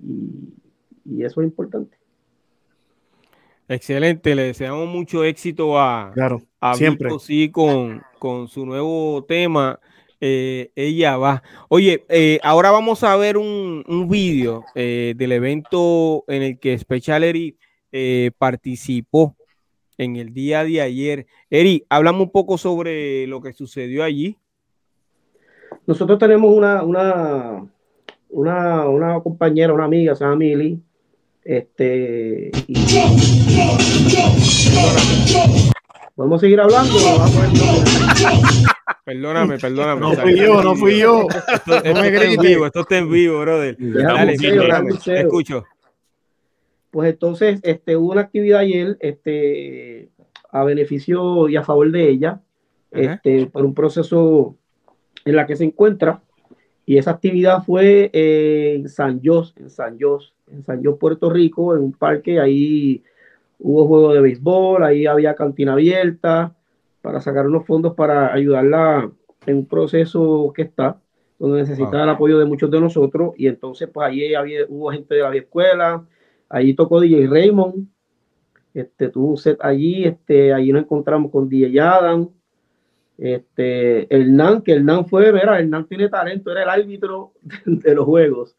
[1.18, 1.96] eso es importante.
[3.68, 6.40] Excelente, le deseamos mucho éxito a, claro,
[6.74, 7.10] siempre.
[7.20, 9.78] sí, con, con su nuevo tema
[10.20, 11.42] eh, ella va.
[11.68, 16.76] Oye, eh, ahora vamos a ver un, un vídeo eh, del evento en el que
[16.78, 17.56] Special Eri
[18.36, 19.36] participó
[19.96, 21.26] en el día de ayer.
[21.50, 24.36] Eri, hablamos un poco sobre lo que sucedió allí.
[25.86, 27.66] Nosotros tenemos una, una,
[28.28, 30.24] una, una compañera, una amiga, se
[31.48, 32.50] Este,
[36.14, 36.92] ¿Podemos seguir hablando?
[39.06, 40.00] Perdóname, perdóname.
[40.02, 41.26] No fui yo, no fui yo.
[41.54, 43.76] Esto, está en vivo, esto está en vivo, brother.
[43.78, 44.36] Dale,
[45.06, 45.64] escucho.
[46.90, 50.10] Pues entonces, este, hubo una actividad ayer, este,
[50.50, 52.42] a beneficio y a favor de ella,
[52.90, 54.54] este, por un proceso
[55.24, 56.20] en la que se encuentra.
[56.84, 61.74] Y esa actividad fue en San Jos, en San Jos, en San Jos, Puerto Rico,
[61.76, 62.40] en un parque.
[62.40, 63.02] Ahí
[63.58, 66.54] hubo juego de béisbol, ahí había cantina abierta,
[67.02, 69.10] para sacar unos fondos para ayudarla
[69.46, 71.00] en un proceso que está,
[71.38, 73.32] donde necesita el apoyo de muchos de nosotros.
[73.36, 76.06] Y entonces, pues ahí había, hubo gente de la vieja escuela,
[76.48, 77.86] allí tocó DJ Raymond,
[78.74, 82.28] este, tuvo un set allí, este, allí nos encontramos con DJ Adam,
[83.16, 87.32] Este, Hernán, que Hernán fue, mira, Hernán tiene talento, era el árbitro
[87.64, 88.54] de los juegos.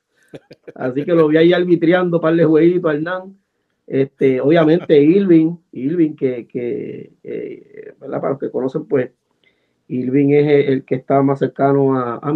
[0.76, 3.38] Así que lo vi ahí arbitriando para el jueguito a Hernán.
[3.88, 6.48] Este, obviamente Irving, Irving que,
[7.24, 9.10] eh, para los que conocen, pues
[9.88, 12.36] Irving es el, que está más cercano a, a.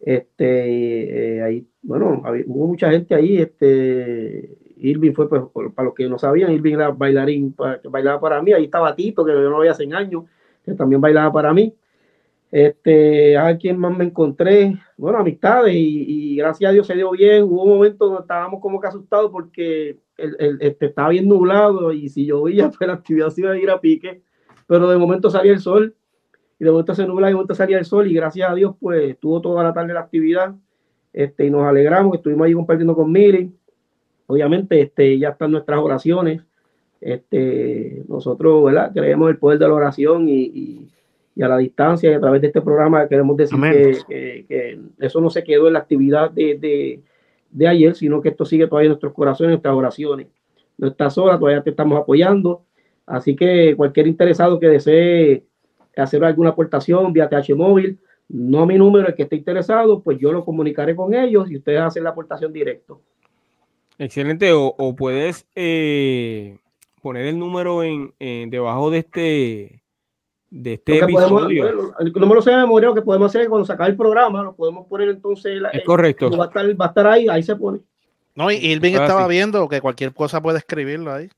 [0.00, 3.38] Este, eh, ahí, bueno, hubo mucha gente ahí.
[3.38, 5.42] Este, Irving fue, pues,
[5.74, 8.52] para los que no sabían, Irving era bailarín, que bailaba para mí.
[8.52, 10.24] Ahí estaba Tito, que yo no lo veía hace años,
[10.64, 11.72] que también bailaba para mí.
[12.52, 17.44] Este, a quien más me encontré, bueno, amistades, y, gracias a Dios se dio bien.
[17.44, 22.10] Hubo un momento donde estábamos como que asustados porque el, este, estaba bien nublado y
[22.10, 24.20] si llovía, pues la actividad se iba a ir a pique,
[24.66, 25.96] pero de momento salía el sol
[26.60, 28.76] y de momento se nubla y de momento salía el sol y gracias a Dios
[28.78, 30.54] pues tuvo toda la tarde la actividad.
[31.10, 33.50] Este, y nos alegramos, estuvimos ahí compartiendo con Miri,
[34.26, 36.42] obviamente este, ya están nuestras oraciones,
[37.00, 38.92] este, nosotros ¿verdad?
[38.92, 40.88] creemos el poder de la oración y, y,
[41.40, 45.30] a la distancia y a través de este programa queremos decir que, que, eso no
[45.30, 47.00] se quedó en la actividad de, de,
[47.50, 50.26] de, ayer, sino que esto sigue todavía en nuestros corazones, en nuestras oraciones.
[50.76, 52.64] No estás sola, todavía te estamos apoyando,
[53.06, 55.44] así que cualquier interesado que desee
[55.96, 57.98] hacer alguna aportación vía TH móvil,
[58.28, 61.80] no mi número, el que esté interesado, pues yo lo comunicaré con ellos y ustedes
[61.80, 63.00] hacen la aportación directo.
[63.98, 66.56] Excelente, o, puedes eh,
[67.02, 68.12] poner el número en,
[68.50, 69.81] debajo de este
[70.52, 71.94] de este episodio.
[71.98, 75.08] el número se de memoria, que podemos hacer cuando sacar el programa, lo podemos poner
[75.08, 75.62] entonces.
[75.72, 76.30] es correcto.
[76.30, 77.80] Va a, estar, va a estar ahí, ahí se pone.
[78.34, 81.30] No, y Irving estaba viendo que cualquier cosa puede escribirlo ahí.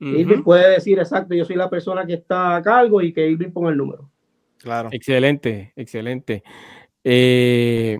[0.00, 3.50] Irving puede decir exacto, yo soy la persona que está a cargo y que Irving
[3.50, 4.10] ponga el número.
[4.58, 4.88] Claro.
[4.90, 6.42] Excelente, excelente.
[7.04, 7.98] Eh,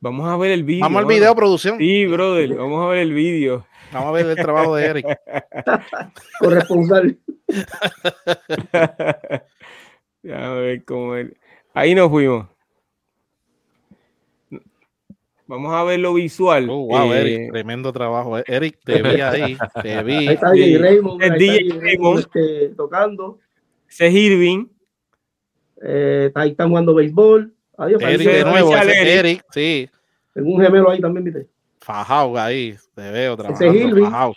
[0.00, 0.82] vamos a ver el video.
[0.82, 1.78] Vamos al video, producción.
[1.78, 3.66] Sí, brother, vamos a ver el video.
[3.92, 5.06] Vamos a ver el trabajo de Eric.
[6.40, 7.18] Corresponsal.
[10.32, 11.14] a ver cómo
[11.74, 12.46] Ahí nos fuimos.
[15.46, 16.66] Vamos a ver lo visual.
[16.70, 18.38] Oh, wow, Eric, eh, tremendo trabajo.
[18.38, 18.44] Eh.
[18.46, 20.14] Eric, te vi ahí, te vi.
[20.14, 23.38] Ahí está DJ Raymond, el DJ Raymond este, tocando.
[23.86, 24.68] Ese es Irving.
[25.82, 27.52] Eh, ahí están jugando béisbol.
[27.76, 29.06] Adiós, Eric de nuevo, ese Eric.
[29.06, 29.90] Eric, sí.
[30.32, 31.51] Tengo un gemelo ahí también, viste.
[31.82, 33.70] Fajao ahí, te veo trabajando.
[33.70, 34.04] Ese es Irving.
[34.04, 34.34] Fajao.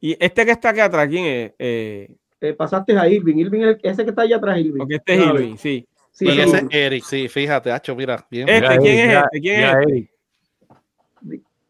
[0.00, 1.52] Y este que está aquí atrás, ¿quién es?
[1.58, 2.16] Eh...
[2.56, 3.36] pasaste a Irving.
[3.36, 4.78] Irving es ese que está allá atrás, Irving.
[4.78, 5.86] Porque este es Irving, sí.
[6.12, 8.26] Sí, y ese es Eric, sí, fíjate, Hacho, mira.
[8.30, 8.48] Bien.
[8.48, 9.40] Este, ¿quién es este?
[9.40, 10.10] ¿Quién es Eric?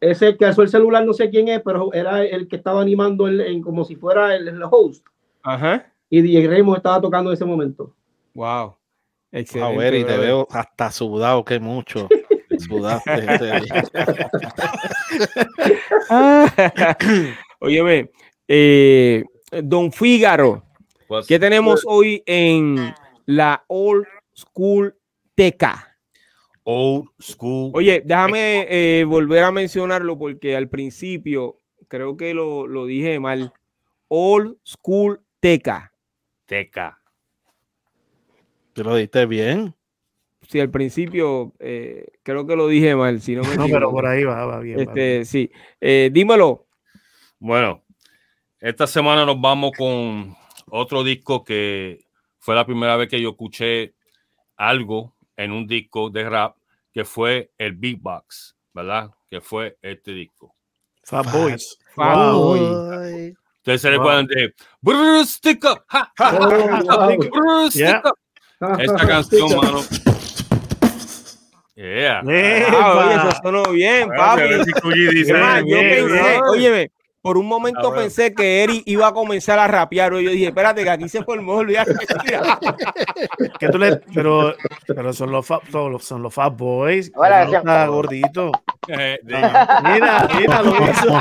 [0.01, 3.29] Ese que alzó el celular, no sé quién es, pero era el que estaba animando
[3.29, 5.05] en, como si fuera el, host.
[5.43, 5.89] Ajá.
[6.09, 7.95] Y DJ Raymond estaba tocando en ese momento.
[8.33, 8.75] Wow.
[9.31, 9.77] Excelente.
[9.77, 12.09] ver, y te veo hasta sudado, que mucho.
[12.59, 13.27] Sudaste.
[17.59, 18.09] Óyeme,
[18.47, 19.23] eh,
[19.63, 20.63] Don Fígaro,
[21.07, 22.93] pues, ¿qué tenemos pues, hoy en
[23.25, 24.95] la Old School
[25.35, 25.97] Teca?
[26.63, 27.71] Old School.
[27.73, 33.53] Oye, déjame eh, volver a mencionarlo porque al principio creo que lo, lo dije mal.
[34.07, 35.91] Old School Teca.
[36.45, 36.99] Teca.
[38.73, 39.75] ¿Te lo diste bien?
[40.47, 43.21] Sí, al principio eh, creo que lo dije mal.
[43.21, 44.79] Si no, no pero por ahí va, va bien.
[44.79, 46.67] Este, Sí, eh, dímelo.
[47.39, 47.83] Bueno,
[48.59, 50.35] esta semana nos vamos con
[50.69, 52.05] otro disco que
[52.39, 53.93] fue la primera vez que yo escuché
[54.55, 56.55] algo en un disco de rap
[56.93, 59.11] que fue el Beatbox, ¿verdad?
[59.29, 60.55] Que fue este disco.
[61.03, 61.77] Fat Boys.
[61.95, 63.33] Fat Boys.
[63.57, 64.53] Ustedes se recuerdan de
[65.25, 65.83] Stick Up.
[67.69, 68.17] Stick Up.
[68.79, 69.81] Esta canción, mano.
[71.75, 72.21] Yeah.
[72.21, 74.43] Ah, oye, eso sonó bien, papi.
[75.65, 76.91] yo pensé, óyeme,
[77.23, 80.11] por un momento ah, pensé que Eri iba a comenzar a rapear.
[80.11, 81.61] Yo dije, espérate, que aquí se formó.
[83.59, 84.53] ¿Qué tú le, pero,
[84.85, 87.11] pero son los, fat, son los Fat Boys.
[87.15, 88.51] Ahora, está gordito.
[88.89, 91.17] Eh, mira, mira lo hizo.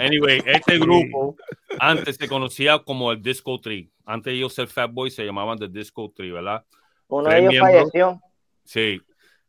[0.00, 1.36] Anyway, este grupo
[1.78, 3.88] antes se conocía como el Disco Tree.
[4.04, 6.64] Antes de ellos ser Fat Boys se llamaban The Disco Tree, ¿verdad?
[7.10, 8.20] Uno de ellos falleció.
[8.64, 9.00] Sí,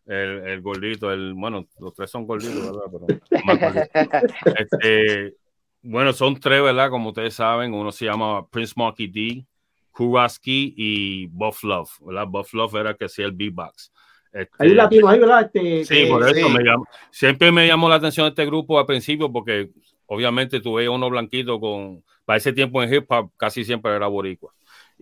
[0.06, 3.22] el, el, gordito, el, bueno, los tres son gorditos, ¿verdad?
[3.32, 4.26] Pero,
[4.58, 5.36] este,
[5.82, 6.90] bueno, son tres, ¿verdad?
[6.90, 9.46] Como ustedes saben, uno se llama Prince Monkey D,
[9.92, 12.28] Kuraski y Buff Love, ¿verdad?
[12.28, 13.92] Buff Love era que hacía el beatbox.
[14.34, 15.52] Este, Hay un latino ahí, ¿verdad?
[15.54, 19.32] Este, sí, por eso me llamó, siempre me llamó la atención este grupo al principio
[19.32, 19.70] porque
[20.06, 24.54] obviamente tuve uno blanquito con, para ese tiempo en hip hop casi siempre era boricua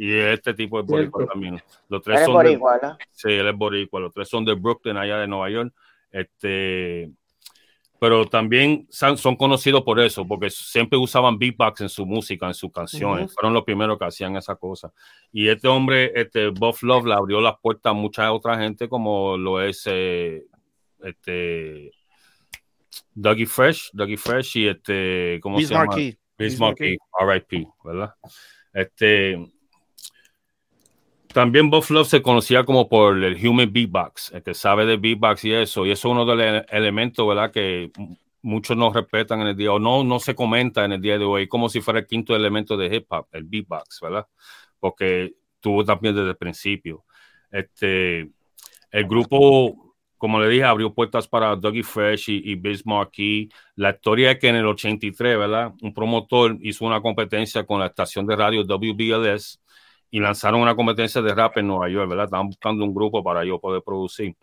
[0.02, 1.62] y este tipo de boricua también.
[1.90, 4.00] Los tres son boricua, Sí, él es boricua.
[4.00, 5.74] Los tres son de Brooklyn, allá de Nueva York.
[6.10, 7.12] Este,
[8.00, 12.72] pero también son, conocidos por eso, porque siempre usaban beatbox en su música, en sus
[12.72, 13.34] canciones.
[13.34, 14.94] Fueron los primeros que hacían esa cosa.
[15.34, 19.36] Y este hombre, este Bob Love, le abrió las puertas a mucha otra gente, como
[19.36, 20.46] lo es eh,
[21.04, 21.92] este
[23.14, 25.94] Dougie Fresh, Dougie Fresh y este, ¿cómo se llama?
[26.38, 28.14] Bismarcky, RIP, ¿verdad?
[28.74, 29.38] Este,
[31.34, 35.46] también Bob Love se conocía como por el human beatbox, el que sabe de beatbox
[35.46, 37.52] y eso, y eso es uno de los elementos, ¿verdad?
[37.52, 37.92] Que
[38.42, 41.26] muchos no respetan en el día, o no, no se comenta en el día de
[41.26, 44.28] hoy, como si fuera el quinto elemento de hip hop, el beatbox, ¿verdad?
[44.80, 47.06] Porque tuvo también desde el principio.
[47.52, 48.30] Este,
[48.92, 53.50] el grupo, como le dije, abrió puertas para Dougie Fresh y, y Biz Marquee.
[53.76, 55.74] La historia es que en el 83, ¿verdad?
[55.82, 59.60] Un promotor hizo una competencia con la estación de radio WBLS
[60.12, 62.26] y lanzaron una competencia de rap en Nueva York, ¿verdad?
[62.26, 64.36] Estaban buscando un grupo para yo poder producir.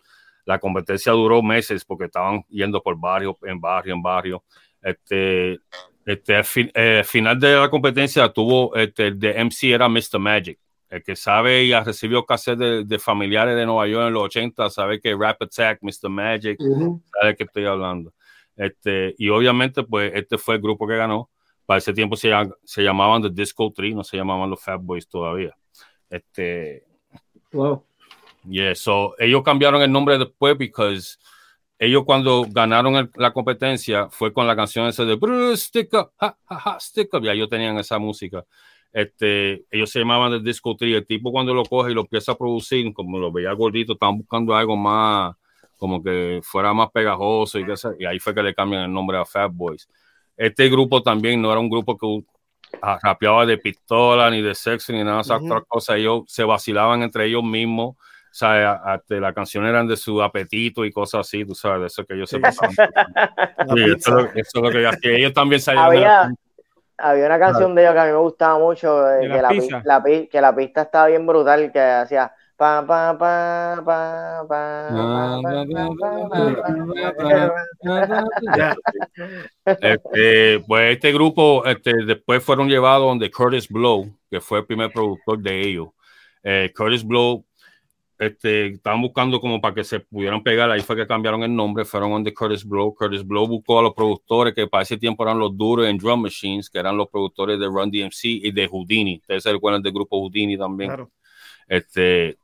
[0.45, 4.43] La competencia duró meses porque estaban yendo por barrio, en barrio, en barrio.
[4.81, 5.59] Este,
[6.05, 10.19] este, al eh, final de la competencia tuvo, este, el de MC era Mr.
[10.19, 10.59] Magic.
[10.89, 14.23] El que sabe y ha recibido cassette de, de, familiares de Nueva York en los
[14.23, 16.09] 80, sabe que Rap Attack, Mr.
[16.09, 16.57] Magic,
[17.11, 18.13] sabe que estoy hablando.
[18.55, 21.29] Este, y obviamente, pues, este fue el grupo que ganó
[21.67, 22.31] para ese tiempo se,
[22.63, 25.55] se llamaban The Disco Tree, no se llamaban los Fat Boys todavía.
[26.09, 26.85] Este,
[27.51, 27.83] wow.
[28.49, 30.97] Yeah, so ellos cambiaron el nombre después porque
[31.77, 36.79] ellos cuando ganaron la competencia fue con la canción esa de Stick Up, ha, ha,
[36.79, 38.45] Stick Up, ya ellos tenían esa música.
[38.93, 40.95] Este, ellos se llamaban The Disco Tree.
[40.95, 44.17] El tipo cuando lo coge y lo empieza a producir, como lo veía gordito, estaban
[44.17, 45.35] buscando algo más,
[45.75, 49.17] como que fuera más pegajoso y, que, y ahí fue que le cambian el nombre
[49.17, 49.89] a Fat Boys.
[50.37, 52.23] Este grupo también no era un grupo que
[53.01, 55.97] rapeaba de pistola, ni de sexo, ni nada de esas otras cosas.
[55.97, 57.95] Ellos se vacilaban entre ellos mismos.
[57.95, 61.87] O sea, hasta la canción eran de su apetito y cosas así, tú sabes, de
[61.87, 62.75] eso que ellos se pasaban.
[63.95, 64.69] eso, es lo
[65.01, 65.87] que ellos también salieron.
[65.87, 66.29] Había,
[66.99, 69.41] había una canción de ellos que a mí me gustaba mucho, eh, que,
[69.83, 72.31] la, que la pista estaba bien brutal, que hacía
[79.65, 84.91] este, pues este grupo este, después fueron llevados donde Curtis Blow, que fue el primer
[84.91, 85.89] productor de ellos.
[86.41, 87.45] Eh, Curtis Blow
[88.17, 91.85] este, estaban buscando como para que se pudieran pegar, ahí fue que cambiaron el nombre,
[91.85, 92.95] fueron donde Curtis Blow.
[92.95, 96.23] Curtis Blow buscó a los productores que para ese tiempo eran los duros en Drum
[96.23, 99.19] Machines, que eran los productores de Run DMC y de Houdini.
[99.21, 100.89] Ustedes se recuerdan del grupo Houdini también.
[100.89, 101.11] Claro.
[101.67, 102.37] Este,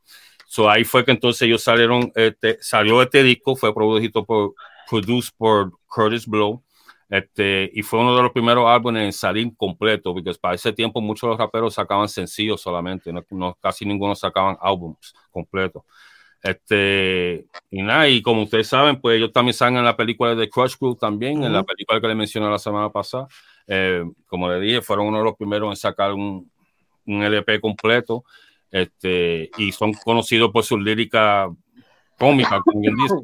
[0.46, 4.54] so ahí fue que entonces ellos salieron, este, salió este disco, fue producido por,
[4.88, 6.62] produced por Curtis Blow,
[7.08, 11.00] este, y fue uno de los primeros álbumes en salir completo, porque para ese tiempo
[11.00, 15.82] muchos de los raperos sacaban sencillos solamente, no, casi ninguno sacaban álbumes completos.
[16.42, 20.48] Este, y nada, y como ustedes saben, pues ellos también salen en la película de
[20.50, 23.28] Crush Crew también, en la película que les mencioné la semana pasada.
[23.66, 26.50] Eh, como le dije, fueron uno de los primeros en sacar un,
[27.06, 28.24] un LP completo
[28.74, 31.48] este, y son conocidos por su lírica
[32.18, 33.14] cómica, como bien dice.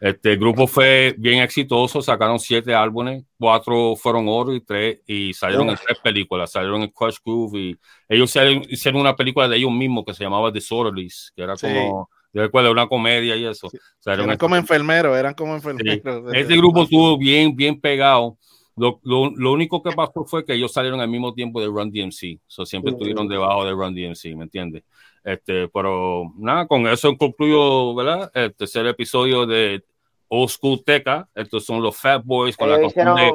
[0.00, 5.34] Este el grupo fue bien exitoso, sacaron siete álbumes, cuatro fueron oro y tres, y
[5.34, 7.78] salieron en tres películas, salieron en Crush Groove y
[8.08, 8.34] ellos
[8.70, 12.72] hicieron una película de ellos mismos que se llamaba Disorderlies, que era como, yo recuerdo,
[12.72, 13.68] una comedia y eso.
[14.06, 16.32] eran como enfermeros, eran como enfermeros.
[16.32, 18.38] Este grupo estuvo bien, bien pegado.
[18.76, 21.90] Lo, lo, lo, único que pasó fue que ellos salieron al mismo tiempo de Run
[21.90, 24.84] DMC, so, siempre estuvieron debajo de Run DMC, ¿me entiendes?
[25.24, 28.30] Este, pero nada, con eso concluyo, ¿verdad?
[28.34, 29.82] El tercer episodio de
[30.28, 31.28] Old School Teca.
[31.34, 33.16] Estos son los Fat Boys con la hicieron...
[33.16, 33.32] de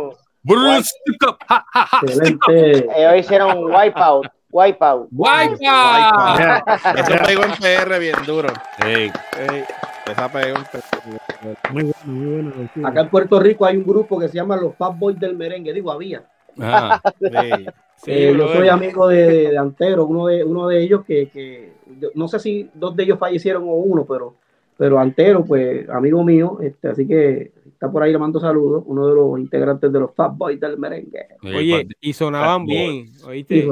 [2.96, 4.28] Ellos hicieron Wipeout.
[4.52, 5.08] Wipeout.
[5.12, 6.64] Wipeout.
[6.98, 8.54] Eso pegó en PR bien duro.
[8.78, 9.12] Hey.
[9.36, 9.64] Hey.
[10.10, 10.58] Esa pegó.
[11.72, 12.88] Muy bueno, muy bueno.
[12.88, 15.74] Acá en Puerto Rico hay un grupo que se llama los Fat Boys del Merengue.
[15.74, 16.24] Digo, había.
[16.60, 17.02] Ah,
[17.96, 21.74] sí, eh, yo soy amigo de, de, Antero, uno de, uno de ellos que, que,
[22.16, 24.36] no sé si dos de ellos fallecieron o uno, pero,
[24.78, 29.08] pero Antero, pues amigo mío, este, así que está por ahí le mando saludos, uno
[29.08, 31.28] de los integrantes de los Fat Boys del merengue.
[31.44, 33.68] Oye, y sonaban bien, ¿oíste?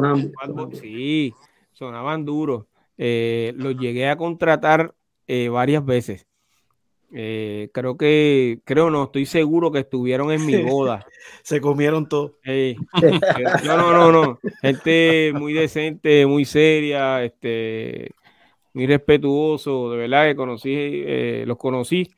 [0.74, 1.34] Sí,
[1.74, 2.66] sonaban, duros.
[2.98, 4.94] Eh, los llegué a contratar
[5.30, 6.26] eh, varias veces.
[7.14, 11.06] Eh, creo que, creo no, estoy seguro que estuvieron en mi boda.
[11.44, 12.34] Se comieron todo.
[12.44, 14.40] no, no, no, no.
[14.60, 18.10] Gente muy decente, muy seria, este,
[18.74, 22.10] muy respetuoso, de verdad que conocí, eh, los conocí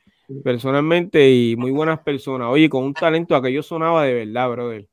[0.41, 2.47] personalmente y muy buenas personas.
[2.49, 4.87] Oye, con un talento aquello sonaba de verdad, brother.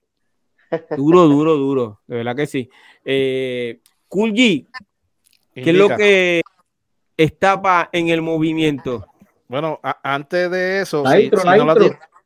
[0.96, 2.68] Duro, duro, duro, de verdad que sí.
[3.04, 3.78] Eh,
[4.08, 4.66] cool G,
[5.54, 6.42] ¿qué es lo que
[7.18, 9.06] estaba en el movimiento?
[9.48, 11.30] Bueno, antes de eso, si,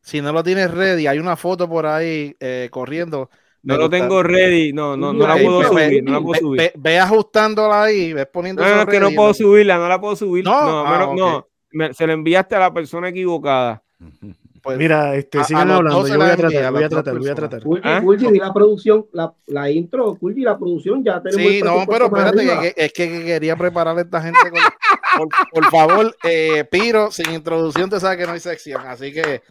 [0.01, 3.31] si no lo tienes ready, hay una foto por ahí eh, corriendo.
[3.65, 6.73] No lo tengo ready, no, no, no la puedo subir, no la puedo subir.
[6.77, 8.63] Ve, ajustándola ahí, ves poniendo.
[8.63, 10.45] No, no, es que no puedo subirla, no la puedo subir.
[10.45, 11.47] No, no,
[11.79, 13.83] ah, se la enviaste a la persona equivocada.
[14.63, 17.63] Pues, Mira, este, sigan hablando, yo voy a tratar, voy a tratar, voy a tratar.
[17.65, 18.31] Kulji, ¿Ah?
[18.33, 21.53] la producción, la, la intro, Kulji, la producción, ya tenemos.
[21.53, 24.39] Sí, no, pero espérate, es que quería preparar a esta gente.
[25.53, 29.43] por, favor, eh, Piro, sin introducción, te sabes que no hay sección, así que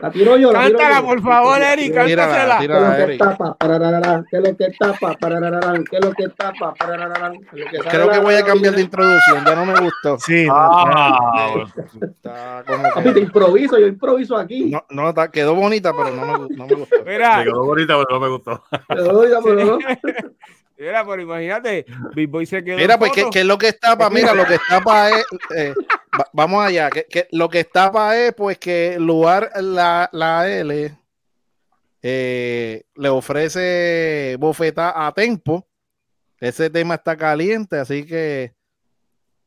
[0.00, 0.52] la tiro yo.
[0.52, 2.58] Cántala, por favor, Eric, cántasela.
[2.58, 3.56] ¿Qué es lo que tapa?
[3.58, 3.66] ¿Qué
[4.36, 5.16] es lo que tapa?
[5.90, 6.74] ¿Qué es lo que tapa?
[7.90, 10.18] Creo que voy a cambiar de introducción, ya no me gustó.
[10.18, 10.46] Sí.
[10.50, 11.64] Ah,
[13.02, 14.70] te improviso, yo improviso aquí.
[14.70, 16.96] No, no, quedó bonita, pero no me, no me gustó.
[17.04, 17.44] Mira.
[17.44, 18.62] quedó bonita, pero no me gustó.
[18.88, 19.78] Quedó bonita, pero no.
[20.84, 22.76] Mira, pero imagínate, Big Boy se quedó.
[22.76, 24.10] Mira, pues, ¿qué, es lo que está para?
[24.10, 25.26] Mira, lo que está para es.
[25.56, 25.74] Eh,
[26.34, 26.90] vamos allá.
[26.90, 30.94] Que, lo que está para es, pues, que lugar la, la L
[32.02, 35.66] eh, le ofrece bofeta a Tempo.
[36.38, 38.52] Ese tema está caliente, así que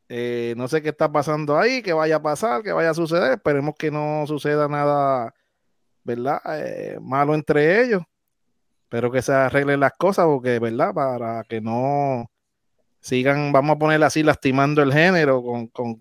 [0.10, 3.34] eh, no sé qué está pasando ahí, qué vaya a pasar, qué vaya a suceder.
[3.34, 5.36] Esperemos que no suceda nada,
[6.04, 6.42] ¿verdad?
[7.00, 8.02] malo entre ellos.
[8.88, 10.94] Espero que se arreglen las cosas porque, ¿verdad?
[10.94, 12.32] Para que no
[13.02, 15.44] sigan, vamos a ponerle así, lastimando el género
[15.74, 16.00] con,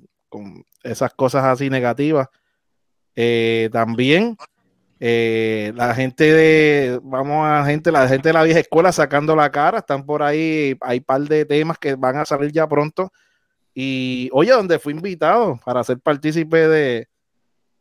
[0.85, 2.29] esas cosas así negativas.
[3.17, 4.37] Eh, también
[5.01, 9.51] eh, la gente de, vamos a gente, la gente de la vieja escuela sacando la
[9.51, 13.13] cara, están por ahí, hay un par de temas que van a salir ya pronto.
[13.75, 17.09] Y oye, donde fui invitado para ser partícipe de,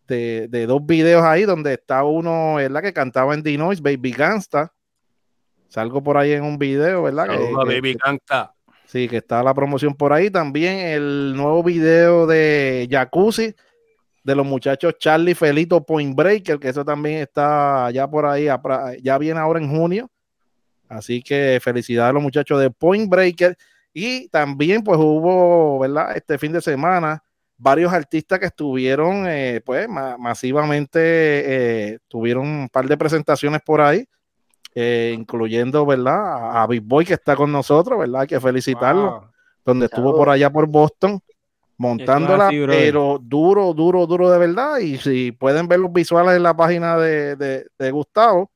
[0.07, 4.74] de, dos videos ahí, donde está uno, la Que cantaba en The Noise, Baby Gangsta,
[5.75, 7.27] Salgo por ahí en un video, ¿verdad?
[7.27, 8.53] Que, Baby Canta.
[8.85, 10.31] Sí, que está la promoción por ahí.
[10.31, 13.53] También el nuevo video de Jacuzzi
[14.23, 18.47] de los muchachos Charlie Felito Point Breaker, que eso también está ya por ahí,
[19.03, 20.09] ya viene ahora en junio.
[20.87, 23.57] Así que felicidades a los muchachos de Point Breaker.
[23.91, 26.15] Y también pues hubo, ¿verdad?
[26.15, 27.21] Este fin de semana
[27.57, 34.07] varios artistas que estuvieron eh, pues masivamente, eh, tuvieron un par de presentaciones por ahí.
[34.77, 36.61] Eh, incluyendo, ¿verdad?
[36.61, 38.21] A Big Boy que está con nosotros, ¿verdad?
[38.21, 39.31] Hay que felicitarlo.
[39.63, 41.19] Donde estuvo por allá por Boston
[41.77, 44.79] montándola, pero duro, duro, duro de verdad.
[44.79, 48.51] Y si pueden ver los visuales en la página de, Gustavo,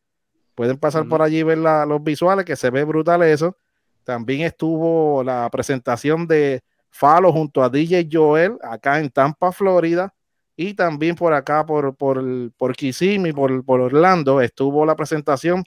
[0.56, 3.56] pueden pasar por allí y ver los visuales, que se ve brutal eso.
[4.04, 10.14] También estuvo la presentación de Falo junto a DJ Joel acá en Tampa, Florida.
[10.58, 12.22] Y también por acá, por, por,
[12.58, 15.64] por Kissimmee, por, por Orlando, estuvo la presentación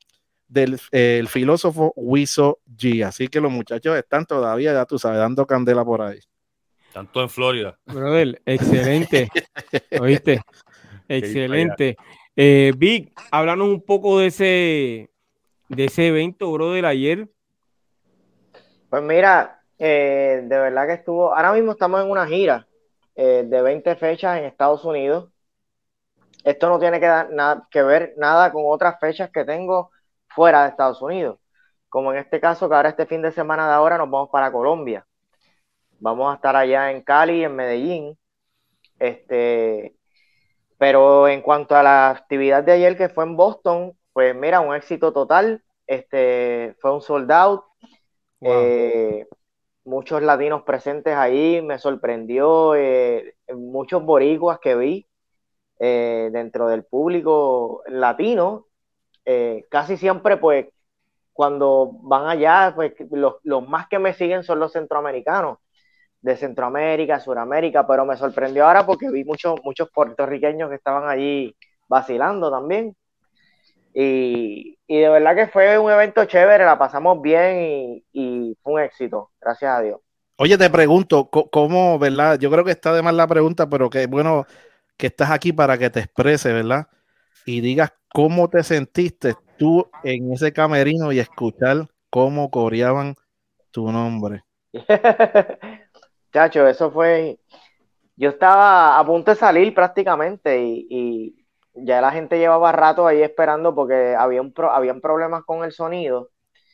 [0.53, 3.05] del el filósofo Wiso G.
[3.05, 6.21] Así que los muchachos están todavía, ya tú sabes, dando candela por ahí.
[6.93, 7.79] Tanto en Florida.
[7.87, 9.31] Brother, excelente.
[10.01, 10.43] ¿Oíste?
[11.09, 11.97] Excelente.
[12.37, 15.11] Eh, Vic, háblanos un poco de ese,
[15.69, 17.29] de ese evento, brother, ayer.
[18.91, 22.67] Pues mira, eh, de verdad que estuvo, ahora mismo estamos en una gira
[23.15, 25.31] eh, de 20 fechas en Estados Unidos.
[26.45, 29.91] Esto no tiene que, nada, que ver nada con otras fechas que tengo
[30.35, 31.39] fuera de Estados Unidos.
[31.89, 34.51] Como en este caso, que ahora este fin de semana de ahora nos vamos para
[34.51, 35.07] Colombia.
[36.01, 38.19] Vamos a estar allá en Cali, en Medellín.
[38.99, 39.95] Este,
[40.79, 44.75] pero en cuanto a la actividad de ayer que fue en Boston, pues mira, un
[44.75, 45.63] éxito total.
[45.87, 47.63] Este, fue un sold out.
[48.41, 49.27] Eh,
[49.85, 52.75] muchos latinos presentes ahí, me sorprendió.
[52.75, 55.07] Eh, muchos boricuas que vi
[55.79, 58.67] eh, dentro del público latino
[59.25, 60.67] eh, casi siempre, pues,
[61.33, 65.59] cuando van allá, pues los, más que me siguen son los centroamericanos,
[66.21, 71.57] de Centroamérica, Suramérica, pero me sorprendió ahora porque vi muchos, muchos puertorriqueños que estaban allí
[71.89, 72.95] vacilando también.
[73.93, 79.31] Y, de verdad que fue un evento chévere, la pasamos bien y, fue un éxito,
[79.41, 80.01] gracias a Dios.
[80.37, 82.39] Oye, te pregunto, ¿cómo, verdad?
[82.39, 84.47] Yo creo que está de más la pregunta, pero que bueno
[84.97, 86.87] que estás aquí para que te exprese, ¿verdad?
[87.45, 93.15] Y digas ¿Cómo te sentiste tú en ese camerino y escuchar cómo coreaban
[93.71, 94.45] tu nombre?
[96.33, 97.39] Chacho, eso fue.
[98.17, 101.39] Yo estaba a punto de salir prácticamente y,
[101.75, 106.29] ya la gente llevaba rato ahí esperando porque había un habían problemas con el sonido.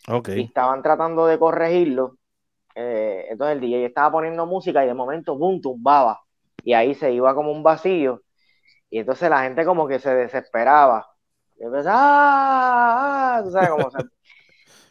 [0.09, 0.40] Okay.
[0.40, 2.16] Y estaban tratando de corregirlo.
[2.74, 6.18] Eh, entonces el DJ estaba poniendo música y de momento, boom, tumbaba.
[6.64, 8.22] Y ahí se iba como un vacío.
[8.90, 11.06] Y entonces la gente como que se desesperaba.
[11.59, 13.43] Y ah, ah",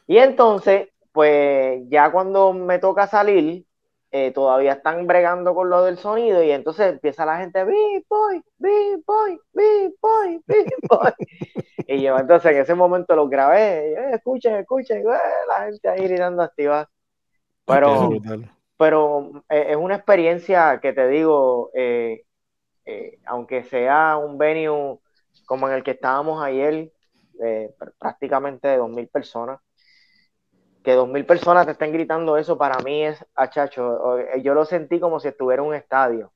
[0.07, 3.65] Y entonces, pues ya cuando me toca salir,
[4.11, 8.41] eh, todavía están bregando con lo del sonido y entonces empieza la gente, Big Boy,
[8.57, 11.11] Big Boy, Big Boy, Big Boy.
[11.87, 16.07] y yo entonces en ese momento lo grabé, eh, escuchen, escuchen, eh, la gente ahí
[16.07, 16.89] gritando activa.
[17.65, 18.11] Pero,
[18.77, 21.69] pero es una experiencia que te digo,
[23.25, 24.99] aunque sea un venue
[25.45, 26.91] como en el que estábamos ayer,
[27.99, 29.59] prácticamente de 2.000 personas,
[30.87, 34.19] que dos mil personas te estén gritando eso para mí es achacho.
[34.19, 36.31] Eh, yo lo sentí como si estuviera en un estadio.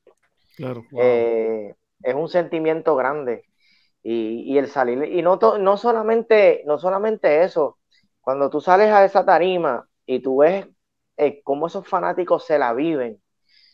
[0.58, 1.74] Claro, eh,
[2.04, 3.46] es un sentimiento grande.
[4.04, 7.78] Y, el salir, y no, no, solamente, no solamente eso,
[8.20, 10.68] cuando tú sales a esa tarima y tú ves
[11.16, 13.22] eh, cómo esos fanáticos se la viven,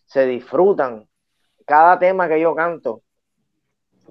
[0.05, 1.07] se disfrutan
[1.67, 3.01] cada tema que yo canto,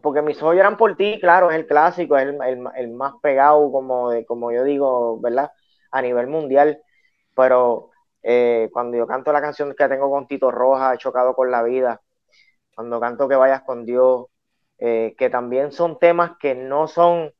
[0.02, 3.72] porque mis ojos eran por ti, claro, es el clásico, es el, el, más pegado,
[3.72, 5.50] como, de, como yo digo, ¿verdad?
[5.90, 6.78] a nivel mundial,
[7.34, 7.90] pero
[8.22, 11.62] eh, cuando yo canto la canción que tengo con Tito Roja, He chocado con la
[11.62, 12.02] vida,
[12.74, 14.26] cuando canto que vayas con Dios,
[14.78, 17.32] eh, que también son temas que no son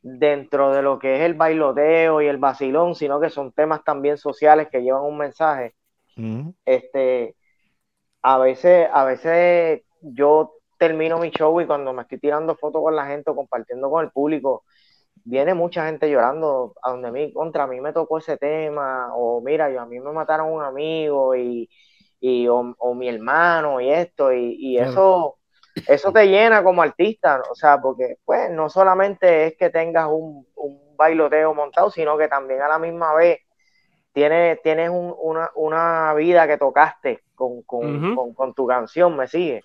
[0.00, 4.16] dentro de lo que es el bailoteo y el vacilón, sino que son temas también
[4.16, 5.74] sociales que llevan un mensaje.
[6.64, 7.36] Este,
[8.22, 12.94] a veces, a veces yo termino mi show y cuando me estoy tirando fotos con
[12.96, 14.64] la gente o compartiendo con el público,
[15.24, 19.70] viene mucha gente llorando a donde mí, contra mí me tocó ese tema, o mira,
[19.70, 21.68] yo a mí me mataron un amigo y,
[22.48, 25.38] o, mi hermano y esto, y, eso,
[25.86, 30.46] eso te llena como artista, o sea, porque pues no solamente es que tengas un,
[30.96, 33.38] bailoteo montado, sino que también a la misma vez
[34.18, 39.62] tienes, tienes una, vida que tocaste con, con tu canción, ¿me sigue?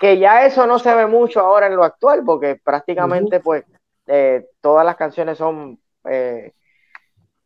[0.00, 3.64] que ya eso no se ve mucho ahora en lo actual, porque prácticamente pues
[4.06, 5.78] eh, todas las canciones son
[6.08, 6.52] eh,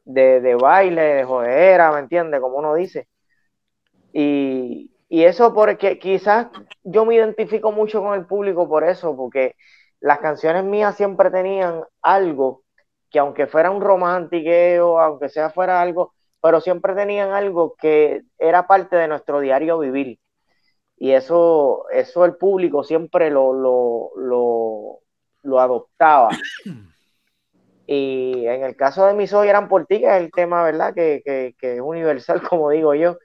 [0.04, 2.40] de, baile, de jodera, ¿me entiendes?
[2.40, 3.08] Como uno dice.
[4.12, 6.48] Y, eso porque quizás
[6.82, 9.54] yo me identifico mucho con el público por eso, porque
[10.00, 12.62] las canciones mías siempre tenían algo
[13.16, 16.12] que aunque fuera un romantiqueo, aunque sea fuera algo,
[16.42, 20.18] pero siempre tenían algo que era parte de nuestro diario vivir.
[20.98, 25.00] Y eso, eso el público siempre lo, lo,
[25.42, 26.28] lo adoptaba.
[27.88, 30.92] Y en el caso de Mis ojos eran por ti, que es el tema, ¿verdad?
[30.92, 31.22] Que,
[31.56, 33.16] es universal, como digo yo.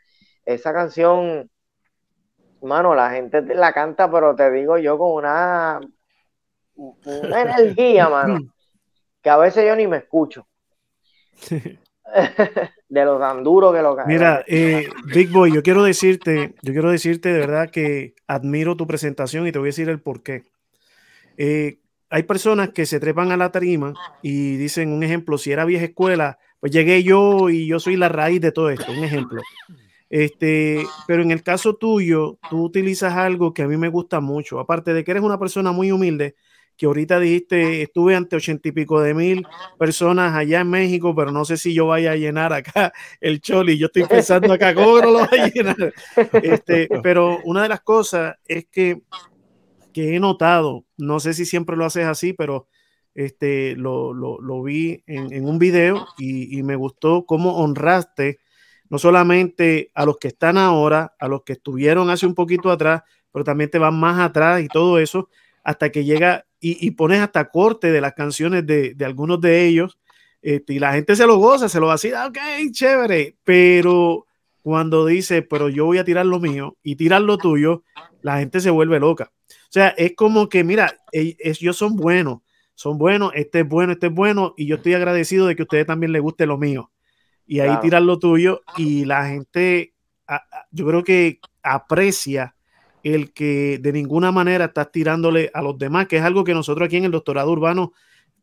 [0.46, 1.50] Esa canción,
[2.62, 5.80] mano, la gente la canta, pero te digo yo con una,
[6.76, 8.54] una energía, mano,
[9.22, 10.48] que a veces yo ni me escucho.
[12.90, 16.92] de lo tan duro que lo Mira, eh, Big Boy, yo quiero decirte, yo quiero
[16.92, 20.44] decirte de verdad que admiro tu presentación y te voy a decir el por qué.
[21.38, 21.80] Eh,
[22.10, 25.86] hay personas que se trepan a la tarima y dicen, un ejemplo, si era vieja
[25.86, 29.42] escuela, pues llegué yo y yo soy la raíz de todo esto, un ejemplo.
[30.10, 34.60] Este, pero en el caso tuyo, tú utilizas algo que a mí me gusta mucho,
[34.60, 36.36] aparte de que eres una persona muy humilde,
[36.78, 39.46] que ahorita dijiste, estuve ante ochenta y pico de mil
[39.78, 42.92] personas allá en México, pero no sé si yo vaya a llenar acá
[43.22, 45.94] el choli, yo estoy pensando acá, ¿cómo no lo voy a llenar?
[46.42, 49.02] Este, pero una de las cosas es que
[49.92, 52.68] que he notado, no sé si siempre lo haces así, pero
[53.14, 58.40] este, lo, vi en, un video y, me gustó cómo honraste
[58.90, 63.04] no solamente a los que están ahora, a los que estuvieron hace un poquito atrás,
[63.32, 65.30] pero también te van más atrás y todo eso,
[65.64, 69.98] hasta que llega y, pones hasta corte de las canciones de, algunos de ellos,
[70.44, 72.38] este, y la gente se lo goza, se lo va a decir, ok,
[72.72, 74.28] chévere, pero
[74.62, 77.84] cuando dice, pero yo voy a tirar lo mío y tirar lo tuyo,
[78.22, 79.32] la gente se vuelve loca.
[79.50, 82.42] O sea, es como que, mira, ellos son buenos,
[82.76, 85.66] son buenos, este es bueno, este es bueno, y yo estoy agradecido de que a
[85.66, 86.92] ustedes también les guste lo mío.
[87.48, 89.94] Y ahí tirar lo tuyo y la gente,
[90.70, 92.56] yo creo que aprecia
[93.04, 96.86] el que de ninguna manera estás tirándole a los demás, que es algo que nosotros
[96.86, 97.94] aquí en el doctorado urbano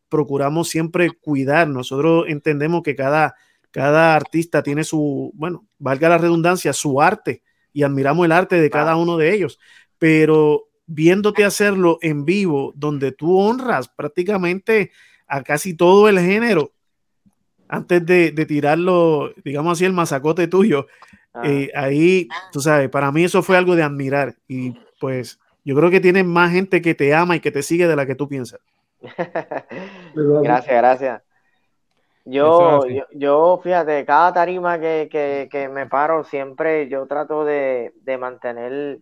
[0.09, 1.67] procuramos siempre cuidar.
[1.67, 3.35] Nosotros entendemos que cada,
[3.71, 8.69] cada artista tiene su, bueno, valga la redundancia, su arte y admiramos el arte de
[8.69, 9.59] cada uno de ellos,
[9.97, 14.91] pero viéndote hacerlo en vivo, donde tú honras prácticamente
[15.27, 16.73] a casi todo el género,
[17.67, 20.87] antes de, tirarlo, digamos así, el masacote tuyo.
[21.43, 25.89] Eh, ahí, tú sabes, para mí eso fue algo de admirar y pues yo creo
[25.89, 28.27] que tienes más gente que te ama y que te sigue de la que tú
[28.27, 28.59] piensas.
[30.15, 31.21] gracias, gracias.
[32.25, 38.99] Yo, yo, fíjate, cada tarima que, me paro, siempre yo trato de, de mantener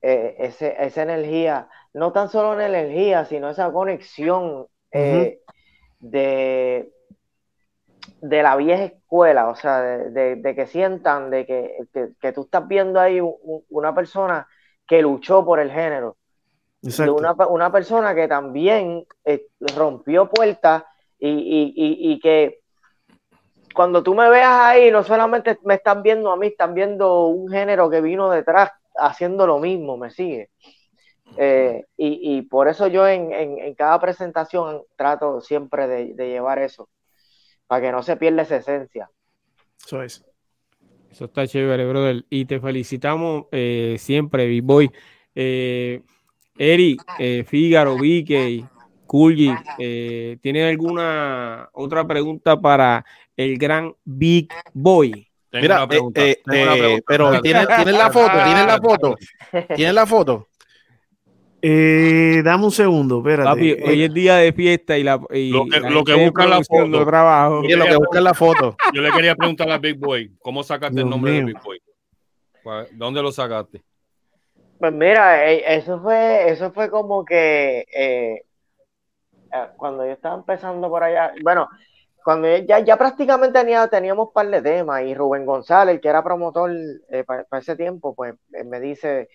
[0.00, 5.40] eh, esa energía, no tan solo una energía, sino esa conexión eh,
[5.98, 6.92] de,
[8.20, 13.20] de la vieja escuela, o sea, de, que sientan de que, tú estás viendo ahí
[13.68, 14.46] una persona
[14.86, 16.16] que luchó por el género,
[16.80, 19.46] de una, persona que también eh,
[19.76, 20.84] rompió puertas
[21.18, 22.60] y, que
[23.74, 27.48] cuando tú me veas ahí, no solamente me están viendo a mí, están viendo un
[27.48, 30.50] género que vino detrás haciendo lo mismo, me sigue.
[31.36, 36.88] Eh, y, por eso yo en, cada presentación trato siempre de, llevar eso,
[37.68, 39.08] para que no se pierda esa esencia.
[39.84, 40.24] Eso es.
[41.10, 42.24] Eso está chévere, brother.
[42.28, 44.90] Y te felicitamos eh, siempre, Big Boy.
[45.34, 46.02] Eh,
[46.58, 48.66] Eri, eh, Fígaro, Vicky,
[49.06, 53.04] Kulji, eh, ¿tiene alguna otra pregunta para
[53.36, 55.28] el gran Big Boy?
[55.50, 58.44] Mira, eh, eh, pero ¿tienes, la foto?
[58.44, 59.16] ¿Tienes la foto?
[59.74, 60.48] ¿Tienes la foto?
[61.60, 63.82] Eh, dame un segundo, espérate.
[63.84, 67.04] hoy es día de fiesta y, la, y lo que, lo que busca la foto.
[67.04, 67.62] Trabajo.
[67.62, 68.76] lo que busca la foto.
[68.94, 71.80] Yo le quería preguntar a Big Boy, ¿cómo sacaste el nombre de Big Boy?
[72.92, 73.82] ¿Dónde lo sacaste?
[74.78, 78.44] Pues mira, eso fue, eso fue como que
[79.76, 81.68] cuando yo estaba empezando por allá, bueno,
[82.28, 86.22] cuando ya, ya prácticamente tenía, teníamos un par de temas y Rubén González, que era
[86.22, 86.70] promotor
[87.08, 89.30] eh, para, ese tiempo, pues eh, me dice,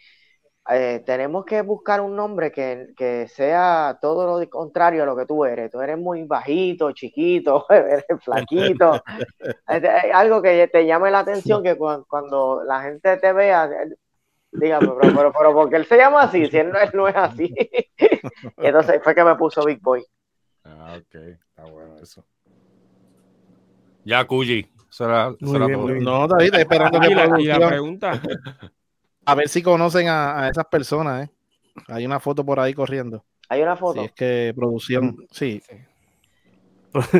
[0.70, 5.44] eh, tenemos que buscar un nombre que, sea todo lo contrario a lo que tú
[5.44, 5.70] eres.
[5.70, 9.02] Tú eres muy bajito, chiquito, eres flaquito.
[10.14, 13.70] algo que te llame la atención, que cuando, la gente te vea,
[14.52, 16.46] dígame, pero, pero, pero, ¿por qué él se llama así?
[16.46, 17.54] Si él no, no es así.
[17.98, 20.06] y entonces fue que me puso Big Boy.
[20.64, 22.24] Ah, ok, está bueno eso.
[24.06, 24.70] Ya, Cuyi.
[24.90, 28.22] Será, será No, David, esperando que la, y la pregunta.
[29.26, 31.32] A ver si conocen a, esas personas, ¿eh?
[31.88, 33.24] Hay una foto por ahí corriendo.
[33.50, 34.00] Hay una foto.
[34.00, 35.62] Sí, es que producción, sí.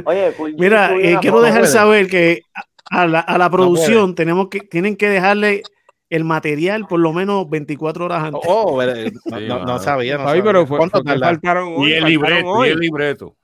[0.06, 2.42] Oye, Mira, eh, quiero dejar saber que
[2.90, 5.64] a la, a la producción tenemos que, tienen que dejarle
[6.14, 8.42] el material por lo menos 24 horas antes.
[8.46, 10.44] Oh, no, sabía, no sabía.
[10.44, 12.68] pero fue, faltaron hoy, y el libreto, hoy.
[12.68, 13.36] Y el libreto.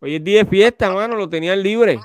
[0.00, 2.00] Hoy es día de fiesta, hermano, lo tenían libre.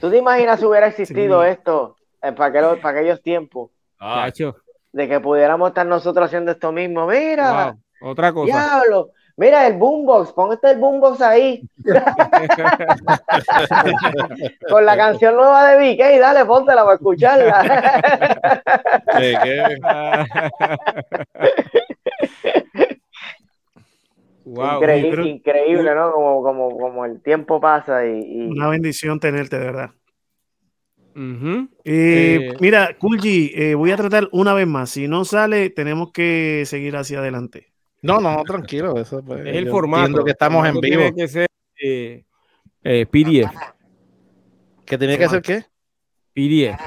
[0.00, 3.70] ¿Tú te imaginas si hubiera existido esto eh, para, para, aquellos tiempos?
[4.06, 4.30] Ah.
[4.92, 7.06] De que pudiéramos estar nosotros haciendo esto mismo.
[7.06, 8.52] Mira, otra cosa.
[8.52, 11.66] Diablo, mira el boombox, pon este boombox ahí.
[14.68, 17.62] Con la canción nueva de Vicky, dale, póntela para escucharla.
[25.24, 26.12] increíble, ¿no?
[26.12, 29.92] Como, como, como, el tiempo pasa y, Una bendición tenerte, de verdad.
[31.16, 34.90] Eh, eh, mira, Kulji, eh, voy a tratar una vez más.
[34.90, 37.72] Si no sale, tenemos que seguir hacia adelante.
[38.02, 38.98] No, no, tranquilo.
[38.98, 40.24] Eso, pues, es el formato.
[40.24, 41.02] que estamos en vivo.
[41.02, 41.48] Tiene que ser
[43.10, 43.52] PDF.
[44.84, 45.64] ¿Qué tiene que ser qué?
[46.34, 46.80] PDF.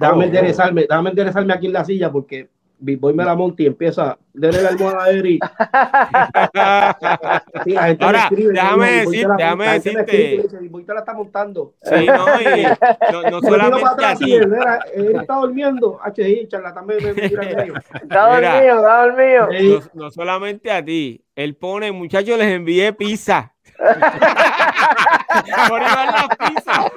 [0.00, 2.48] Déjame enderezarme, déjame enderezarme aquí en la silla porque
[2.84, 5.38] Voy me la monte y empieza, denle la almohada a Eri.
[7.64, 10.44] sí, la gente Ahora, escribe, déjame decir, déjame decirte.
[10.84, 11.74] Te la está montando.
[11.82, 12.64] Sí, no, y
[13.12, 14.34] no, no solamente así.
[14.34, 14.52] Él,
[14.94, 16.00] él está durmiendo.
[16.48, 17.74] Charlatán me, me mira en medio.
[18.02, 19.48] Está dormido, está dormido.
[19.94, 21.24] No, no solamente a ti.
[21.36, 23.51] Él pone, muchachos, les envié pizza.
[25.68, 26.90] Por la pizza.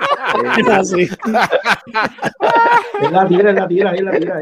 [3.02, 4.41] Es la tira, es la tira, es la tira.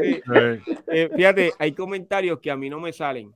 [0.88, 3.32] Eh, fíjate, hay comentarios que a mí no me salen.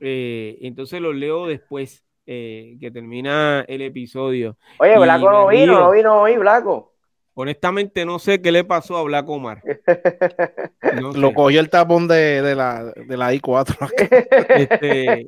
[0.00, 4.56] Eh, entonces los leo después eh, que termina el episodio.
[4.78, 6.94] Oye, Blanco no vino, no vino hoy, Blanco.
[7.34, 9.62] Honestamente no sé qué le pasó a Blanco Omar.
[11.14, 13.90] Lo cogió el tapón de, de, la, de la I4.
[14.50, 15.26] Este,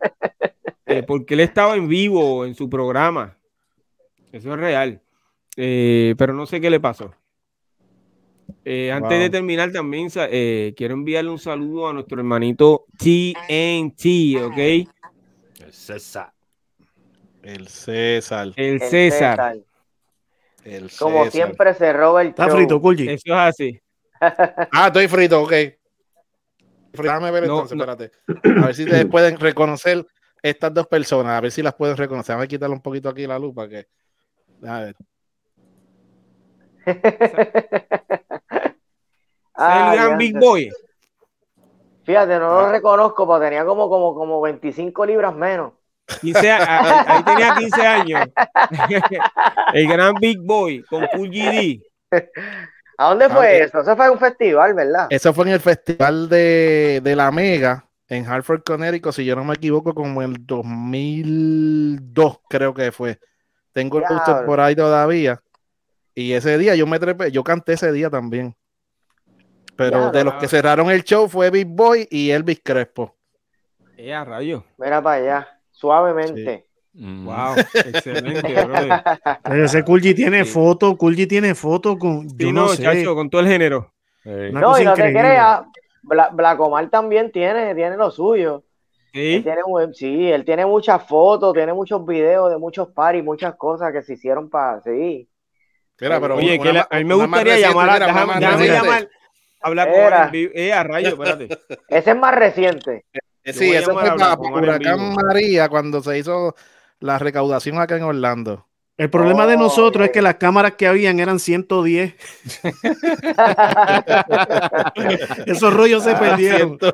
[0.98, 3.36] eh, porque él estaba en vivo en su programa.
[4.30, 5.00] Eso es real.
[5.56, 7.12] Eh, pero no sé qué le pasó.
[8.64, 14.58] Eh, antes de terminar, también quiero enviarle un saludo a nuestro hermanito TNT, ¿ok?
[14.58, 16.32] El César.
[17.42, 18.52] El César.
[18.56, 19.56] El César.
[20.64, 23.08] El Como siempre se roba el Está frito, Kulji.
[23.08, 23.80] Eso es así.
[24.20, 25.52] ah, estoy frito, ok.
[26.92, 28.10] Déjame ver entonces, espérate.
[28.60, 30.06] A ver si te pueden reconocer
[30.42, 32.34] estas dos personas, a ver si las pueden reconocer.
[32.34, 33.86] Vamos a quitarle un poquito aquí la lupa que.
[34.66, 34.96] A ver.
[39.54, 40.70] ah, el gran Big Boy.
[42.04, 42.72] Fíjate, no lo ah.
[42.72, 45.74] reconozco, porque tenía como, como, como 25 libras menos.
[46.20, 48.28] 15, ahí tenía 15 años.
[49.74, 51.80] el gran Big Boy con Cool GD.
[52.98, 53.80] ¿A dónde fue eso?
[53.80, 55.06] Eso fue un festival, ¿verdad?
[55.10, 59.42] Eso fue en el festival de, de la Mega en Hartford, Connecticut, si yo no
[59.42, 63.18] me equivoco, como el 2002 creo que fue.
[63.72, 65.40] Tengo el póster por ahí todavía.
[66.14, 68.54] Y ese día yo me trepé, yo canté ese día también.
[69.76, 73.16] Pero de los que cerraron el show fue Big Boy y Elvis Crespo.
[73.96, 74.62] Ya, rayo.
[74.76, 76.66] Mira para allá, suavemente.
[76.92, 78.64] Wow, excelente,
[79.46, 79.64] bro.
[79.64, 82.28] Ese Kulji tiene foto, Kulji tiene foto con.
[82.36, 83.04] Yo no, sé.
[83.06, 83.90] con todo el género.
[84.24, 85.62] No, y no te creas,
[86.02, 88.64] Black Omar también tiene, tiene lo suyo.
[89.12, 89.34] ¿Sí?
[89.34, 89.62] Él tiene,
[89.92, 94.14] sí, él tiene muchas fotos, tiene muchos videos de muchos paris, muchas cosas que se
[94.14, 94.80] hicieron para.
[94.80, 95.28] Sí.
[96.00, 98.06] Mira, pero Oye, que a mí me gustaría llamar a.
[98.06, 99.08] Déjame, llamar.
[99.60, 100.50] Hablar con él.
[100.54, 101.48] Eh, a rayo, espérate.
[101.88, 103.04] Ese es más reciente.
[103.44, 106.54] Eh, sí, eso fue para Huracán María cuando se hizo
[107.00, 108.66] la recaudación acá en Orlando.
[108.96, 112.14] El problema de nosotros es que las cámaras que habían eran 110.
[115.46, 116.78] Esos rollos se perdieron.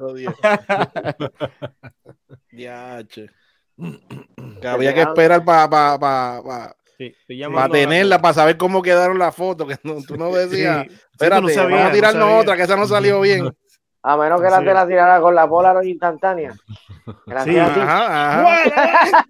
[4.60, 6.74] Que había que esperar para pa, pa,
[7.70, 9.68] tenerla, para saber cómo quedaron las fotos.
[9.68, 13.52] Que tú no decías, espérate, vamos a tirarnos otra, que esa no salió bien.
[14.08, 16.54] A menos que la te la tirara con la Polaroid instantánea.
[17.26, 18.64] Gracias sí, ajá,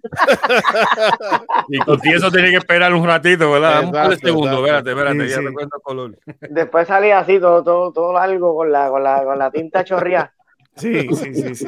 [1.67, 3.83] y con eso tiene que esperar un ratito, ¿verdad?
[3.83, 6.17] un segundo, espérate, espérate, ya te cuento color.
[6.49, 10.33] Después salía así, todo, todo, todo largo con la, con la, con la tinta chorreada.
[10.77, 11.67] Sí, sí, sí, sí.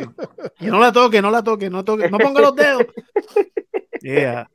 [0.62, 2.86] Y no la toque, no la toque, no toque, no ponga los dedos.
[4.02, 4.50] Yeah.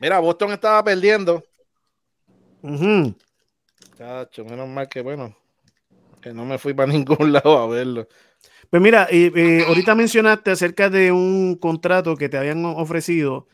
[0.00, 1.44] Mira, Boston estaba perdiendo.
[3.96, 5.36] Chacho, menos mal que bueno,
[6.34, 8.08] no me fui para ningún lado a verlo.
[8.70, 13.46] Pues mira, y ahorita mencionaste acerca de un contrato que te habían ofrecido,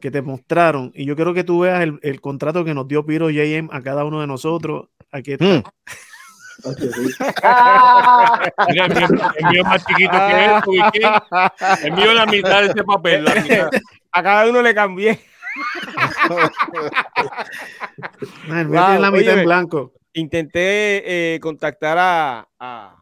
[0.00, 3.30] que te mostraron, y yo quiero que tú veas el, contrato que nos dio Piro
[3.30, 4.88] JM a cada uno de nosotros.
[5.12, 5.44] Aquí está.
[5.44, 5.62] Mm.
[8.68, 8.92] Mira, el,
[9.50, 10.52] mío, es más chiquito que él,
[11.84, 13.24] El mío la mitad de ese papel.
[14.12, 15.20] A cada uno le cambié.
[18.48, 22.96] el mío tiene la mitad en blanco intenté eh, contactar a,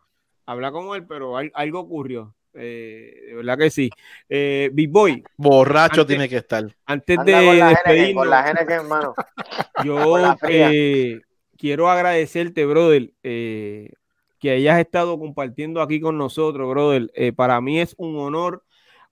[0.46, 2.34] hablar con él, pero algo ocurrió.
[2.54, 3.90] Eh, de verdad que sí.
[4.28, 5.22] Eh, Big Boy.
[5.36, 6.64] Borracho tiene que estar.
[6.86, 9.14] Antes de despedirnos,
[9.84, 10.36] yo
[11.56, 17.10] quiero agradecerte, brother, que hayas estado compartiendo aquí con nosotros, brother.
[17.34, 18.64] para mí es un honor,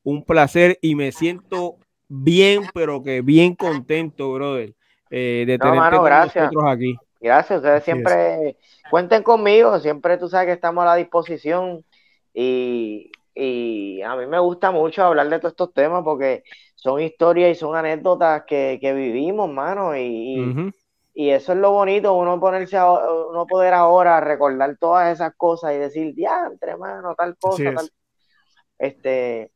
[0.03, 1.77] un placer y me siento
[2.09, 4.75] bien, pero que bien contento, brother,
[5.11, 6.97] de tenerte con nosotros aquí.
[7.21, 8.57] Gracias, ustedes siempre
[8.91, 11.85] cuenten conmigo, siempre tú sabes que estamos a la disposición
[12.33, 13.11] y,
[14.03, 16.45] a mí me gusta mucho hablar de todos estos temas porque
[16.75, 20.71] son historias y son anécdotas que, vivimos, mano, y,
[21.15, 26.15] eso es lo bonito, uno ponerse uno poder ahora recordar todas esas cosas y decir,
[26.15, 27.91] ya, entre mano, tal cosa, tal.
[28.79, 29.51] Este,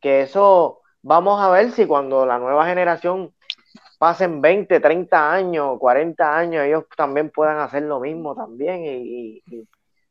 [0.00, 3.34] que eso vamos a ver si cuando la nueva generación
[4.00, 9.42] pasen 20, 30 años, 40 años, ellos también puedan hacer lo mismo también y,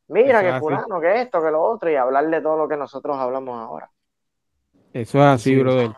[0.09, 3.17] mira que fulano, que esto, que lo otro y hablar de todo lo que nosotros
[3.17, 3.89] hablamos ahora.
[4.93, 5.89] Eso es así, brother.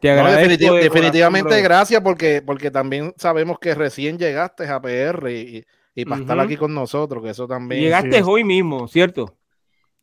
[0.00, 5.66] Te agradezco definitivamente gracias porque, porque también sabemos que recién llegaste a PR y,
[6.06, 7.82] para estar aquí con nosotros, que eso también.
[7.82, 9.36] Llegaste hoy mismo, ¿cierto?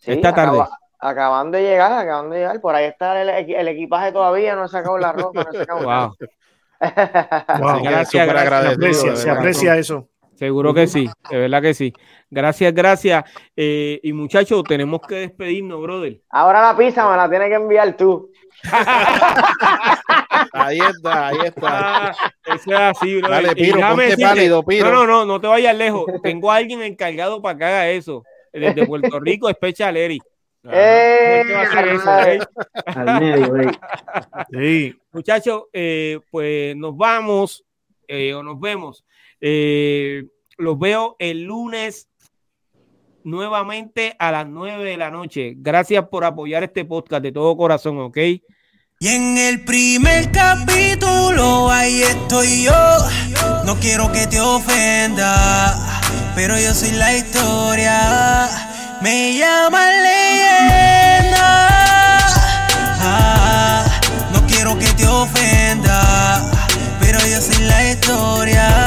[0.04, 0.66] Esta tarde.
[1.00, 2.62] acaban de llegar, acaban de llegar.
[2.62, 6.16] Por ahí está el, equipaje todavía, no he sacado la ropa, no he sacado wow.
[6.80, 10.08] Gracias, gracias, se aprecia, eso.
[10.36, 11.94] Seguro que sí, de verdad que sí.
[12.30, 13.24] Gracias, gracias.
[13.56, 16.22] Eh, y muchachos, tenemos que despedirnos, brother.
[16.30, 18.32] Ahora la pizza me la tienes que enviar tú.
[20.54, 22.08] ahí está, ahí está.
[22.10, 23.46] Ah, eso es así, brother.
[23.46, 23.80] Dale, Piro,
[24.22, 24.92] pálido, Piro.
[24.92, 26.06] No, no, no, no te vayas lejos.
[26.22, 28.24] Tengo a alguien encargado para que haga eso.
[28.54, 30.24] Desde Puerto Rico, Special Eric.
[30.72, 31.44] Eh,
[32.86, 33.72] Al medio,
[34.52, 34.96] sí.
[35.12, 37.64] Muchachos, eh, pues nos vamos
[38.08, 39.06] eh, o nos vemos.
[39.40, 42.10] los veo el lunes
[43.24, 45.54] nuevamente a las 9 de la noche.
[45.58, 48.18] Gracias por apoyar este podcast de todo corazón, ¿ok?
[49.00, 52.74] Y en el primer capítulo ahí estoy yo.
[53.66, 56.02] No quiero que te ofenda,
[56.36, 58.67] pero yo soy la historia.
[59.02, 61.68] Me llaman leyenda.
[63.00, 63.86] Ah,
[64.34, 66.52] no quiero que te ofenda,
[67.00, 68.87] pero yo soy la historia.